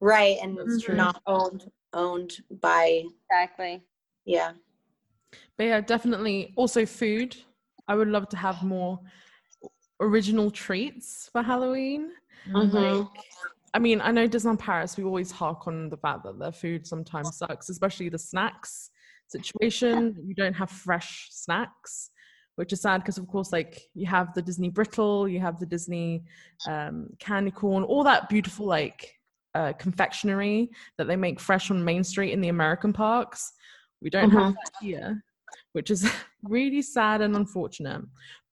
Right, 0.00 0.38
and 0.42 0.58
That's 0.58 0.82
true. 0.82 0.96
not 0.96 1.22
owned 1.26 1.70
owned 1.94 2.42
by 2.50 3.04
Exactly. 3.30 3.82
yeah. 4.24 4.54
But 5.56 5.64
yeah, 5.64 5.80
definitely. 5.80 6.52
Also, 6.56 6.86
food. 6.86 7.36
I 7.86 7.94
would 7.94 8.08
love 8.08 8.28
to 8.30 8.36
have 8.36 8.62
more 8.62 8.98
original 10.00 10.50
treats 10.50 11.28
for 11.32 11.42
Halloween. 11.42 12.12
Mhm. 12.48 13.08
I 13.74 13.78
mean, 13.78 14.00
I 14.00 14.10
know 14.10 14.28
Disneyland 14.28 14.58
Paris, 14.58 14.96
we 14.96 15.04
always 15.04 15.30
hark 15.30 15.66
on 15.66 15.88
the 15.88 15.96
fact 15.96 16.24
that 16.24 16.38
their 16.38 16.52
food 16.52 16.86
sometimes 16.86 17.36
sucks, 17.36 17.70
especially 17.70 18.08
the 18.10 18.18
snacks 18.18 18.90
situation. 19.28 20.16
You 20.26 20.34
don't 20.34 20.52
have 20.54 20.70
fresh 20.70 21.28
snacks, 21.30 22.10
which 22.56 22.72
is 22.72 22.82
sad 22.82 22.98
because, 22.98 23.16
of 23.16 23.26
course, 23.28 23.50
like 23.50 23.80
you 23.94 24.06
have 24.06 24.34
the 24.34 24.42
Disney 24.42 24.68
brittle, 24.68 25.26
you 25.26 25.40
have 25.40 25.58
the 25.58 25.66
Disney 25.66 26.24
um, 26.68 27.08
candy 27.18 27.50
corn, 27.50 27.82
all 27.84 28.04
that 28.04 28.28
beautiful, 28.28 28.66
like, 28.66 29.18
uh, 29.54 29.72
confectionery 29.78 30.70
that 30.98 31.06
they 31.06 31.16
make 31.16 31.40
fresh 31.40 31.70
on 31.70 31.84
Main 31.84 32.04
Street 32.04 32.32
in 32.32 32.40
the 32.40 32.48
American 32.48 32.92
parks. 32.92 33.52
We 34.00 34.10
don't 34.10 34.30
have 34.30 34.54
that 34.54 34.72
here, 34.80 35.24
which 35.72 35.90
is 35.90 36.08
really 36.42 36.82
sad 36.82 37.20
and 37.20 37.36
unfortunate. 37.36 38.02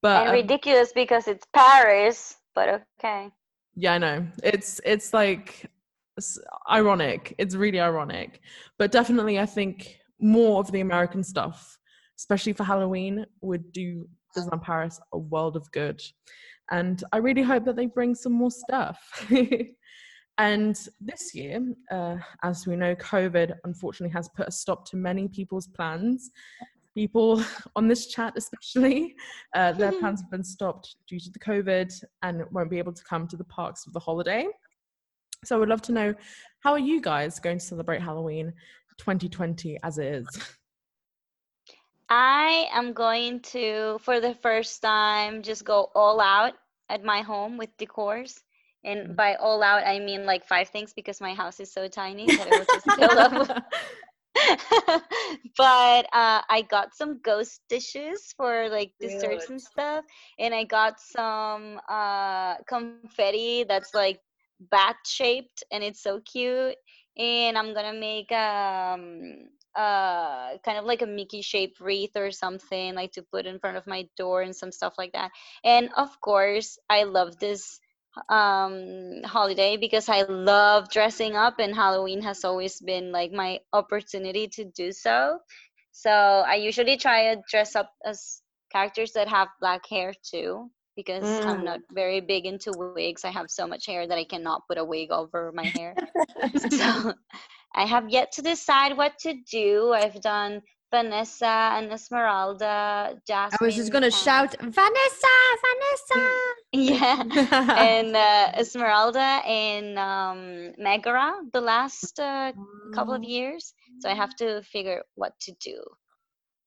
But 0.02 0.22
and 0.22 0.28
um, 0.30 0.34
ridiculous 0.34 0.92
because 0.94 1.28
it's 1.28 1.46
Paris, 1.54 2.36
but 2.54 2.82
okay. 2.98 3.30
yeah, 3.74 3.94
I 3.94 3.98
know. 3.98 4.26
It's 4.42 4.80
it's 4.84 5.12
like 5.12 5.70
it's 6.16 6.38
ironic. 6.70 7.34
It's 7.38 7.54
really 7.54 7.80
ironic. 7.80 8.40
But 8.78 8.92
definitely 8.92 9.38
I 9.38 9.46
think 9.46 9.98
more 10.20 10.60
of 10.60 10.70
the 10.72 10.80
American 10.80 11.22
stuff, 11.22 11.78
especially 12.18 12.52
for 12.52 12.64
Halloween, 12.64 13.26
would 13.42 13.72
do 13.72 14.08
Disneyland 14.36 14.62
Paris 14.62 15.00
a 15.12 15.18
world 15.18 15.56
of 15.56 15.70
good. 15.72 16.00
And 16.70 17.02
I 17.12 17.16
really 17.16 17.42
hope 17.42 17.64
that 17.64 17.74
they 17.76 17.86
bring 17.86 18.14
some 18.14 18.32
more 18.32 18.50
stuff. 18.50 18.98
And 20.40 20.74
this 21.02 21.34
year, 21.34 21.60
uh, 21.90 22.16
as 22.42 22.66
we 22.66 22.74
know, 22.74 22.94
COVID 22.94 23.52
unfortunately 23.64 24.14
has 24.14 24.30
put 24.34 24.48
a 24.48 24.50
stop 24.50 24.88
to 24.88 24.96
many 24.96 25.28
people's 25.28 25.66
plans. 25.66 26.30
People 26.94 27.42
on 27.76 27.88
this 27.88 28.06
chat, 28.06 28.34
especially, 28.36 29.14
uh, 29.54 29.72
their 29.72 29.92
plans 30.00 30.20
have 30.20 30.30
been 30.30 30.44
stopped 30.44 30.96
due 31.08 31.20
to 31.20 31.30
the 31.30 31.38
COVID 31.38 31.92
and 32.22 32.44
won't 32.50 32.70
be 32.70 32.78
able 32.78 32.92
to 32.92 33.04
come 33.04 33.26
to 33.28 33.36
the 33.36 33.44
parks 33.44 33.84
for 33.84 33.90
the 33.90 34.00
holiday. 34.00 34.46
So 35.44 35.56
I 35.56 35.58
would 35.58 35.68
love 35.68 35.82
to 35.82 35.92
know 35.92 36.14
how 36.60 36.72
are 36.72 36.78
you 36.78 37.00
guys 37.00 37.38
going 37.38 37.58
to 37.58 37.64
celebrate 37.64 38.02
Halloween 38.02 38.52
2020 38.98 39.78
as 39.82 39.98
it 39.98 40.06
is? 40.06 40.26
I 42.10 42.66
am 42.72 42.92
going 42.92 43.40
to, 43.54 43.98
for 44.02 44.20
the 44.20 44.34
first 44.34 44.82
time, 44.82 45.42
just 45.42 45.64
go 45.64 45.90
all 45.94 46.20
out 46.20 46.54
at 46.88 47.04
my 47.04 47.22
home 47.22 47.56
with 47.56 47.74
decors. 47.78 48.40
And 48.82 49.14
by 49.14 49.36
all 49.36 49.62
out, 49.62 49.86
I 49.86 50.00
mean 50.00 50.26
like 50.26 50.44
five 50.44 50.68
things 50.68 50.92
because 50.92 51.20
my 51.20 51.34
house 51.34 51.60
is 51.60 51.72
so 51.72 51.86
tiny 51.86 52.26
that 52.26 52.46
it 52.46 52.50
will 52.50 52.66
just 52.74 52.90
fill 52.98 53.18
up. 53.18 53.64
but 55.56 56.06
uh, 56.12 56.42
I 56.48 56.64
got 56.68 56.94
some 56.94 57.20
ghost 57.22 57.60
dishes 57.68 58.32
for 58.36 58.68
like 58.68 58.92
desserts 59.00 59.48
and 59.50 59.60
stuff, 59.60 60.04
and 60.38 60.54
I 60.54 60.64
got 60.64 61.00
some 61.00 61.80
uh, 61.88 62.56
confetti 62.68 63.48
that's 63.48 63.76
like 63.76 64.02
bat 64.48 64.78
shaped 64.88 65.50
and 65.60 65.82
it's 65.82 66.02
so 66.02 66.20
cute. 66.20 66.76
And 67.16 67.56
I'm 67.58 67.74
gonna 67.74 67.92
make 67.92 68.30
um 68.32 69.48
uh 69.76 70.56
kind 70.64 70.78
of 70.78 70.84
like 70.84 71.02
a 71.02 71.06
Mickey 71.06 71.42
shaped 71.42 71.80
wreath 71.80 72.16
or 72.16 72.30
something 72.30 72.94
like 72.94 73.12
to 73.12 73.22
put 73.22 73.46
in 73.46 73.58
front 73.58 73.76
of 73.76 73.86
my 73.86 74.08
door 74.16 74.42
and 74.42 74.54
some 74.54 74.72
stuff 74.72 74.94
like 74.98 75.12
that. 75.12 75.30
And 75.64 75.90
of 75.96 76.20
course, 76.20 76.78
I 76.88 77.04
love 77.04 77.38
this 77.38 77.80
um 78.28 79.22
holiday 79.24 79.76
because 79.76 80.08
I 80.08 80.22
love 80.22 80.90
dressing 80.90 81.30
up 81.36 81.52
and 81.52 81.68
Halloween 81.74 82.22
has 82.22 82.44
always 82.44 82.80
been 82.80 83.12
like 83.12 83.32
my 83.32 83.60
opportunity 83.72 84.48
to 84.48 84.64
do 84.64 84.92
so. 84.92 85.38
So 85.92 86.10
I 86.10 86.54
usually 86.56 86.96
try 86.96 87.34
to 87.34 87.42
dress 87.50 87.74
up 87.76 87.92
as 88.04 88.42
characters 88.72 89.12
that 89.12 89.28
have 89.28 89.48
black 89.60 89.86
hair 89.88 90.12
too 90.30 90.70
because 90.96 91.40
I'm 91.46 91.62
Mm. 91.62 91.72
not 91.72 91.80
very 91.92 92.20
big 92.20 92.46
into 92.46 92.72
wigs. 92.74 93.12
I 93.12 93.16
have 93.18 93.36
so 93.38 93.54
much 93.54 93.72
hair 93.72 93.94
that 93.94 94.04
I 94.04 94.12
cannot 94.12 94.52
put 94.56 94.66
a 94.66 94.74
wig 94.74 95.00
over 95.02 95.42
my 95.44 95.60
hair. 95.60 95.90
so 96.68 96.84
I 97.74 97.84
have 97.86 98.08
yet 98.10 98.32
to 98.32 98.42
decide 98.42 98.96
what 98.96 99.18
to 99.20 99.34
do. 99.50 99.92
I've 99.92 100.20
done 100.20 100.62
Vanessa 100.90 101.72
and 101.76 101.92
Esmeralda, 101.92 103.20
Jasmine. 103.26 103.58
I 103.60 103.64
was 103.64 103.76
just 103.76 103.92
gonna 103.92 104.06
and- 104.06 104.14
shout, 104.14 104.56
Vanessa, 104.60 105.36
Vanessa. 105.64 106.30
Yeah. 106.72 107.22
and 107.78 108.14
uh, 108.14 108.52
Esmeralda 108.56 109.40
and 109.44 109.98
um, 109.98 110.72
Megara 110.78 111.34
the 111.52 111.60
last 111.60 112.20
uh, 112.20 112.52
couple 112.94 113.12
of 113.12 113.24
years. 113.24 113.74
So 113.98 114.08
I 114.08 114.14
have 114.14 114.36
to 114.36 114.62
figure 114.62 115.02
what 115.16 115.38
to 115.40 115.52
do. 115.60 115.82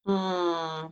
Hmm. 0.06 0.88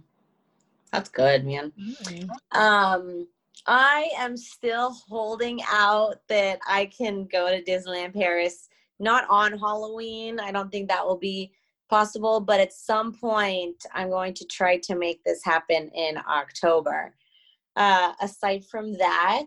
That's 0.93 1.09
good, 1.09 1.45
man. 1.45 1.73
Mm. 1.77 2.29
Um, 2.57 3.27
I 3.67 4.09
am 4.17 4.37
still 4.37 4.91
holding 5.07 5.59
out 5.69 6.21
that 6.27 6.59
I 6.67 6.85
can 6.85 7.25
go 7.25 7.49
to 7.49 7.63
Disneyland 7.63 8.13
Paris, 8.13 8.69
not 8.99 9.25
on 9.29 9.57
Halloween. 9.57 10.39
I 10.39 10.51
don't 10.51 10.71
think 10.71 10.89
that 10.89 11.05
will 11.05 11.17
be 11.17 11.51
possible, 11.91 12.39
but 12.39 12.59
at 12.59 12.73
some 12.73 13.13
point, 13.13 13.85
I'm 13.93 14.09
going 14.09 14.33
to 14.33 14.45
try 14.45 14.77
to 14.85 14.95
make 14.95 15.23
this 15.23 15.43
happen 15.43 15.89
in 15.93 16.17
October. 16.17 17.13
Uh, 17.75 18.13
aside 18.19 18.65
from 18.65 18.93
that, 18.93 19.45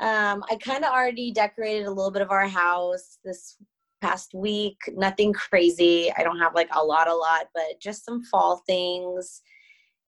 um, 0.00 0.44
I 0.50 0.56
kind 0.60 0.84
of 0.84 0.92
already 0.92 1.32
decorated 1.32 1.86
a 1.86 1.90
little 1.90 2.10
bit 2.10 2.22
of 2.22 2.30
our 2.30 2.46
house 2.48 3.18
this 3.24 3.56
past 4.02 4.34
week. 4.34 4.76
Nothing 4.94 5.32
crazy. 5.32 6.12
I 6.14 6.22
don't 6.22 6.38
have 6.38 6.54
like 6.54 6.68
a 6.74 6.84
lot, 6.84 7.08
a 7.08 7.14
lot, 7.14 7.46
but 7.54 7.80
just 7.80 8.04
some 8.04 8.22
fall 8.24 8.62
things 8.66 9.40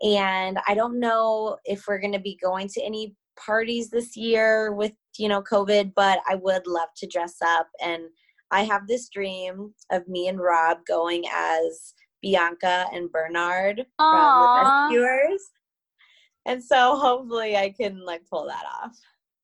and 0.02 0.58
i 0.66 0.74
don't 0.74 0.98
know 0.98 1.56
if 1.64 1.84
we're 1.86 2.00
going 2.00 2.12
to 2.12 2.18
be 2.18 2.38
going 2.42 2.68
to 2.68 2.82
any 2.82 3.14
parties 3.38 3.88
this 3.88 4.16
year 4.16 4.72
with 4.72 4.92
you 5.16 5.28
know 5.28 5.40
covid 5.42 5.92
but 5.94 6.18
i 6.28 6.34
would 6.34 6.66
love 6.66 6.88
to 6.96 7.06
dress 7.06 7.36
up 7.44 7.68
and 7.82 8.02
i 8.52 8.62
have 8.62 8.86
this 8.86 9.08
dream 9.08 9.74
of 9.90 10.06
me 10.08 10.28
and 10.28 10.38
rob 10.40 10.78
going 10.86 11.24
as 11.34 11.94
bianca 12.22 12.86
and 12.92 13.10
bernard 13.10 13.84
from 13.98 14.38
the 14.38 14.48
rescuers 14.88 15.42
and 16.46 16.62
so 16.62 16.96
hopefully 16.96 17.56
i 17.56 17.70
can 17.70 18.04
like 18.04 18.22
pull 18.30 18.46
that 18.46 18.64
off 18.82 18.94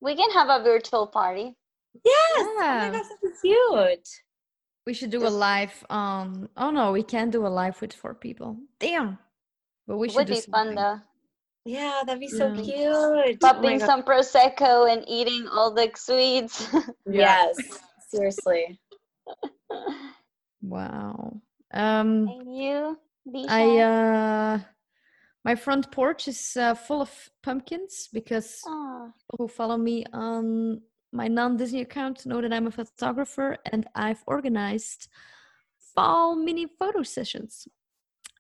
We 0.01 0.15
can 0.15 0.31
have 0.31 0.49
a 0.49 0.63
virtual 0.63 1.07
party. 1.09 1.57
yes 2.05 2.15
oh 2.39 2.57
Yeah. 2.61 2.91
my 2.93 2.99
gosh 2.99 3.11
that's 3.23 3.41
cute 3.41 4.09
We 4.87 4.95
should 4.95 5.11
do 5.11 5.27
a 5.27 5.29
live. 5.29 5.75
Um. 5.91 6.49
Oh 6.57 6.71
no, 6.71 6.93
we 6.97 7.03
can't 7.05 7.29
do 7.31 7.45
a 7.47 7.53
live 7.61 7.77
with 7.83 7.93
four 7.93 8.15
people. 8.15 8.57
Damn. 8.81 9.19
But 9.87 9.99
we 10.01 10.07
It 10.07 10.13
should 10.13 10.17
would 10.17 10.33
do 10.33 10.35
be 10.41 10.41
fun 10.57 10.75
though. 10.75 10.99
yeah 11.69 12.01
that'd 12.07 12.21
be 12.21 12.29
so 12.41 12.49
Yeah. 12.49 12.63
cute 12.65 13.37
Oh 13.37 13.37
Popping 13.45 13.79
gosh. 13.79 13.89
some 13.91 14.03
prosecco 14.03 14.89
and 14.93 15.05
eating 15.07 15.45
all 15.53 15.71
the 15.75 15.91
sweets. 15.97 16.57
yes 17.05 17.53
seriously 18.15 18.81
Wow. 20.63 21.41
Um. 21.73 22.29
and 22.29 22.57
you, 22.57 22.99
Leisha? 23.27 23.49
I 23.49 23.79
uh. 23.79 24.59
My 25.45 25.55
front 25.55 25.91
porch 25.91 26.29
is 26.29 26.57
uh, 26.57 26.75
full 26.75 27.01
of 27.01 27.31
pumpkins 27.43 28.09
because 28.13 28.61
who 29.39 29.49
follow 29.49 29.77
me 29.77 30.05
on 30.13 30.83
my 31.13 31.29
non-Disney 31.29 31.81
account 31.81 32.27
know 32.27 32.41
that 32.43 32.53
I'm 32.53 32.67
a 32.67 32.71
photographer 32.71 33.57
and 33.65 33.87
I've 33.95 34.23
organized 34.27 35.09
fall 35.95 36.37
mini 36.37 36.67
photo 36.79 37.03
sessions. 37.03 37.67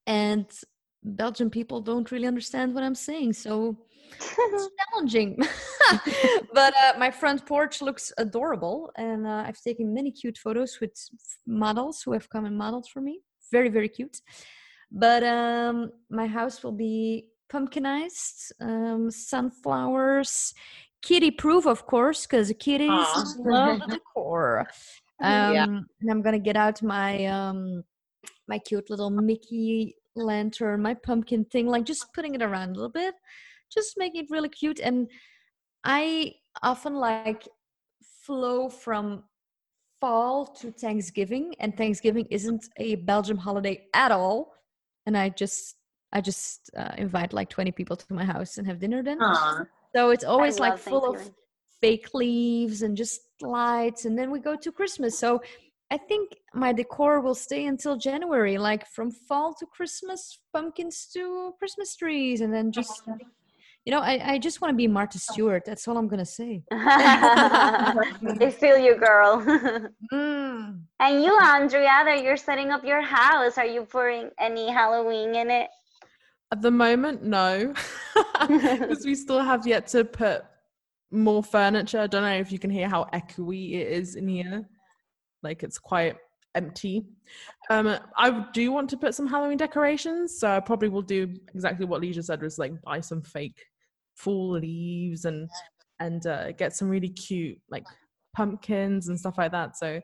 And 0.06 0.46
Belgian 1.02 1.50
people 1.50 1.80
don't 1.80 2.10
really 2.10 2.26
understand 2.26 2.74
what 2.74 2.82
I'm 2.82 2.94
saying, 2.94 3.32
so 3.34 3.76
it's 4.20 4.68
challenging. 4.92 5.38
but 6.52 6.74
uh, 6.74 6.98
my 6.98 7.10
front 7.10 7.46
porch 7.46 7.80
looks 7.80 8.12
adorable, 8.18 8.90
and 8.96 9.26
uh, 9.26 9.44
I've 9.46 9.60
taken 9.60 9.94
many 9.94 10.10
cute 10.10 10.38
photos 10.38 10.78
with 10.80 10.92
models 11.46 12.02
who 12.02 12.12
have 12.12 12.28
come 12.28 12.44
and 12.44 12.56
modeled 12.56 12.88
for 12.92 13.00
me. 13.00 13.20
Very, 13.50 13.68
very 13.68 13.88
cute. 13.88 14.20
But 14.90 15.22
um, 15.22 15.90
my 16.10 16.26
house 16.26 16.62
will 16.62 16.72
be 16.72 17.26
pumpkinized, 17.52 18.52
um, 18.60 19.10
sunflowers, 19.10 20.54
kitty 21.02 21.30
proof, 21.30 21.66
of 21.66 21.86
course, 21.86 22.26
because 22.26 22.52
kitties 22.58 22.90
Aw. 22.90 23.34
love 23.38 23.80
the 23.80 23.86
decor. 23.86 24.66
Um, 25.20 25.54
Yeah. 25.54 25.64
And 25.64 26.10
I'm 26.10 26.22
gonna 26.22 26.38
get 26.38 26.56
out 26.56 26.82
my 26.82 27.24
um, 27.26 27.84
my 28.46 28.58
cute 28.58 28.88
little 28.90 29.10
Mickey 29.10 29.96
lantern, 30.24 30.82
my 30.82 30.94
pumpkin 30.94 31.44
thing, 31.44 31.66
like 31.66 31.84
just 31.84 32.12
putting 32.14 32.34
it 32.34 32.42
around 32.42 32.70
a 32.70 32.74
little 32.74 32.90
bit, 32.90 33.14
just 33.72 33.94
making 33.96 34.24
it 34.24 34.30
really 34.30 34.48
cute. 34.48 34.80
And 34.80 35.08
I 35.84 36.34
often 36.62 36.94
like 36.94 37.48
flow 38.26 38.68
from 38.68 39.24
fall 40.00 40.46
to 40.46 40.70
Thanksgiving, 40.70 41.54
and 41.60 41.76
Thanksgiving 41.76 42.26
isn't 42.30 42.68
a 42.76 42.96
Belgium 42.96 43.36
holiday 43.36 43.86
at 43.94 44.12
all. 44.12 44.52
And 45.06 45.16
I 45.16 45.30
just 45.30 45.76
I 46.12 46.20
just 46.20 46.70
uh, 46.76 46.92
invite 46.96 47.32
like 47.32 47.50
20 47.50 47.72
people 47.72 47.96
to 47.96 48.14
my 48.14 48.24
house 48.24 48.58
and 48.58 48.66
have 48.66 48.78
dinner 48.78 49.02
then. 49.02 49.18
Aw. 49.20 49.64
So 49.94 50.10
it's 50.10 50.24
always 50.24 50.58
like 50.58 50.78
full 50.78 51.14
of 51.14 51.30
fake 51.80 52.12
leaves 52.14 52.82
and 52.82 52.96
just 52.96 53.20
lights 53.40 54.04
and 54.04 54.18
then 54.18 54.30
we 54.30 54.40
go 54.40 54.56
to 54.56 54.72
christmas 54.72 55.18
so 55.18 55.40
i 55.90 55.96
think 55.96 56.36
my 56.54 56.72
decor 56.72 57.20
will 57.20 57.34
stay 57.34 57.66
until 57.66 57.96
january 57.96 58.58
like 58.58 58.86
from 58.86 59.10
fall 59.10 59.54
to 59.54 59.66
christmas 59.66 60.38
pumpkins 60.52 61.08
to 61.12 61.52
christmas 61.58 61.96
trees 61.96 62.40
and 62.40 62.52
then 62.52 62.70
just 62.72 63.02
you 63.84 63.92
know 63.92 64.00
i, 64.00 64.32
I 64.32 64.38
just 64.38 64.60
want 64.60 64.72
to 64.72 64.76
be 64.76 64.86
martha 64.86 65.18
stewart 65.18 65.64
that's 65.64 65.86
all 65.88 65.96
i'm 65.96 66.08
gonna 66.08 66.26
say 66.26 66.62
I 68.40 68.50
feel 68.50 68.78
you, 68.78 68.96
girl. 68.96 69.40
mm. 70.12 70.80
and 71.00 71.24
you, 71.24 71.38
Andrea, 71.40 72.02
that 72.04 72.22
you're 72.22 72.36
setting 72.36 72.70
up 72.70 72.84
your 72.84 73.02
house. 73.02 73.58
Are 73.58 73.66
you 73.66 73.84
putting 73.84 74.30
any 74.38 74.70
Halloween 74.70 75.34
in 75.34 75.50
it? 75.50 75.68
At 76.50 76.62
the 76.62 76.70
moment, 76.70 77.22
no, 77.22 77.74
because 78.40 79.04
we 79.04 79.14
still 79.14 79.40
have 79.40 79.66
yet 79.66 79.86
to 79.88 80.04
put 80.04 80.44
more 81.10 81.42
furniture. 81.42 82.00
I 82.00 82.06
don't 82.06 82.22
know 82.22 82.38
if 82.38 82.50
you 82.50 82.58
can 82.58 82.70
hear 82.70 82.88
how 82.88 83.06
echoey 83.12 83.74
it 83.74 83.88
is 83.88 84.14
in 84.14 84.28
here. 84.28 84.66
Like 85.42 85.62
it's 85.62 85.78
quite 85.78 86.16
empty. 86.54 87.06
Um, 87.70 87.98
I 88.16 88.46
do 88.52 88.72
want 88.72 88.90
to 88.90 88.96
put 88.96 89.14
some 89.14 89.26
Halloween 89.26 89.58
decorations, 89.58 90.38
so 90.38 90.50
I 90.50 90.60
probably 90.60 90.88
will 90.88 91.02
do 91.02 91.34
exactly 91.54 91.86
what 91.86 92.02
Leisha 92.02 92.24
said 92.24 92.42
was 92.42 92.58
like 92.58 92.80
buy 92.82 93.00
some 93.00 93.22
fake 93.22 93.64
fall 94.14 94.58
leaves 94.58 95.24
and 95.24 95.48
and 96.00 96.26
uh, 96.26 96.52
get 96.52 96.74
some 96.74 96.88
really 96.88 97.08
cute 97.08 97.58
like 97.70 97.84
pumpkins 98.34 99.08
and 99.08 99.18
stuff 99.18 99.38
like 99.38 99.52
that. 99.52 99.76
So 99.76 100.00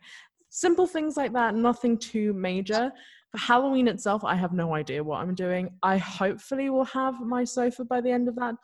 simple 0.50 0.86
things 0.86 1.16
like 1.16 1.32
that, 1.32 1.54
nothing 1.54 1.98
too 1.98 2.32
major. 2.32 2.92
For 3.32 3.38
Halloween 3.38 3.88
itself, 3.88 4.24
I 4.24 4.36
have 4.36 4.52
no 4.52 4.74
idea 4.74 5.02
what 5.02 5.20
I'm 5.20 5.34
doing. 5.34 5.70
I 5.82 5.98
hopefully 5.98 6.70
will 6.70 6.84
have 6.84 7.20
my 7.20 7.44
sofa 7.44 7.84
by 7.84 8.00
the 8.00 8.10
end 8.10 8.28
of 8.28 8.36
that 8.36 8.54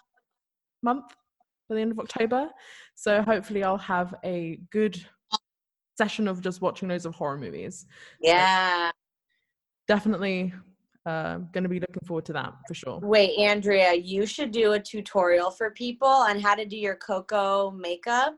month, 0.83 1.07
by 1.69 1.75
the 1.75 1.81
end 1.81 1.93
of 1.93 1.99
October. 1.99 2.51
So 2.95 3.23
hopefully 3.23 3.65
I'll 3.65 3.79
have 3.79 4.15
a 4.25 4.61
good 4.71 5.05
session 6.01 6.27
of 6.29 6.41
just 6.41 6.63
watching 6.63 6.89
loads 6.89 7.05
of 7.05 7.15
horror 7.15 7.37
movies. 7.37 7.85
Yeah. 8.23 8.91
Definitely 9.87 10.55
uh, 11.05 11.39
going 11.53 11.65
to 11.65 11.69
be 11.69 11.81
looking 11.81 12.07
forward 12.07 12.25
to 12.27 12.33
that 12.33 12.55
for 12.67 12.75
sure. 12.75 12.99
Wait, 13.03 13.39
Andrea, 13.39 13.93
you 13.95 14.25
should 14.25 14.51
do 14.51 14.73
a 14.73 14.81
tutorial 14.81 15.51
for 15.51 15.73
people 15.73 16.09
on 16.31 16.41
how 16.41 16.55
to 16.55 16.65
do 16.65 16.77
your 16.77 16.97
Coco 16.97 17.71
makeup. 17.73 18.35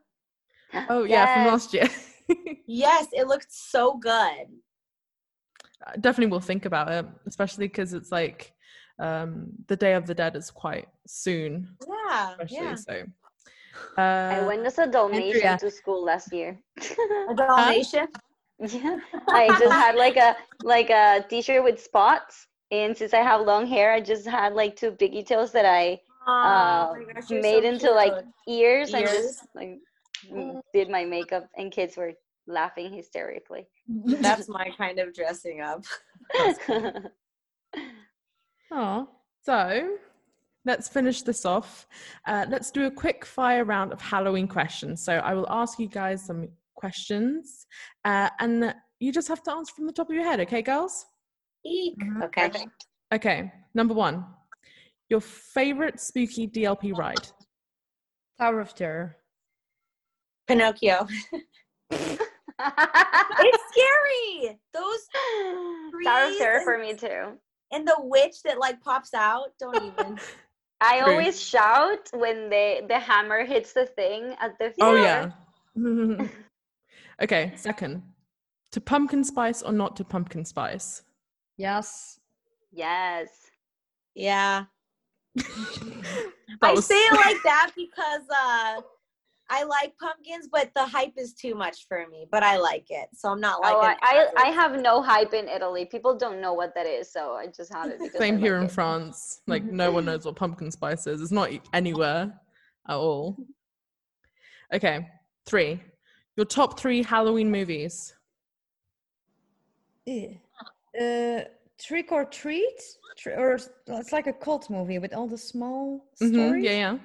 Oh 0.88 1.04
yeah, 1.04 1.26
from 1.26 1.46
last 1.46 1.72
year. 1.74 1.88
Yes, 2.66 3.08
it 3.12 3.26
looked 3.26 3.52
so 3.52 3.98
good. 3.98 4.46
I 5.86 5.96
definitely 6.00 6.30
will 6.32 6.40
think 6.40 6.64
about 6.64 6.90
it, 6.90 7.04
especially 7.26 7.66
because 7.68 7.92
it's 7.92 8.10
like 8.10 8.54
um, 8.98 9.48
the 9.66 9.76
Day 9.76 9.92
of 9.94 10.06
the 10.06 10.14
Dead 10.14 10.34
is 10.36 10.50
quite 10.50 10.88
soon, 11.06 11.76
Yeah. 11.86 12.30
especially. 12.30 12.56
Yeah. 12.56 12.74
So, 12.76 13.04
I 13.96 14.40
uh, 14.40 14.46
went 14.46 14.66
as 14.66 14.78
a 14.78 14.86
Dalmatian 14.86 15.42
Andrea. 15.42 15.58
to 15.58 15.70
school 15.70 16.04
last 16.04 16.32
year. 16.32 16.58
A 17.30 17.34
Dalmatian. 17.36 18.08
yeah, 18.58 18.98
I 19.28 19.48
just 19.48 19.72
had 19.72 19.96
like 19.96 20.16
a 20.16 20.36
like 20.62 20.90
a 20.90 21.24
t-shirt 21.28 21.64
with 21.64 21.80
spots, 21.80 22.46
and 22.70 22.96
since 22.96 23.12
I 23.14 23.22
have 23.22 23.42
long 23.42 23.66
hair, 23.66 23.92
I 23.92 24.00
just 24.00 24.26
had 24.26 24.54
like 24.54 24.76
two 24.76 24.92
piggy 24.92 25.22
tails 25.22 25.52
that 25.52 25.64
I 25.66 26.00
uh, 26.26 26.88
oh 26.90 26.96
gosh, 27.14 27.30
made 27.30 27.64
so 27.64 27.68
into 27.68 27.90
like 27.90 28.14
cute. 28.46 28.60
ears, 28.60 28.94
and 28.94 29.06
just 29.06 29.46
like 29.54 29.78
did 30.72 30.88
my 30.88 31.04
makeup, 31.04 31.48
and 31.56 31.72
kids 31.72 31.96
were 31.96 32.12
laughing 32.46 32.92
hysterically. 32.92 33.66
That's 34.04 34.48
my 34.48 34.70
kind 34.76 34.98
of 34.98 35.14
dressing 35.14 35.60
up. 35.60 35.84
oh, 38.70 39.08
so 39.42 39.96
let's 40.64 40.88
finish 40.88 41.22
this 41.22 41.44
off. 41.44 41.86
Uh, 42.26 42.46
let's 42.48 42.70
do 42.70 42.86
a 42.86 42.90
quick 42.90 43.24
fire 43.24 43.64
round 43.64 43.92
of 43.92 44.00
Halloween 44.00 44.46
questions. 44.48 45.04
So 45.04 45.14
I 45.14 45.34
will 45.34 45.46
ask 45.50 45.78
you 45.78 45.88
guys 45.88 46.24
some 46.24 46.48
questions, 46.74 47.66
uh, 48.04 48.28
and 48.40 48.74
you 49.00 49.12
just 49.12 49.28
have 49.28 49.42
to 49.44 49.52
answer 49.52 49.72
from 49.74 49.86
the 49.86 49.92
top 49.92 50.08
of 50.08 50.14
your 50.14 50.24
head. 50.24 50.40
Okay, 50.40 50.62
girls? 50.62 51.06
Eek. 51.64 51.98
Mhm. 51.98 52.24
Okay. 52.24 52.48
Perfect. 52.48 52.86
Okay. 53.12 53.52
Number 53.74 53.94
one, 53.94 54.24
your 55.08 55.20
favorite 55.20 56.00
spooky 56.00 56.46
DLP 56.48 56.92
ride. 56.96 57.28
Tower 58.38 58.60
of 58.60 58.74
Terror. 58.74 59.16
Pinocchio. 60.48 61.06
It's 62.64 63.62
scary. 63.72 64.58
Those 64.72 65.08
Tower 66.04 66.30
of 66.30 66.36
Terror 66.38 66.56
and- 66.56 66.64
for 66.64 66.78
me 66.78 66.94
too. 66.94 67.38
and 67.72 67.86
the 67.88 67.96
witch 67.98 68.42
that 68.44 68.58
like 68.58 68.80
pops 68.82 69.14
out. 69.14 69.48
Don't 69.58 69.76
even. 69.76 70.18
I 70.84 71.00
True. 71.00 71.12
always 71.12 71.40
shout 71.40 72.10
when 72.12 72.50
they 72.50 72.82
the 72.88 72.98
hammer 72.98 73.44
hits 73.44 73.72
the 73.72 73.86
thing 73.86 74.34
at 74.40 74.58
the 74.58 74.74
Oh 74.80 74.96
yeah. 74.96 75.30
okay, 77.22 77.52
second. 77.56 78.02
To 78.72 78.80
pumpkin 78.80 79.22
spice 79.22 79.62
or 79.62 79.72
not 79.72 79.96
to 79.96 80.04
pumpkin 80.04 80.44
spice? 80.44 81.02
Yes. 81.56 82.18
Yes. 82.72 83.28
yeah. 84.14 84.64
That 86.60 86.70
I 86.70 86.72
was- 86.72 86.86
say 86.86 86.96
it 86.96 87.14
like 87.14 87.42
that 87.44 87.70
because 87.74 88.22
uh 88.30 88.80
I 89.52 89.64
like 89.64 89.92
pumpkins, 89.98 90.48
but 90.50 90.70
the 90.74 90.86
hype 90.86 91.12
is 91.18 91.34
too 91.34 91.54
much 91.54 91.86
for 91.86 92.06
me. 92.10 92.26
But 92.30 92.42
I 92.42 92.56
like 92.56 92.86
it, 92.88 93.10
so 93.12 93.28
I'm 93.28 93.40
not 93.40 93.60
like. 93.60 93.74
oh, 93.74 93.80
I, 93.82 93.96
I, 94.00 94.26
I 94.44 94.46
have 94.46 94.80
no 94.80 95.02
hype 95.02 95.34
in 95.34 95.46
Italy. 95.46 95.84
People 95.84 96.16
don't 96.16 96.40
know 96.40 96.54
what 96.54 96.74
that 96.74 96.86
is, 96.86 97.12
so 97.12 97.32
I 97.34 97.48
just 97.48 97.70
have 97.70 97.88
it 97.90 97.98
because 98.02 98.18
Same 98.18 98.36
I 98.36 98.40
here 98.40 98.54
like 98.54 98.62
in 98.62 98.70
it. 98.70 98.72
France. 98.72 99.42
Like 99.46 99.64
no 99.64 99.92
one 99.92 100.06
knows 100.06 100.24
what 100.24 100.36
pumpkin 100.36 100.70
spice 100.70 101.06
is. 101.06 101.20
It's 101.20 101.30
not 101.32 101.50
anywhere 101.74 102.32
at 102.88 102.96
all. 102.96 103.36
Okay, 104.72 105.06
three. 105.44 105.82
Your 106.36 106.46
top 106.46 106.80
three 106.80 107.02
Halloween 107.02 107.50
movies. 107.50 108.14
Eh. 110.06 110.28
Uh, 110.98 111.44
Trick 111.78 112.10
or 112.10 112.24
Treat? 112.24 112.80
Tr- 113.18 113.30
or 113.36 113.58
it's 113.88 114.12
like 114.12 114.26
a 114.28 114.32
cult 114.32 114.70
movie 114.70 114.98
with 114.98 115.12
all 115.12 115.28
the 115.28 115.36
small 115.36 116.06
Mhm, 116.22 116.28
stories. 116.32 116.64
Yeah, 116.64 116.70
yeah. 116.70 116.98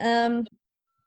Um, 0.00 0.46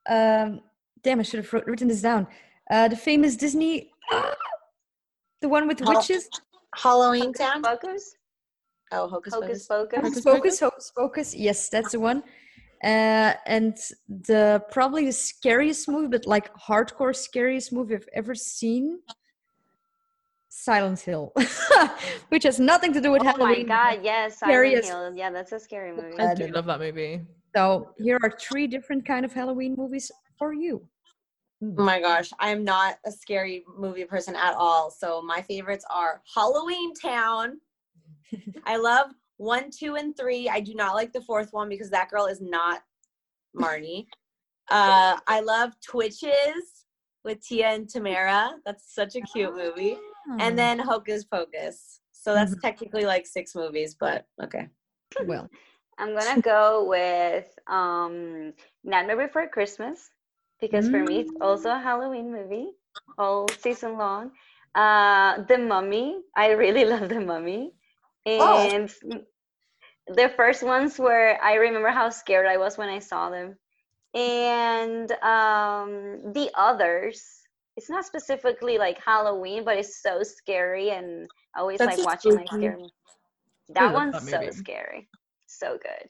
um, 0.10 0.62
damn, 1.04 1.20
I 1.20 1.24
should 1.24 1.40
have 1.44 1.52
wrote, 1.54 1.66
written 1.68 1.88
this 1.88 2.02
down. 2.02 2.28
Uh, 2.70 2.88
the 2.88 2.96
famous 2.96 3.36
Disney, 3.36 3.92
the 5.42 5.50
one 5.50 5.68
with 5.68 5.80
Hol- 5.80 5.96
witches. 5.96 6.30
Halloween 6.76 7.34
Town. 7.34 7.64
Focus? 7.64 8.16
Oh, 8.92 9.08
Hocus 9.08 9.34
Hocus 9.34 9.66
Pocus. 9.68 9.68
Pocus? 9.68 10.04
Hocus 10.04 10.24
Hocus 10.24 10.24
Pocus, 10.26 10.60
Hocus 10.60 10.92
Pocus. 10.96 11.36
Yes, 11.36 11.70
that's 11.70 11.92
the 11.92 12.00
one. 12.00 12.24
Uh, 12.84 13.34
and 13.46 13.76
the 14.08 14.64
probably 14.72 15.06
the 15.06 15.12
scariest 15.12 15.90
movie, 15.90 16.08
but 16.08 16.26
like 16.26 16.50
hardcore 16.56 17.16
scariest 17.16 17.74
movie 17.74 17.96
I've 17.96 18.08
ever 18.14 18.34
seen. 18.36 19.00
Silent 20.52 21.00
Hill, 21.00 21.32
which 22.30 22.44
has 22.44 22.60
nothing 22.60 22.92
to 22.94 23.00
do 23.02 23.12
with 23.12 23.22
Oh 23.22 23.26
my 23.26 23.32
Halloween. 23.32 23.68
god, 23.68 24.00
yes, 24.04 24.40
Silent 24.40 24.74
as- 24.76 24.88
Hill. 24.88 25.14
Yeah, 25.16 25.30
that's 25.30 25.52
a 25.52 25.60
scary 25.60 25.92
movie. 25.96 26.18
I 26.20 26.32
I 26.32 26.36
do 26.36 26.48
love 26.48 26.66
that 26.66 26.80
movie. 26.80 27.22
So 27.56 27.94
here 27.98 28.20
are 28.24 28.32
three 28.40 28.68
different 28.68 29.06
kind 29.06 29.26
of 29.26 29.34
Halloween 29.34 29.76
movies 29.76 30.12
for 30.38 30.54
you. 30.54 30.88
Oh 31.62 31.84
my 31.84 32.00
gosh, 32.00 32.30
I'm 32.40 32.64
not 32.64 33.00
a 33.06 33.12
scary 33.12 33.66
movie 33.78 34.06
person 34.06 34.36
at 34.36 34.56
all. 34.56 34.90
So 34.90 35.22
my 35.22 35.42
favorites 35.42 35.86
are 35.90 36.22
Halloween 36.34 36.94
Town. 36.94 37.60
I 38.66 38.78
love 38.78 39.12
one, 39.38 39.70
two, 39.72 39.96
and 39.96 40.16
three. 40.16 40.48
I 40.48 40.62
do 40.62 40.74
not 40.74 40.96
like 40.96 41.12
the 41.12 41.22
fourth 41.22 41.50
one 41.52 41.68
because 41.68 41.90
that 41.90 42.10
girl 42.10 42.28
is 42.28 42.40
not 42.40 42.82
Marnie. 43.58 44.06
Uh, 44.70 45.18
I 45.28 45.42
love 45.42 45.74
Twitches 45.86 46.86
with 47.26 47.46
Tia 47.46 47.68
and 47.68 47.88
Tamera. 47.88 48.52
That's 48.66 48.94
such 48.94 49.16
a 49.16 49.22
cute 49.22 49.56
movie. 49.56 49.98
And 50.40 50.58
then 50.58 50.78
Hocus 50.78 51.24
Pocus. 51.24 52.02
So 52.12 52.34
that's 52.34 52.56
technically 52.62 53.06
like 53.06 53.26
six 53.26 53.56
movies, 53.56 53.96
but 54.00 54.26
okay. 54.44 54.68
well, 55.26 55.50
I'm 56.00 56.16
gonna 56.16 56.42
go 56.42 56.86
with 56.88 57.48
um 57.68 58.54
Nightmare 58.84 59.28
Before 59.28 59.48
Christmas 59.48 60.10
because 60.62 60.90
for 60.90 61.04
me 61.04 61.20
it's 61.20 61.32
also 61.42 61.72
a 61.72 61.80
Halloween 61.80 62.32
movie 62.32 62.72
all 63.18 63.48
season 63.60 63.98
long. 63.98 64.32
Uh, 64.76 65.44
The 65.44 65.58
Mummy, 65.58 66.20
I 66.36 66.52
really 66.52 66.86
love 66.94 67.10
The 67.10 67.20
Mummy, 67.20 67.74
Oh. 68.26 68.70
and 68.70 68.90
the 70.08 70.30
first 70.36 70.64
ones 70.64 70.98
were 71.00 71.38
I 71.44 71.56
remember 71.56 71.90
how 71.90 72.10
scared 72.10 72.48
I 72.48 72.58
was 72.58 72.78
when 72.78 72.90
I 72.90 73.00
saw 73.00 73.30
them, 73.30 73.58
and 74.14 75.12
um 75.24 76.34
the 76.34 76.50
others. 76.56 77.36
It's 77.78 77.90
not 77.90 78.06
specifically 78.06 78.78
like 78.78 79.00
Halloween, 79.04 79.64
but 79.64 79.78
it's 79.78 80.02
so 80.02 80.22
scary, 80.24 80.90
and 80.92 81.30
I 81.56 81.62
always 81.62 81.80
That's 81.80 81.98
like 81.98 82.06
watching 82.06 82.36
my 82.36 82.46
spooky- 82.46 82.66
scary. 82.66 82.82
mo- 82.84 82.92
That 83.70 83.94
one's 83.94 84.30
so 84.30 84.42
scary, 84.52 85.08
so 85.60 85.78
good. 85.82 86.08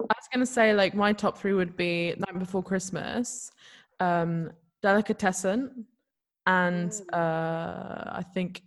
I 0.00 0.14
was 0.16 0.28
gonna 0.32 0.46
say 0.46 0.72
like 0.74 0.94
my 0.94 1.12
top 1.12 1.38
three 1.38 1.52
would 1.52 1.76
be 1.76 2.14
Night 2.18 2.38
Before 2.38 2.62
Christmas, 2.62 3.50
um, 4.00 4.50
Delicatessen, 4.82 5.86
and 6.46 6.90
Mm. 6.90 7.04
uh, 7.12 8.10
I 8.20 8.22
think 8.34 8.62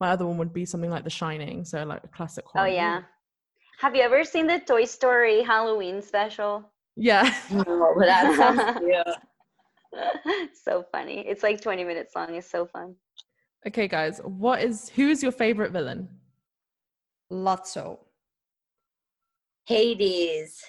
my 0.00 0.10
other 0.10 0.26
one 0.26 0.36
would 0.38 0.52
be 0.52 0.66
something 0.66 0.90
like 0.90 1.04
The 1.04 1.10
Shining, 1.10 1.64
so 1.64 1.82
like 1.84 2.04
a 2.04 2.08
classic 2.08 2.44
horror. 2.46 2.66
Oh 2.66 2.68
yeah. 2.68 3.02
Have 3.78 3.94
you 3.96 4.02
ever 4.02 4.24
seen 4.24 4.46
the 4.46 4.58
Toy 4.60 4.84
Story 4.84 5.42
Halloween 5.42 6.00
special? 6.02 6.70
yeah. 6.96 7.32
No, 7.50 7.94
but 7.98 8.06
that 8.06 8.34
sounds 8.36 8.78
cute. 8.84 10.52
so 10.54 10.84
funny. 10.92 11.26
It's 11.26 11.42
like 11.42 11.60
20 11.60 11.84
minutes 11.84 12.14
long. 12.16 12.34
It's 12.34 12.48
so 12.50 12.66
fun. 12.66 12.94
Okay, 13.66 13.88
guys, 13.88 14.20
what 14.24 14.62
is 14.62 14.88
who 14.90 15.08
is 15.08 15.22
your 15.22 15.32
favorite 15.32 15.72
villain? 15.72 16.08
Lotso. 17.32 17.98
Hades. 19.66 20.64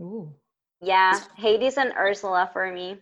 Ooh. 0.00 0.32
Yeah, 0.80 1.20
Hades 1.36 1.76
and 1.76 1.92
Ursula 1.96 2.50
for 2.52 2.72
me. 2.72 2.98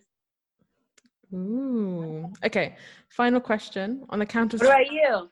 Ooh. 1.33 2.31
Okay. 2.45 2.75
Final 3.09 3.39
question 3.39 4.05
on 4.09 4.19
the 4.19 4.25
count 4.25 4.53
of 4.53 4.59
What 4.59 4.69
about 4.69 4.91
you? 4.91 5.29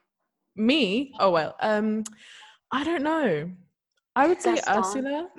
me. 0.56 1.14
Oh 1.20 1.32
well. 1.32 1.56
Um, 1.62 2.04
I 2.72 2.84
don't 2.84 3.04
know. 3.04 3.52
I 4.16 4.28
would 4.28 4.42
say 4.42 4.56
Gaston. 4.56 4.78
Ursula. 4.78 5.30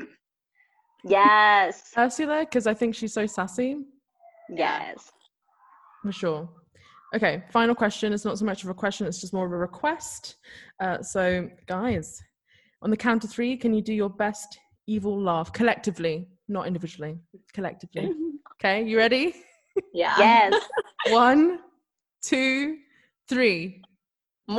Yes. 1.05 1.93
Ursula, 1.97 2.41
because 2.41 2.67
I 2.67 2.75
think 2.75 2.95
she's 2.95 3.13
so 3.13 3.27
sassy. 3.27 3.77
Yes. 4.51 5.11
For 6.03 6.13
sure. 6.13 6.49
Okay, 7.15 7.43
final 7.51 7.75
question. 7.75 8.13
It's 8.13 8.25
not 8.25 8.39
so 8.39 8.45
much 8.45 8.63
of 8.63 8.71
a 8.71 8.75
question, 8.75 9.07
it's 9.07 9.21
just 9.21 9.33
more 9.33 9.47
of 9.47 9.53
a 9.53 9.57
request. 9.57 10.37
Uh, 10.79 11.03
so, 11.03 11.49
guys, 11.67 12.23
on 12.83 12.91
the 12.91 12.97
count 12.97 13.25
of 13.25 13.31
three, 13.31 13.57
can 13.57 13.75
you 13.75 13.83
do 13.83 13.93
your 13.93 14.11
best 14.11 14.59
evil 14.87 15.21
laugh 15.21 15.53
collectively, 15.53 16.27
not 16.49 16.67
individually? 16.67 17.19
Collectively. 17.53 18.13
Okay, 18.63 18.83
you 18.85 18.99
ready? 18.99 19.35
Yeah. 19.95 20.15
Yes. 20.19 20.63
One, 21.09 21.61
two, 22.23 22.77
three. 23.27 23.81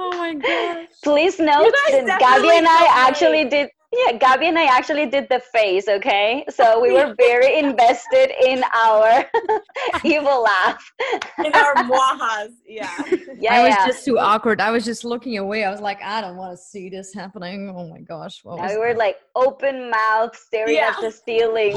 Oh 0.00 0.10
my 0.16 0.34
god. 0.34 0.86
Please 1.02 1.40
note 1.40 1.72
that 1.72 2.18
Gabby 2.20 2.50
and 2.56 2.68
I 2.68 2.86
actually 2.88 3.44
did 3.44 3.68
Yeah, 3.90 4.12
Gabby 4.18 4.48
and 4.48 4.58
I 4.58 4.64
actually 4.64 5.06
did 5.06 5.28
the 5.30 5.40
face, 5.40 5.88
okay? 5.88 6.44
So 6.50 6.78
we 6.78 6.92
were 6.92 7.14
very 7.18 7.58
invested 7.58 8.30
in 8.46 8.62
our 8.74 9.24
evil 10.04 10.42
laugh. 10.42 10.92
In 11.38 11.52
our 11.54 11.74
mohas, 11.88 12.52
yeah. 12.66 12.90
Yeah, 13.38 13.54
I 13.54 13.62
was 13.62 13.74
yeah. 13.74 13.86
just 13.86 14.04
too 14.04 14.18
awkward. 14.18 14.60
I 14.60 14.70
was 14.70 14.84
just 14.84 15.04
looking 15.06 15.38
away. 15.38 15.64
I 15.64 15.70
was 15.70 15.80
like, 15.80 16.02
I 16.02 16.20
don't 16.20 16.36
want 16.36 16.52
to 16.52 16.62
see 16.62 16.90
this 16.90 17.14
happening. 17.14 17.72
Oh 17.74 17.88
my 17.88 18.00
gosh. 18.00 18.40
What 18.42 18.58
was 18.58 18.72
we 18.72 18.78
were 18.78 18.94
like 18.94 19.16
open 19.34 19.90
mouth 19.90 20.36
staring 20.36 20.74
Yeah. 20.76 20.92
at 20.94 21.00
the 21.00 21.10
ceiling. 21.10 21.76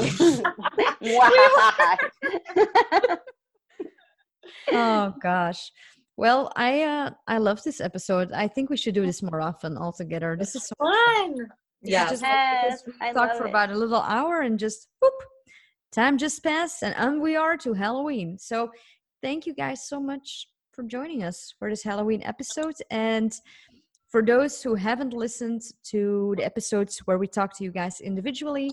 Mwah. 1.02 1.96
oh 4.70 5.14
gosh. 5.22 5.72
Well, 6.18 6.52
I 6.56 6.82
uh 6.82 7.10
I 7.26 7.38
love 7.38 7.62
this 7.62 7.80
episode. 7.80 8.32
I 8.32 8.48
think 8.48 8.68
we 8.68 8.76
should 8.76 8.94
do 8.94 9.06
this 9.06 9.22
more 9.22 9.40
often 9.40 9.78
all 9.78 9.92
together. 9.92 10.36
This 10.38 10.54
is 10.54 10.66
so 10.68 10.74
Fun. 10.78 11.48
Yeah. 11.82 12.08
just 12.08 12.22
Yes, 12.22 12.82
we 12.86 12.92
I 13.00 13.12
talked 13.12 13.32
love 13.32 13.38
for 13.38 13.46
it. 13.46 13.50
about 13.50 13.70
a 13.70 13.76
little 13.76 14.00
hour 14.00 14.40
and 14.42 14.58
just 14.58 14.88
whoop, 15.00 15.14
time 15.90 16.18
just 16.18 16.42
passed 16.42 16.82
and 16.82 16.94
on 16.94 17.20
we 17.20 17.36
are 17.36 17.56
to 17.58 17.72
Halloween. 17.72 18.38
So 18.38 18.70
thank 19.20 19.46
you 19.46 19.54
guys 19.54 19.86
so 19.88 20.00
much 20.00 20.48
for 20.72 20.82
joining 20.82 21.22
us 21.22 21.54
for 21.58 21.68
this 21.68 21.82
Halloween 21.82 22.22
episode. 22.22 22.74
And 22.90 23.32
for 24.08 24.22
those 24.22 24.62
who 24.62 24.74
haven't 24.74 25.12
listened 25.12 25.62
to 25.84 26.34
the 26.36 26.44
episodes 26.44 26.98
where 27.00 27.18
we 27.18 27.26
talk 27.26 27.56
to 27.58 27.64
you 27.64 27.70
guys 27.70 28.00
individually, 28.00 28.70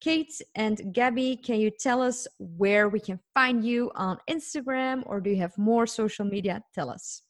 Kate 0.00 0.40
and 0.54 0.94
Gabby, 0.94 1.36
can 1.36 1.60
you 1.60 1.70
tell 1.70 2.00
us 2.00 2.26
where 2.38 2.88
we 2.88 3.00
can 3.00 3.20
find 3.34 3.64
you 3.64 3.90
on 3.94 4.16
Instagram 4.28 5.02
or 5.06 5.20
do 5.20 5.30
you 5.30 5.36
have 5.36 5.56
more 5.58 5.86
social 5.86 6.24
media? 6.24 6.62
Tell 6.74 6.88
us. 6.88 7.22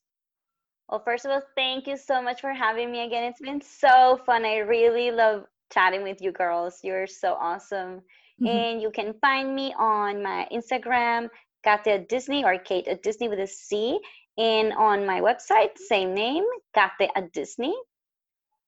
Well, 0.91 1.03
first 1.05 1.25
of 1.25 1.31
all, 1.31 1.43
thank 1.55 1.87
you 1.87 1.97
so 1.97 2.21
much 2.21 2.41
for 2.41 2.53
having 2.53 2.91
me 2.91 3.05
again. 3.05 3.25
It's 3.25 3.41
been 3.41 3.61
so 3.61 4.19
fun. 4.27 4.45
I 4.45 4.59
really 4.59 5.13
love 5.13 5.45
chatting 5.73 6.03
with 6.03 6.21
you 6.21 6.33
girls. 6.33 6.81
You're 6.83 7.07
so 7.07 7.35
awesome. 7.35 8.03
And 8.45 8.83
you 8.83 8.91
can 8.91 9.15
find 9.21 9.55
me 9.55 9.73
on 9.79 10.23
my 10.23 10.49
Instagram, 10.53 11.29
Kate 11.63 11.87
at 11.87 12.09
Disney 12.09 12.45
or 12.45 12.59
Kate 12.59 12.89
at 12.89 13.03
Disney 13.05 13.29
with 13.29 13.39
a 13.39 13.47
C. 13.47 14.01
And 14.37 14.73
on 14.73 15.07
my 15.07 15.21
website, 15.21 15.79
same 15.79 16.15
name, 16.15 16.45
Kate 16.75 17.11
at 17.15 17.33
Disney. 17.33 17.75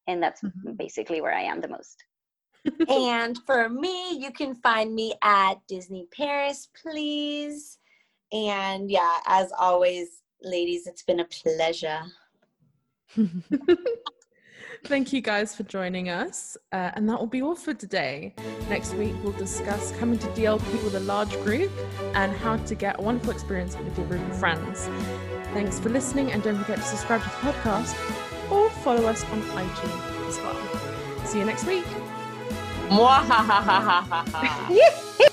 And 0.06 0.22
that's 0.22 0.42
Mhm. 0.42 0.76
basically 0.76 1.20
where 1.20 1.34
I 1.34 1.42
am 1.42 1.60
the 1.60 1.68
most. 1.68 2.04
and 2.88 3.38
for 3.46 3.68
me, 3.68 4.12
you 4.18 4.30
can 4.30 4.54
find 4.56 4.94
me 4.94 5.14
at 5.22 5.66
Disney 5.66 6.06
Paris, 6.16 6.68
please. 6.80 7.78
And 8.32 8.90
yeah, 8.90 9.18
as 9.26 9.52
always, 9.58 10.21
ladies, 10.44 10.86
it's 10.86 11.02
been 11.02 11.20
a 11.20 11.24
pleasure. 11.24 12.00
Thank 14.84 15.12
you 15.12 15.20
guys 15.20 15.54
for 15.54 15.62
joining 15.62 16.08
us. 16.08 16.56
Uh, 16.72 16.90
and 16.94 17.08
that 17.08 17.18
will 17.18 17.26
be 17.26 17.42
all 17.42 17.54
for 17.54 17.72
today. 17.72 18.34
Next 18.68 18.94
week, 18.94 19.14
we'll 19.22 19.32
discuss 19.34 19.92
coming 19.92 20.18
to 20.18 20.26
DLP 20.28 20.84
with 20.84 20.96
a 20.96 21.00
large 21.00 21.32
group 21.42 21.70
and 22.14 22.32
how 22.32 22.56
to 22.56 22.74
get 22.74 22.98
a 22.98 23.02
wonderful 23.02 23.32
experience 23.32 23.76
with 23.76 23.96
your 23.96 24.06
group 24.08 24.28
of 24.28 24.38
friends. 24.38 24.88
Thanks 25.52 25.78
for 25.78 25.90
listening, 25.90 26.32
and 26.32 26.42
don't 26.42 26.58
forget 26.58 26.78
to 26.78 26.84
subscribe 26.84 27.22
to 27.22 27.28
the 27.28 27.34
podcast 27.36 27.94
or 28.50 28.70
follow 28.70 29.06
us 29.06 29.24
on 29.24 29.42
iTunes 29.42 30.28
as 30.28 30.38
well. 30.38 31.26
See 31.26 31.38
you 31.38 31.44
next 31.44 31.64
week. 31.64 31.84